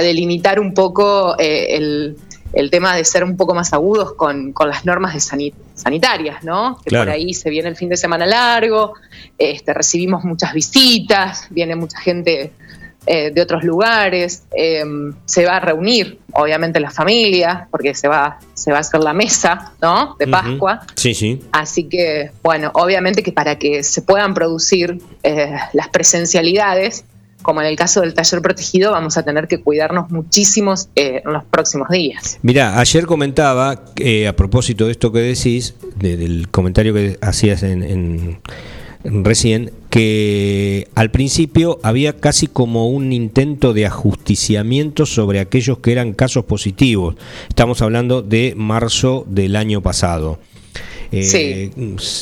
delimitar 0.00 0.58
un 0.58 0.72
poco 0.72 1.36
eh, 1.38 1.76
el, 1.76 2.16
el 2.52 2.70
tema 2.70 2.96
de 2.96 3.04
ser 3.04 3.24
un 3.24 3.36
poco 3.36 3.54
más 3.54 3.72
agudos 3.72 4.14
con, 4.14 4.52
las 4.66 4.84
normas 4.84 5.14
de 5.14 5.52
sanitarias, 5.74 6.42
¿no? 6.42 6.78
Que 6.84 6.96
por 6.96 7.08
ahí 7.08 7.34
se 7.34 7.50
viene 7.50 7.68
el 7.68 7.76
fin 7.76 7.88
de 7.88 7.96
semana 7.96 8.26
largo, 8.26 8.94
este, 9.38 9.72
recibimos 9.72 10.24
muchas 10.24 10.52
visitas, 10.52 11.46
viene 11.50 11.76
mucha 11.76 11.98
gente 12.00 12.52
eh, 13.06 13.30
de 13.30 13.40
otros 13.40 13.64
lugares, 13.64 14.42
em, 14.52 15.14
se 15.24 15.46
va 15.46 15.56
a 15.56 15.60
reunir, 15.60 16.18
obviamente, 16.32 16.78
la 16.80 16.90
familia, 16.90 17.66
porque 17.70 17.94
se 17.94 18.08
va, 18.08 18.38
se 18.52 18.72
va 18.72 18.76
a 18.76 18.80
hacer 18.80 19.00
la 19.00 19.14
mesa, 19.14 19.72
¿no? 19.80 20.16
De 20.18 20.26
Pascua. 20.26 20.82
Sí, 20.96 21.14
sí. 21.14 21.40
Así 21.50 21.84
que, 21.84 22.30
bueno, 22.42 22.70
obviamente 22.74 23.22
que 23.22 23.32
para 23.32 23.58
que 23.58 23.82
se 23.82 24.02
puedan 24.02 24.34
producir 24.34 25.00
eh, 25.22 25.56
las 25.72 25.88
presencialidades, 25.88 27.04
como 27.42 27.60
en 27.60 27.66
el 27.66 27.76
caso 27.76 28.00
del 28.00 28.14
taller 28.14 28.42
protegido, 28.42 28.92
vamos 28.92 29.16
a 29.16 29.22
tener 29.22 29.48
que 29.48 29.60
cuidarnos 29.60 30.10
muchísimos 30.10 30.88
eh, 30.96 31.22
en 31.24 31.32
los 31.32 31.44
próximos 31.44 31.88
días. 31.88 32.38
Mira, 32.42 32.78
ayer 32.78 33.06
comentaba, 33.06 33.84
eh, 33.96 34.28
a 34.28 34.36
propósito 34.36 34.86
de 34.86 34.92
esto 34.92 35.12
que 35.12 35.20
decís, 35.20 35.74
del 35.96 36.48
comentario 36.50 36.94
que 36.94 37.18
hacías 37.20 37.62
en, 37.62 38.40
recién, 39.04 39.72
que 39.88 40.88
al 40.94 41.10
principio 41.10 41.78
había 41.82 42.18
casi 42.18 42.46
como 42.46 42.88
un 42.88 43.12
intento 43.12 43.72
de 43.72 43.86
ajusticiamiento 43.86 45.06
sobre 45.06 45.40
aquellos 45.40 45.78
que 45.78 45.92
eran 45.92 46.12
casos 46.12 46.44
positivos. 46.44 47.16
Estamos 47.48 47.82
hablando 47.82 48.22
de 48.22 48.54
marzo 48.56 49.24
del 49.28 49.56
año 49.56 49.80
pasado. 49.80 50.38
Eh, 51.12 51.70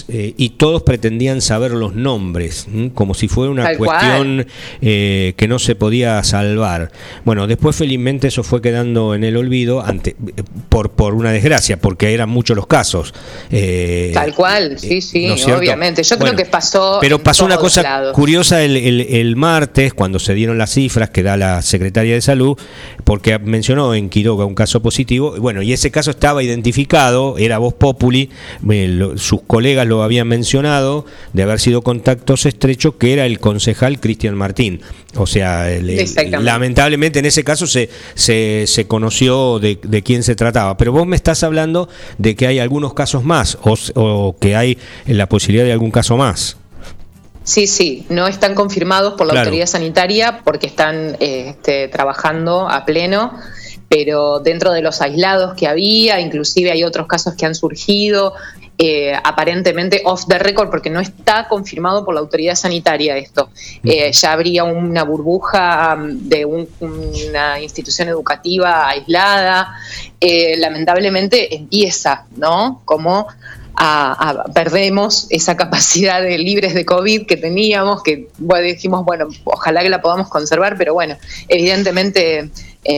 eh, 0.09 0.35
y 0.37 0.51
todos 0.51 0.83
pretendían 0.83 1.43
saber 1.43 1.73
los 1.73 1.95
nombres, 1.95 2.67
como 2.95 3.13
si 3.13 3.29
fuera 3.29 3.51
una 3.51 3.77
cuestión 3.77 4.47
eh, 4.81 5.35
que 5.37 5.47
no 5.47 5.59
se 5.59 5.75
podía 5.75 6.23
salvar. 6.25 6.91
Bueno, 7.25 7.47
después 7.47 7.77
felizmente 7.77 8.29
eso 8.29 8.43
fue 8.43 8.63
quedando 8.63 9.15
en 9.15 9.25
el 9.25 9.37
olvido 9.37 9.85
ante, 9.85 10.17
por, 10.71 10.91
por 10.93 11.15
una 11.15 11.33
desgracia, 11.33 11.79
porque 11.79 12.15
eran 12.15 12.31
muchos 12.31 12.57
los 12.57 12.67
casos. 12.67 13.13
Tal 14.15 14.35
cual, 14.35 14.79
sí, 14.79 15.03
sí, 15.03 15.29
obviamente. 15.51 16.03
Yo 16.03 16.19
creo 16.19 16.35
que 16.35 16.47
pasó. 16.47 16.99
Pero 17.01 17.19
pasó 17.23 17.45
una 17.45 17.59
cosa 17.59 18.13
curiosa 18.13 18.63
el, 18.63 18.77
el, 18.77 19.37
martes, 19.37 19.93
cuando 19.93 20.19
se 20.19 20.35
dieron 20.35 20.57
las 20.57 20.71
cifras 20.71 21.11
que 21.11 21.23
da 21.23 21.37
la 21.37 21.61
Secretaría 21.61 22.15
de 22.15 22.23
Salud, 22.23 22.57
porque 23.05 23.39
mencionó 23.39 23.95
en 23.95 24.09
Quiroga 24.09 24.47
un 24.47 24.55
caso 24.55 24.81
positivo, 24.81 25.35
bueno, 25.39 25.61
y 25.63 25.73
ese 25.73 25.91
caso 25.91 26.11
estaba 26.11 26.43
identificado, 26.43 27.37
era 27.39 27.59
Voz 27.59 27.75
Populi, 27.75 28.31
sus 29.17 29.43
colegas 29.43 29.87
lo 29.87 30.03
habían 30.03 30.29
mencionado, 30.29 31.07
de 31.33 31.43
haber 31.43 31.61
sido 31.61 31.83
contactos 31.83 32.47
estrechos, 32.47 32.95
que 32.99 33.13
era 33.13 33.27
el 33.27 33.41
concejal 33.41 34.01
Cristian 34.01 34.37
Martín. 34.37 34.81
O 35.17 35.27
sea, 35.27 35.69
lamentablemente 36.41 37.19
en 37.19 37.27
ese 37.27 37.45
caso 37.45 37.67
se, 37.67 37.89
se, 38.15 38.87
conoció 38.87 39.59
de, 39.59 40.03
quién 40.05 40.23
se 40.23 40.35
trataba. 40.35 40.77
Pero 40.77 40.93
vos 40.93 41.07
me 41.07 41.17
estás 41.17 41.43
hablando 41.43 41.89
de 42.19 42.37
que 42.37 42.47
hay 42.47 42.59
algunos 42.59 42.95
casos 42.95 43.25
más 43.25 43.59
o, 43.63 44.37
que 44.41 44.57
hay 44.57 44.79
la 45.07 45.29
posibilidad 45.29 45.65
de 45.65 45.73
algún 45.73 45.91
caso 45.91 46.17
más. 46.17 46.57
Sí, 47.45 47.67
sí, 47.67 48.05
no 48.11 48.29
están 48.29 48.55
confirmados 48.55 49.15
por 49.15 49.27
la 49.27 49.41
autoridad 49.41 49.67
sanitaria 49.67 50.43
porque 50.45 50.67
están 50.67 51.17
este, 51.21 51.89
trabajando 51.89 52.69
a 52.69 52.85
pleno 52.85 53.33
pero 53.89 54.41
dentro 54.41 54.73
de 54.73 54.83
los 54.83 55.01
aislados 55.01 55.55
que 55.55 55.67
había, 55.67 56.21
inclusive 56.21 56.71
hay 56.71 56.85
otros 56.85 57.07
casos 57.07 57.35
que 57.35 57.47
han 57.47 57.55
surgido 57.55 58.35
eh, 58.81 59.13
aparentemente 59.13 60.03
off 60.05 60.27
the 60.29 60.39
record, 60.39 60.71
porque 60.71 60.89
no 60.89 61.01
está 61.01 61.49
confirmado 61.49 62.05
por 62.05 62.15
la 62.15 62.21
autoridad 62.21 62.55
sanitaria 62.55 63.17
esto. 63.17 63.51
Eh, 63.83 64.13
ya 64.13 64.33
habría 64.33 64.63
una 64.63 65.03
burbuja 65.03 65.97
um, 65.99 66.29
de 66.29 66.45
una 66.45 67.61
institución 67.61 68.07
educativa 68.07 68.89
aislada. 68.89 69.75
Eh, 70.21 70.57
lamentablemente 70.59 71.57
empieza, 71.57 72.27
¿no? 72.37 72.83
Como 72.85 73.27
a, 73.75 74.45
perdemos 74.55 75.27
esa 75.31 75.57
capacidad 75.57 76.23
de 76.23 76.39
libres 76.39 76.73
de 76.73 76.85
COVID 76.85 77.27
que 77.27 77.37
teníamos, 77.37 78.05
que 78.05 78.29
dijimos, 78.63 79.05
bueno, 79.05 79.27
ojalá 79.43 79.83
que 79.83 79.89
la 79.89 80.01
podamos 80.01 80.29
conservar, 80.29 80.77
pero 80.79 80.95
bueno, 80.95 81.17
evidentemente 81.49 82.49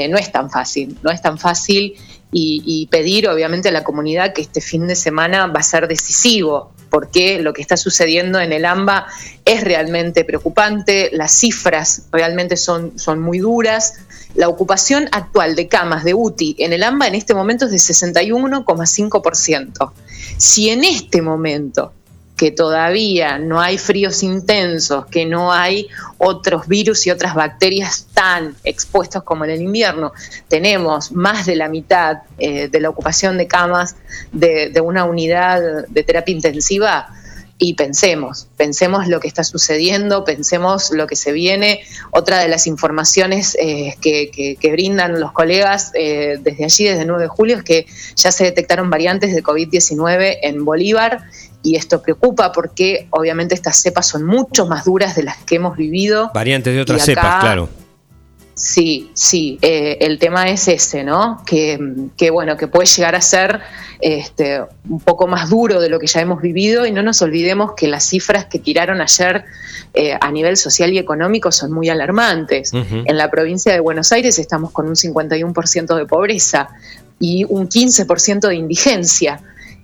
no 0.09 0.19
es 0.19 0.31
tan 0.31 0.51
fácil, 0.51 0.97
no 1.03 1.11
es 1.11 1.21
tan 1.21 1.37
fácil 1.37 1.97
y, 2.33 2.87
pedir 2.91 3.29
obviamente 3.29 3.69
a 3.71 3.73
la 3.73 3.85
comunidad 3.85 4.33
que 4.33 4.41
este 4.43 4.61
fin 4.61 4.87
de 4.87 4.95
semana 4.95 5.49
va 5.49 5.59
a 5.61 5.65
ser 5.65 5.89
decisivo, 5.89 6.73
porque 6.89 7.41
lo 7.41 7.53
que 7.53 7.63
está 7.63 7.77
sucediendo 7.77 8.39
en 8.41 8.53
el 8.53 8.65
AMBA 8.65 9.07
es 9.45 9.65
realmente 9.65 10.25
preocupante, 10.25 11.11
las 11.13 11.33
cifras 11.33 12.05
realmente 12.13 12.57
son, 12.57 12.97
son 12.99 13.21
muy 13.21 13.39
duras. 13.39 13.95
La 14.35 14.49
ocupación 14.49 15.09
actual 15.13 15.55
de 15.57 15.69
camas 15.69 16.05
de 16.05 16.15
UTI 16.15 16.57
en 16.59 16.73
el 16.73 16.85
AMBA 16.85 17.09
en 17.09 17.17
este 17.17 17.35
momento 17.35 17.67
es 17.67 17.73
de 17.73 17.79
61,5%. 17.79 19.93
Si 20.37 20.71
en 20.71 20.85
este 20.85 21.21
momento 21.23 21.93
que 22.41 22.51
todavía 22.51 23.39
no 23.39 23.61
hay 23.61 23.77
fríos 23.77 24.23
intensos, 24.23 25.05
que 25.05 25.27
no 25.27 25.53
hay 25.53 25.89
otros 26.17 26.67
virus 26.69 27.07
y 27.07 27.11
otras 27.11 27.35
bacterias 27.35 28.07
tan 28.15 28.57
expuestos 28.65 29.25
como 29.25 29.45
en 29.45 29.51
el 29.51 29.61
invierno. 29.61 30.15
Tenemos 30.49 31.13
más 31.13 31.45
de 31.45 31.57
la 31.57 31.69
mitad 31.69 32.23
eh, 32.39 32.69
de 32.69 32.81
la 32.81 32.89
ocupación 32.89 33.37
de 33.37 33.47
camas 33.47 33.97
de, 34.33 34.73
una 34.83 35.05
unidad 35.05 35.87
de 35.87 36.03
terapia 36.03 36.35
intensiva 36.35 37.09
y 37.59 37.75
pensemos, 37.75 38.49
pensemos 38.57 39.07
lo 39.07 39.21
que 39.21 39.29
está 39.29 39.45
sucediendo, 39.45 40.25
pensemos 40.25 40.93
lo 40.93 41.07
que 41.07 41.17
se 41.17 41.33
viene. 41.33 41.83
Otra 42.11 42.39
de 42.39 42.49
las 42.49 42.67
informaciones 42.67 43.55
eh, 43.61 43.97
que, 44.01 44.57
brindan 44.73 45.21
los 45.21 45.33
colegas 45.33 45.93
eh, 45.93 46.39
desde 46.41 46.65
allí, 46.65 46.85
desde 46.85 47.03
el 47.03 47.09
9 47.09 47.25
de 47.25 47.29
julio, 47.29 47.57
es 47.59 47.65
que 47.65 47.87
ya 48.17 48.33
se 48.33 48.45
detectaron 48.45 48.89
variantes 48.89 49.35
de 49.35 49.43
COVID-19 49.43 50.39
en 50.41 50.65
Bolívar 50.65 51.27
y 51.63 51.77
esto 51.77 52.03
preocupa 52.03 52.53
porque 52.53 53.07
obviamente 53.11 53.55
estas 53.55 53.81
cepas 53.81 54.07
son 54.07 54.25
mucho 54.25 54.67
más 54.67 54.85
duras 54.85 55.15
de 55.15 55.25
las 55.25 55.39
que 55.39 55.57
hemos 55.57 55.77
vivido. 55.77 56.31
Variantes 56.35 56.75
de 56.75 56.81
otras 56.81 57.05
cepas, 57.05 57.41
claro. 57.41 57.69
Sí, 58.61 59.11
sí, 59.15 59.59
eh, 59.63 59.97
el 60.03 60.19
tema 60.19 60.51
es 60.51 60.69
ese, 60.69 61.03
¿no? 61.03 61.43
Que, 61.47 61.79
bueno, 62.31 62.59
que 62.59 62.69
puede 62.69 62.85
llegar 62.85 63.15
a 63.15 63.23
ser 63.23 63.61
este, 64.01 64.61
un 64.87 65.01
poco 65.01 65.27
más 65.27 65.49
duro 65.49 65.81
de 65.81 65.89
lo 65.89 65.99
que 65.99 66.07
ya 66.07 66.21
hemos 66.21 66.43
vivido 66.43 66.85
y 66.85 66.93
no 66.93 67.03
nos 67.03 67.23
olvidemos 67.23 67.73
que 67.75 67.89
las 67.89 68.05
cifras 68.05 68.45
que 68.47 68.59
tiraron 68.59 69.01
ayer 69.01 69.47
eh, 69.95 70.15
a 70.21 70.31
nivel 70.31 70.59
social 70.59 70.93
y 70.93 70.99
económico 70.99 71.51
son 71.53 71.73
muy 71.73 71.89
alarmantes. 71.89 72.73
En 72.75 73.17
la 73.17 73.31
provincia 73.31 73.73
de 73.73 73.81
Buenos 73.81 74.13
Aires 74.13 74.39
estamos 74.39 74.73
con 74.73 74.87
un 74.87 74.95
51% 74.95 75.97
de 75.97 76.05
pobreza 76.05 76.69
y 77.19 77.45
un 77.49 77.67
15% 77.67 78.47
de 78.47 78.57
indigencia 78.57 79.41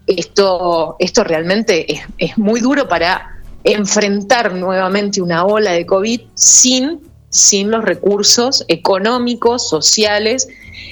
esto, 0.06 0.96
esto 0.98 1.24
realmente 1.24 1.86
es, 2.18 2.38
muy 2.38 2.60
duro 2.60 2.88
para 2.88 3.40
enfrentar 3.64 4.54
nuevamente 4.54 5.20
una 5.20 5.44
ola 5.44 5.72
de 5.72 5.84
COVID 5.84 6.20
sin, 6.34 7.00
sin 7.28 7.70
los 7.70 7.84
recursos 7.84 8.64
económicos, 8.68 9.68
sociales, 9.68 10.48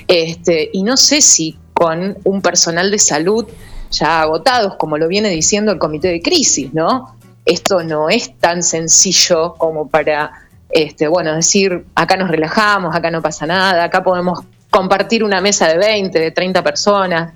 este, 0.09 0.71
y 0.73 0.83
no 0.83 0.97
sé 0.97 1.21
si 1.21 1.57
con 1.73 2.19
un 2.25 2.43
personal 2.43 2.91
de 2.91 2.99
salud 2.99 3.47
ya 3.91 4.23
agotados, 4.23 4.75
como 4.77 4.99
lo 4.99 5.07
viene 5.07 5.29
diciendo 5.29 5.71
el 5.73 5.79
comité 5.79 6.09
de 6.09 6.21
crisis, 6.21 6.73
¿no? 6.75 7.17
Esto 7.45 7.83
no 7.85 8.09
es 8.09 8.37
tan 8.39 8.63
sencillo 8.63 9.55
como 9.55 9.89
para, 9.89 10.33
este, 10.71 11.07
bueno, 11.07 11.35
decir, 11.35 11.85
acá 11.95 12.17
nos 12.17 12.29
relajamos, 12.29 12.95
acá 12.95 13.11
no 13.11 13.23
pasa 13.23 13.47
nada, 13.47 13.85
acá 13.85 14.03
podemos 14.03 14.41
compartir 14.71 15.23
una 15.23 15.41
mesa 15.41 15.69
de 15.69 15.79
20, 15.79 16.19
de 16.19 16.31
30 16.33 16.63
personas. 16.65 17.33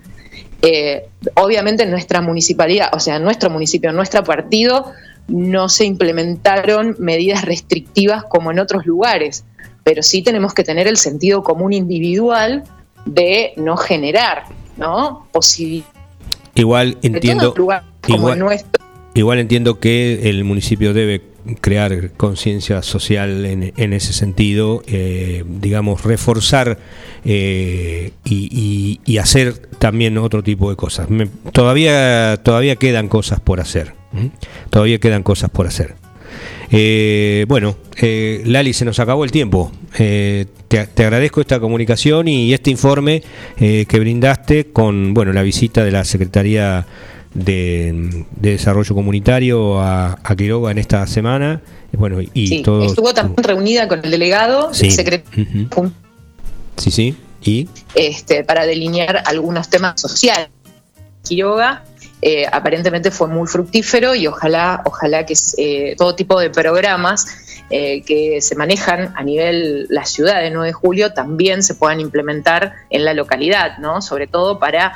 Eh, 0.63 1.09
obviamente 1.35 1.85
en 1.85 1.91
nuestra 1.91 2.21
municipalidad, 2.21 2.89
o 2.93 2.99
sea, 2.99 3.17
en 3.17 3.23
nuestro 3.23 3.51
municipio, 3.51 3.91
en 3.91 3.97
nuestro 3.97 4.25
partido, 4.25 4.93
no 5.29 5.69
se 5.69 5.85
implementaron 5.85 6.97
medidas 6.99 7.45
restrictivas 7.45 8.25
como 8.25 8.51
en 8.51 8.59
otros 8.59 8.87
lugares, 8.87 9.45
pero 9.85 10.03
sí 10.03 10.23
tenemos 10.23 10.55
que 10.55 10.65
tener 10.65 10.89
el 10.89 10.97
sentido 10.97 11.43
común 11.43 11.73
individual 11.73 12.65
de 13.05 13.53
no 13.57 13.77
generar, 13.77 14.45
¿no? 14.77 15.27
Igual 16.55 16.99
entiendo, 17.03 17.55
igual, 18.07 18.59
igual 19.15 19.39
entiendo 19.39 19.79
que 19.79 20.29
el 20.29 20.45
municipio 20.45 20.93
debe 20.93 21.23
crear 21.57 22.11
conciencia 22.17 22.83
social 22.83 23.45
en, 23.45 23.93
ese 23.93 24.13
sentido, 24.13 24.83
eh, 24.87 25.45
digamos, 25.47 26.05
reforzar 26.05 26.79
eh, 27.25 28.13
y, 28.25 29.19
hacer 29.19 29.55
también 29.79 30.17
otro 30.19 30.43
tipo 30.43 30.71
de 30.71 30.77
cosas. 30.77 31.09
todavía, 31.53 32.39
todavía 32.43 32.77
quedan 32.77 33.09
cosas 33.09 33.41
por 33.41 33.61
hacer. 33.61 33.95
Todavía 34.71 34.99
quedan 34.99 35.23
cosas 35.23 35.51
por 35.51 35.67
hacer. 35.67 35.95
Eh, 36.71 37.45
bueno, 37.49 37.77
Lali, 38.45 38.73
se 38.73 38.85
nos 38.85 39.01
acabó 39.01 39.25
el 39.25 39.33
tiempo. 39.33 39.73
Te, 39.97 40.47
te, 40.69 41.03
agradezco 41.03 41.41
esta 41.41 41.59
comunicación 41.59 42.29
y 42.29 42.53
este 42.53 42.71
informe 42.71 43.23
que 43.59 43.99
brindaste 43.99 44.67
con 44.67 45.15
bueno 45.15 45.33
la 45.33 45.43
visita 45.43 45.85
de 45.85 45.91
la 45.91 46.05
Secretaría 46.05 46.87
de, 47.45 48.25
Desarrollo 48.37 48.95
Comunitario 48.95 49.81
a, 49.81 50.19
Quiroga 50.37 50.71
en 50.71 50.79
esta 50.79 51.07
semana. 51.07 51.61
Bueno, 51.93 52.19
y 52.21 52.63
todo, 52.63 52.85
estuvo 52.85 53.15
también 53.15 53.43
reunida 53.43 53.89
con 53.89 54.05
el 54.05 54.11
delegado, 54.11 54.73
sí. 54.75 54.87
el 54.87 54.93
secretario. 54.93 55.93
Sí, 56.77 56.91
sí. 56.91 57.17
¿Y? 57.43 57.69
Este, 57.95 58.45
para 58.45 58.67
delinear 58.67 59.23
algunos 59.27 59.69
temas 59.69 60.01
sociales. 60.01 60.49
Quiroga 61.23 61.85
eh, 62.21 62.47
aparentemente 62.51 63.13
fue 63.13 63.29
muy 63.29 63.47
fructífero 63.47 64.15
y 64.15 64.27
ojalá, 64.27 64.83
ojalá 64.85 65.25
que 65.25 65.35
eh, 65.57 65.95
todo 65.97 66.17
tipo 66.17 66.41
de 66.41 66.51
programas 66.51 67.27
eh, 67.71 68.03
que 68.03 68.41
se 68.41 68.55
manejan 68.55 69.13
a 69.17 69.23
nivel 69.23 69.87
la 69.91 70.05
ciudad 70.05 70.41
de 70.41 70.51
9 70.51 70.69
de 70.69 70.73
julio 70.73 71.13
también 71.13 71.63
se 71.63 71.75
puedan 71.75 72.01
implementar 72.01 72.75
en 72.91 73.05
la 73.05 73.15
localidad, 73.15 73.79
¿no? 73.79 74.03
Sobre 74.03 74.27
todo 74.27 74.59
para 74.59 74.95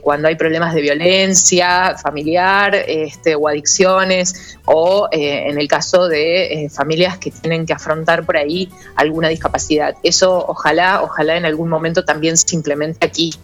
cuando 0.00 0.28
hay 0.28 0.36
problemas 0.36 0.74
de 0.74 0.80
violencia 0.80 1.96
familiar 2.02 2.74
este, 2.74 3.34
o 3.34 3.46
adicciones 3.46 4.56
o 4.64 5.06
en 5.12 5.58
el 5.58 5.68
caso 5.68 6.08
de 6.08 6.70
familias 6.72 7.18
que 7.18 7.30
tienen 7.30 7.66
que 7.66 7.74
afrontar 7.74 8.24
por 8.24 8.38
ahí 8.38 8.70
alguna 8.94 9.28
discapacidad. 9.28 9.94
Eso 10.02 10.46
ojalá, 10.48 11.02
ojalá 11.02 11.36
en 11.36 11.44
algún 11.44 11.68
momento 11.68 12.06
también 12.06 12.38
se 12.38 12.56
implemente 12.56 13.04
aquí. 13.04 13.34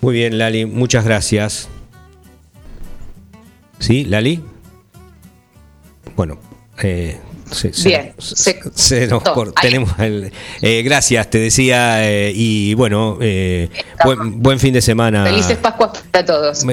Muy 0.00 0.14
bien, 0.14 0.38
Lali, 0.38 0.66
muchas 0.66 1.04
gracias. 1.04 1.68
¿Sí, 3.78 4.04
Lali? 4.04 4.42
Bueno, 6.14 6.38
eh, 6.82 7.18
Bien, 7.84 8.12
se, 8.18 9.06
nos 9.06 9.22
tenemos 9.60 9.90
eh, 9.98 10.82
gracias, 10.82 11.30
te 11.30 11.38
decía, 11.38 12.08
eh, 12.08 12.32
y 12.34 12.74
bueno, 12.74 13.18
eh, 13.20 13.68
buen, 14.36 14.58
fin 14.58 14.74
de 14.74 14.82
semana. 14.82 15.24
Felices 15.24 15.56
Pascuas 15.58 16.02
para 16.10 16.24
todos. 16.24 16.64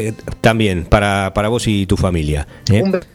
También, 0.42 0.86
para, 0.86 1.32
para 1.34 1.50
vos 1.50 1.68
y 1.68 1.86
tu 1.86 1.98
familia. 1.98 2.48
Un 2.72 2.92
beso 2.92 3.08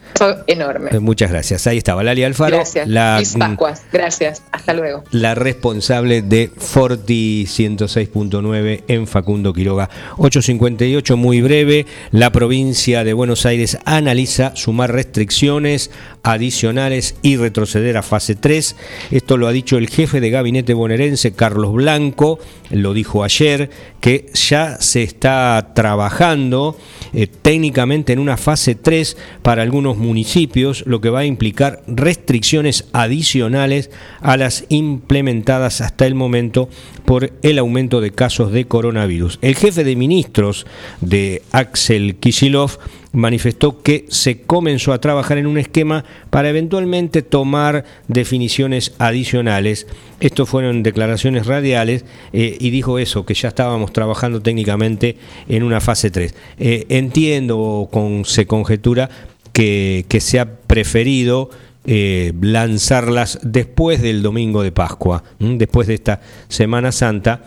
enorme. 0.47 0.99
muchas 1.01 1.31
gracias. 1.31 1.67
Ahí 1.67 1.79
estaba 1.79 2.03
Lali 2.03 2.25
Alfaro. 2.25 2.57
Gracias. 2.57 2.89
La, 2.89 3.21
Pascuas. 3.39 3.83
Gracias. 3.93 4.43
Hasta 4.53 4.75
luego. 4.75 5.05
La 5.11 5.35
responsable 5.35 6.23
de 6.23 6.51
Forti 6.57 7.47
106.9 7.47 8.85
en 8.89 9.07
Facundo 9.07 9.53
Quiroga. 9.53 9.89
858, 10.17 11.17
muy 11.17 11.41
breve. 11.41 11.87
La 12.11 12.31
provincia 12.31 13.05
de 13.05 13.13
Buenos 13.13 13.47
Aires 13.47 13.79
analiza 13.85 14.55
sumar 14.57 14.93
restricciones 14.93 15.91
adicionales 16.23 17.17
y 17.23 17.37
retroceder 17.49 17.97
a 17.97 18.03
fase 18.03 18.35
3. 18.35 18.77
Esto 19.11 19.37
lo 19.37 19.47
ha 19.47 19.53
dicho 19.53 19.79
el 19.79 19.89
jefe 19.89 20.21
de 20.21 20.31
gabinete 20.31 20.75
bonaerense, 20.75 21.33
Carlos 21.33 21.73
Blanco, 21.73 22.39
lo 22.71 22.95
dijo 22.95 23.25
ayer, 23.25 23.71
que 24.01 24.27
ya 24.35 24.81
se 24.81 25.03
está 25.03 25.73
trabajando 25.75 26.77
eh, 27.13 27.27
técnicamente 27.27 28.13
en 28.13 28.19
una 28.19 28.37
fase 28.37 28.75
3 28.75 29.17
para 29.43 29.63
algunos 29.63 29.97
municipios, 29.97 30.85
lo 30.87 31.01
que 31.01 31.11
va 31.11 31.21
a 31.21 31.25
implicar 31.25 31.83
restricciones 31.87 32.85
adicionales 32.93 33.91
a 34.21 34.37
las 34.37 34.65
implementadas 34.69 35.81
hasta 35.81 36.07
el 36.07 36.15
momento 36.15 36.69
por 37.05 37.33
el 37.43 37.59
aumento 37.59 38.01
de 38.01 38.11
casos 38.11 38.53
de 38.53 38.67
coronavirus. 38.67 39.39
El 39.41 39.57
jefe 39.57 39.85
de 39.85 39.97
ministros 39.97 40.67
de 41.01 41.43
Axel 41.53 42.17
Kishilov 42.17 42.79
manifestó 43.13 43.83
que 43.83 44.07
se 44.09 44.43
comenzó 44.43 44.93
a 44.93 45.01
trabajar 45.01 45.39
en 45.39 45.47
un 45.47 45.59
esquema 45.59 46.05
para 46.31 46.49
eventualmente 46.49 47.23
tomar 47.23 47.85
definiciones 48.07 48.93
adicionales. 48.99 49.87
Esto 50.21 50.47
fueron 50.47 50.83
declaraciones 50.83 51.47
radiales 51.47 52.05
eh, 52.33 52.57
y 52.61 52.71
dijo 52.71 52.99
eso, 52.99 53.25
que 53.25 53.35
ya 53.35 53.49
estábamos 53.49 53.93
trabajando 53.93 54.41
técnicamente 54.41 55.17
en 55.49 55.63
una 55.63 55.81
fase 55.81 56.11
3. 56.11 56.35
Eh, 56.59 56.87
entiendo, 56.89 57.89
con, 57.91 58.25
se 58.25 58.47
conjetura, 58.47 59.09
que, 59.53 60.19
se 60.21 60.39
ha 60.39 60.57
preferido 60.59 61.51
eh, 61.85 62.33
lanzarlas 62.41 63.41
después 63.43 64.01
del 64.01 64.23
domingo 64.23 64.63
de 64.63 64.71
Pascua, 64.71 65.25
después 65.41 65.89
de 65.89 65.95
esta 65.95 66.21
Semana 66.49 66.93
Santa, 66.93 67.45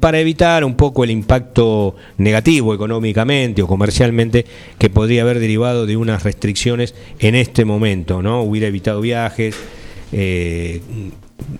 para 0.00 0.20
evitar 0.20 0.64
un 0.64 0.74
poco 0.74 1.04
el 1.04 1.10
impacto 1.10 1.96
negativo 2.18 2.74
económicamente 2.74 3.62
o 3.62 3.66
comercialmente 3.66 4.46
que 4.78 4.90
podría 4.90 5.22
haber 5.22 5.38
derivado 5.38 5.86
de 5.86 5.96
unas 5.96 6.22
restricciones 6.22 6.94
en 7.18 7.34
este 7.34 7.64
momento, 7.64 8.22
¿no? 8.22 8.42
Hubiera 8.42 8.68
evitado 8.68 9.00
viajes, 9.00 9.56
eh, 10.12 10.80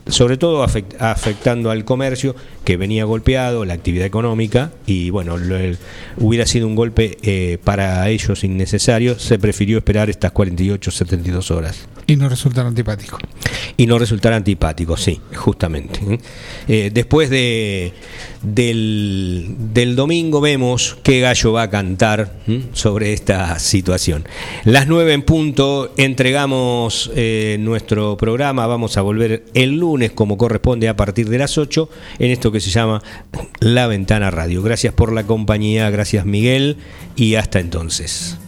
sobre 0.09 0.37
todo 0.37 0.63
afectando 0.63 1.71
al 1.71 1.85
comercio 1.85 2.35
que 2.65 2.77
venía 2.77 3.05
golpeado, 3.05 3.65
la 3.65 3.75
actividad 3.75 4.07
económica 4.07 4.73
y 4.87 5.11
bueno, 5.11 5.37
hubiera 6.17 6.47
sido 6.47 6.67
un 6.67 6.75
golpe 6.75 7.19
eh, 7.23 7.59
para 7.63 8.09
ellos 8.09 8.43
innecesario, 8.45 9.19
se 9.19 9.39
prefirió 9.39 9.79
esperar 9.79 10.11
estas 10.11 10.33
48, 10.33 10.91
72 10.91 11.51
horas. 11.51 11.89
Y 12.09 12.17
no 12.17 12.29
resultar 12.29 12.67
antipático. 12.67 13.19
Y 13.77 13.87
no 13.87 13.99
resultar 13.99 14.33
antipático, 14.33 14.97
sí, 14.97 15.21
justamente. 15.35 15.99
¿eh? 16.09 16.19
Eh, 16.69 16.91
después 16.95 17.31
de, 17.31 17.93
del, 18.43 19.95
domingo 19.97 20.41
vemos 20.41 20.97
qué 21.03 21.21
gallo 21.21 21.53
va 21.53 21.63
a 21.63 21.71
cantar 21.71 22.33
sobre 22.73 23.13
esta 23.13 23.59
situación. 23.59 24.25
Las 24.65 24.87
nueve 24.87 25.15
en 25.15 25.23
punto 25.23 25.93
entregamos 25.97 27.11
nuestro 27.59 28.17
programa, 28.17 28.67
vamos 28.67 28.97
a 28.97 29.03
volver 29.03 29.45
el 29.67 29.79
lunes 29.79 30.13
como 30.13 30.39
corresponde 30.39 30.89
a 30.89 30.97
partir 30.97 31.29
de 31.29 31.39
las 31.39 31.59
8 31.59 31.89
en 32.19 32.31
esto 32.31 32.53
que 32.53 32.61
se 32.61 32.71
llama 32.71 33.03
La 33.61 33.87
Ventana 33.87 34.31
Radio. 34.31 34.63
Gracias 34.63 34.95
por 34.95 35.13
la 35.13 35.25
compañía, 35.25 35.91
gracias 35.91 36.25
Miguel 36.25 36.77
y 37.17 37.35
hasta 37.35 37.61
entonces. 37.61 38.39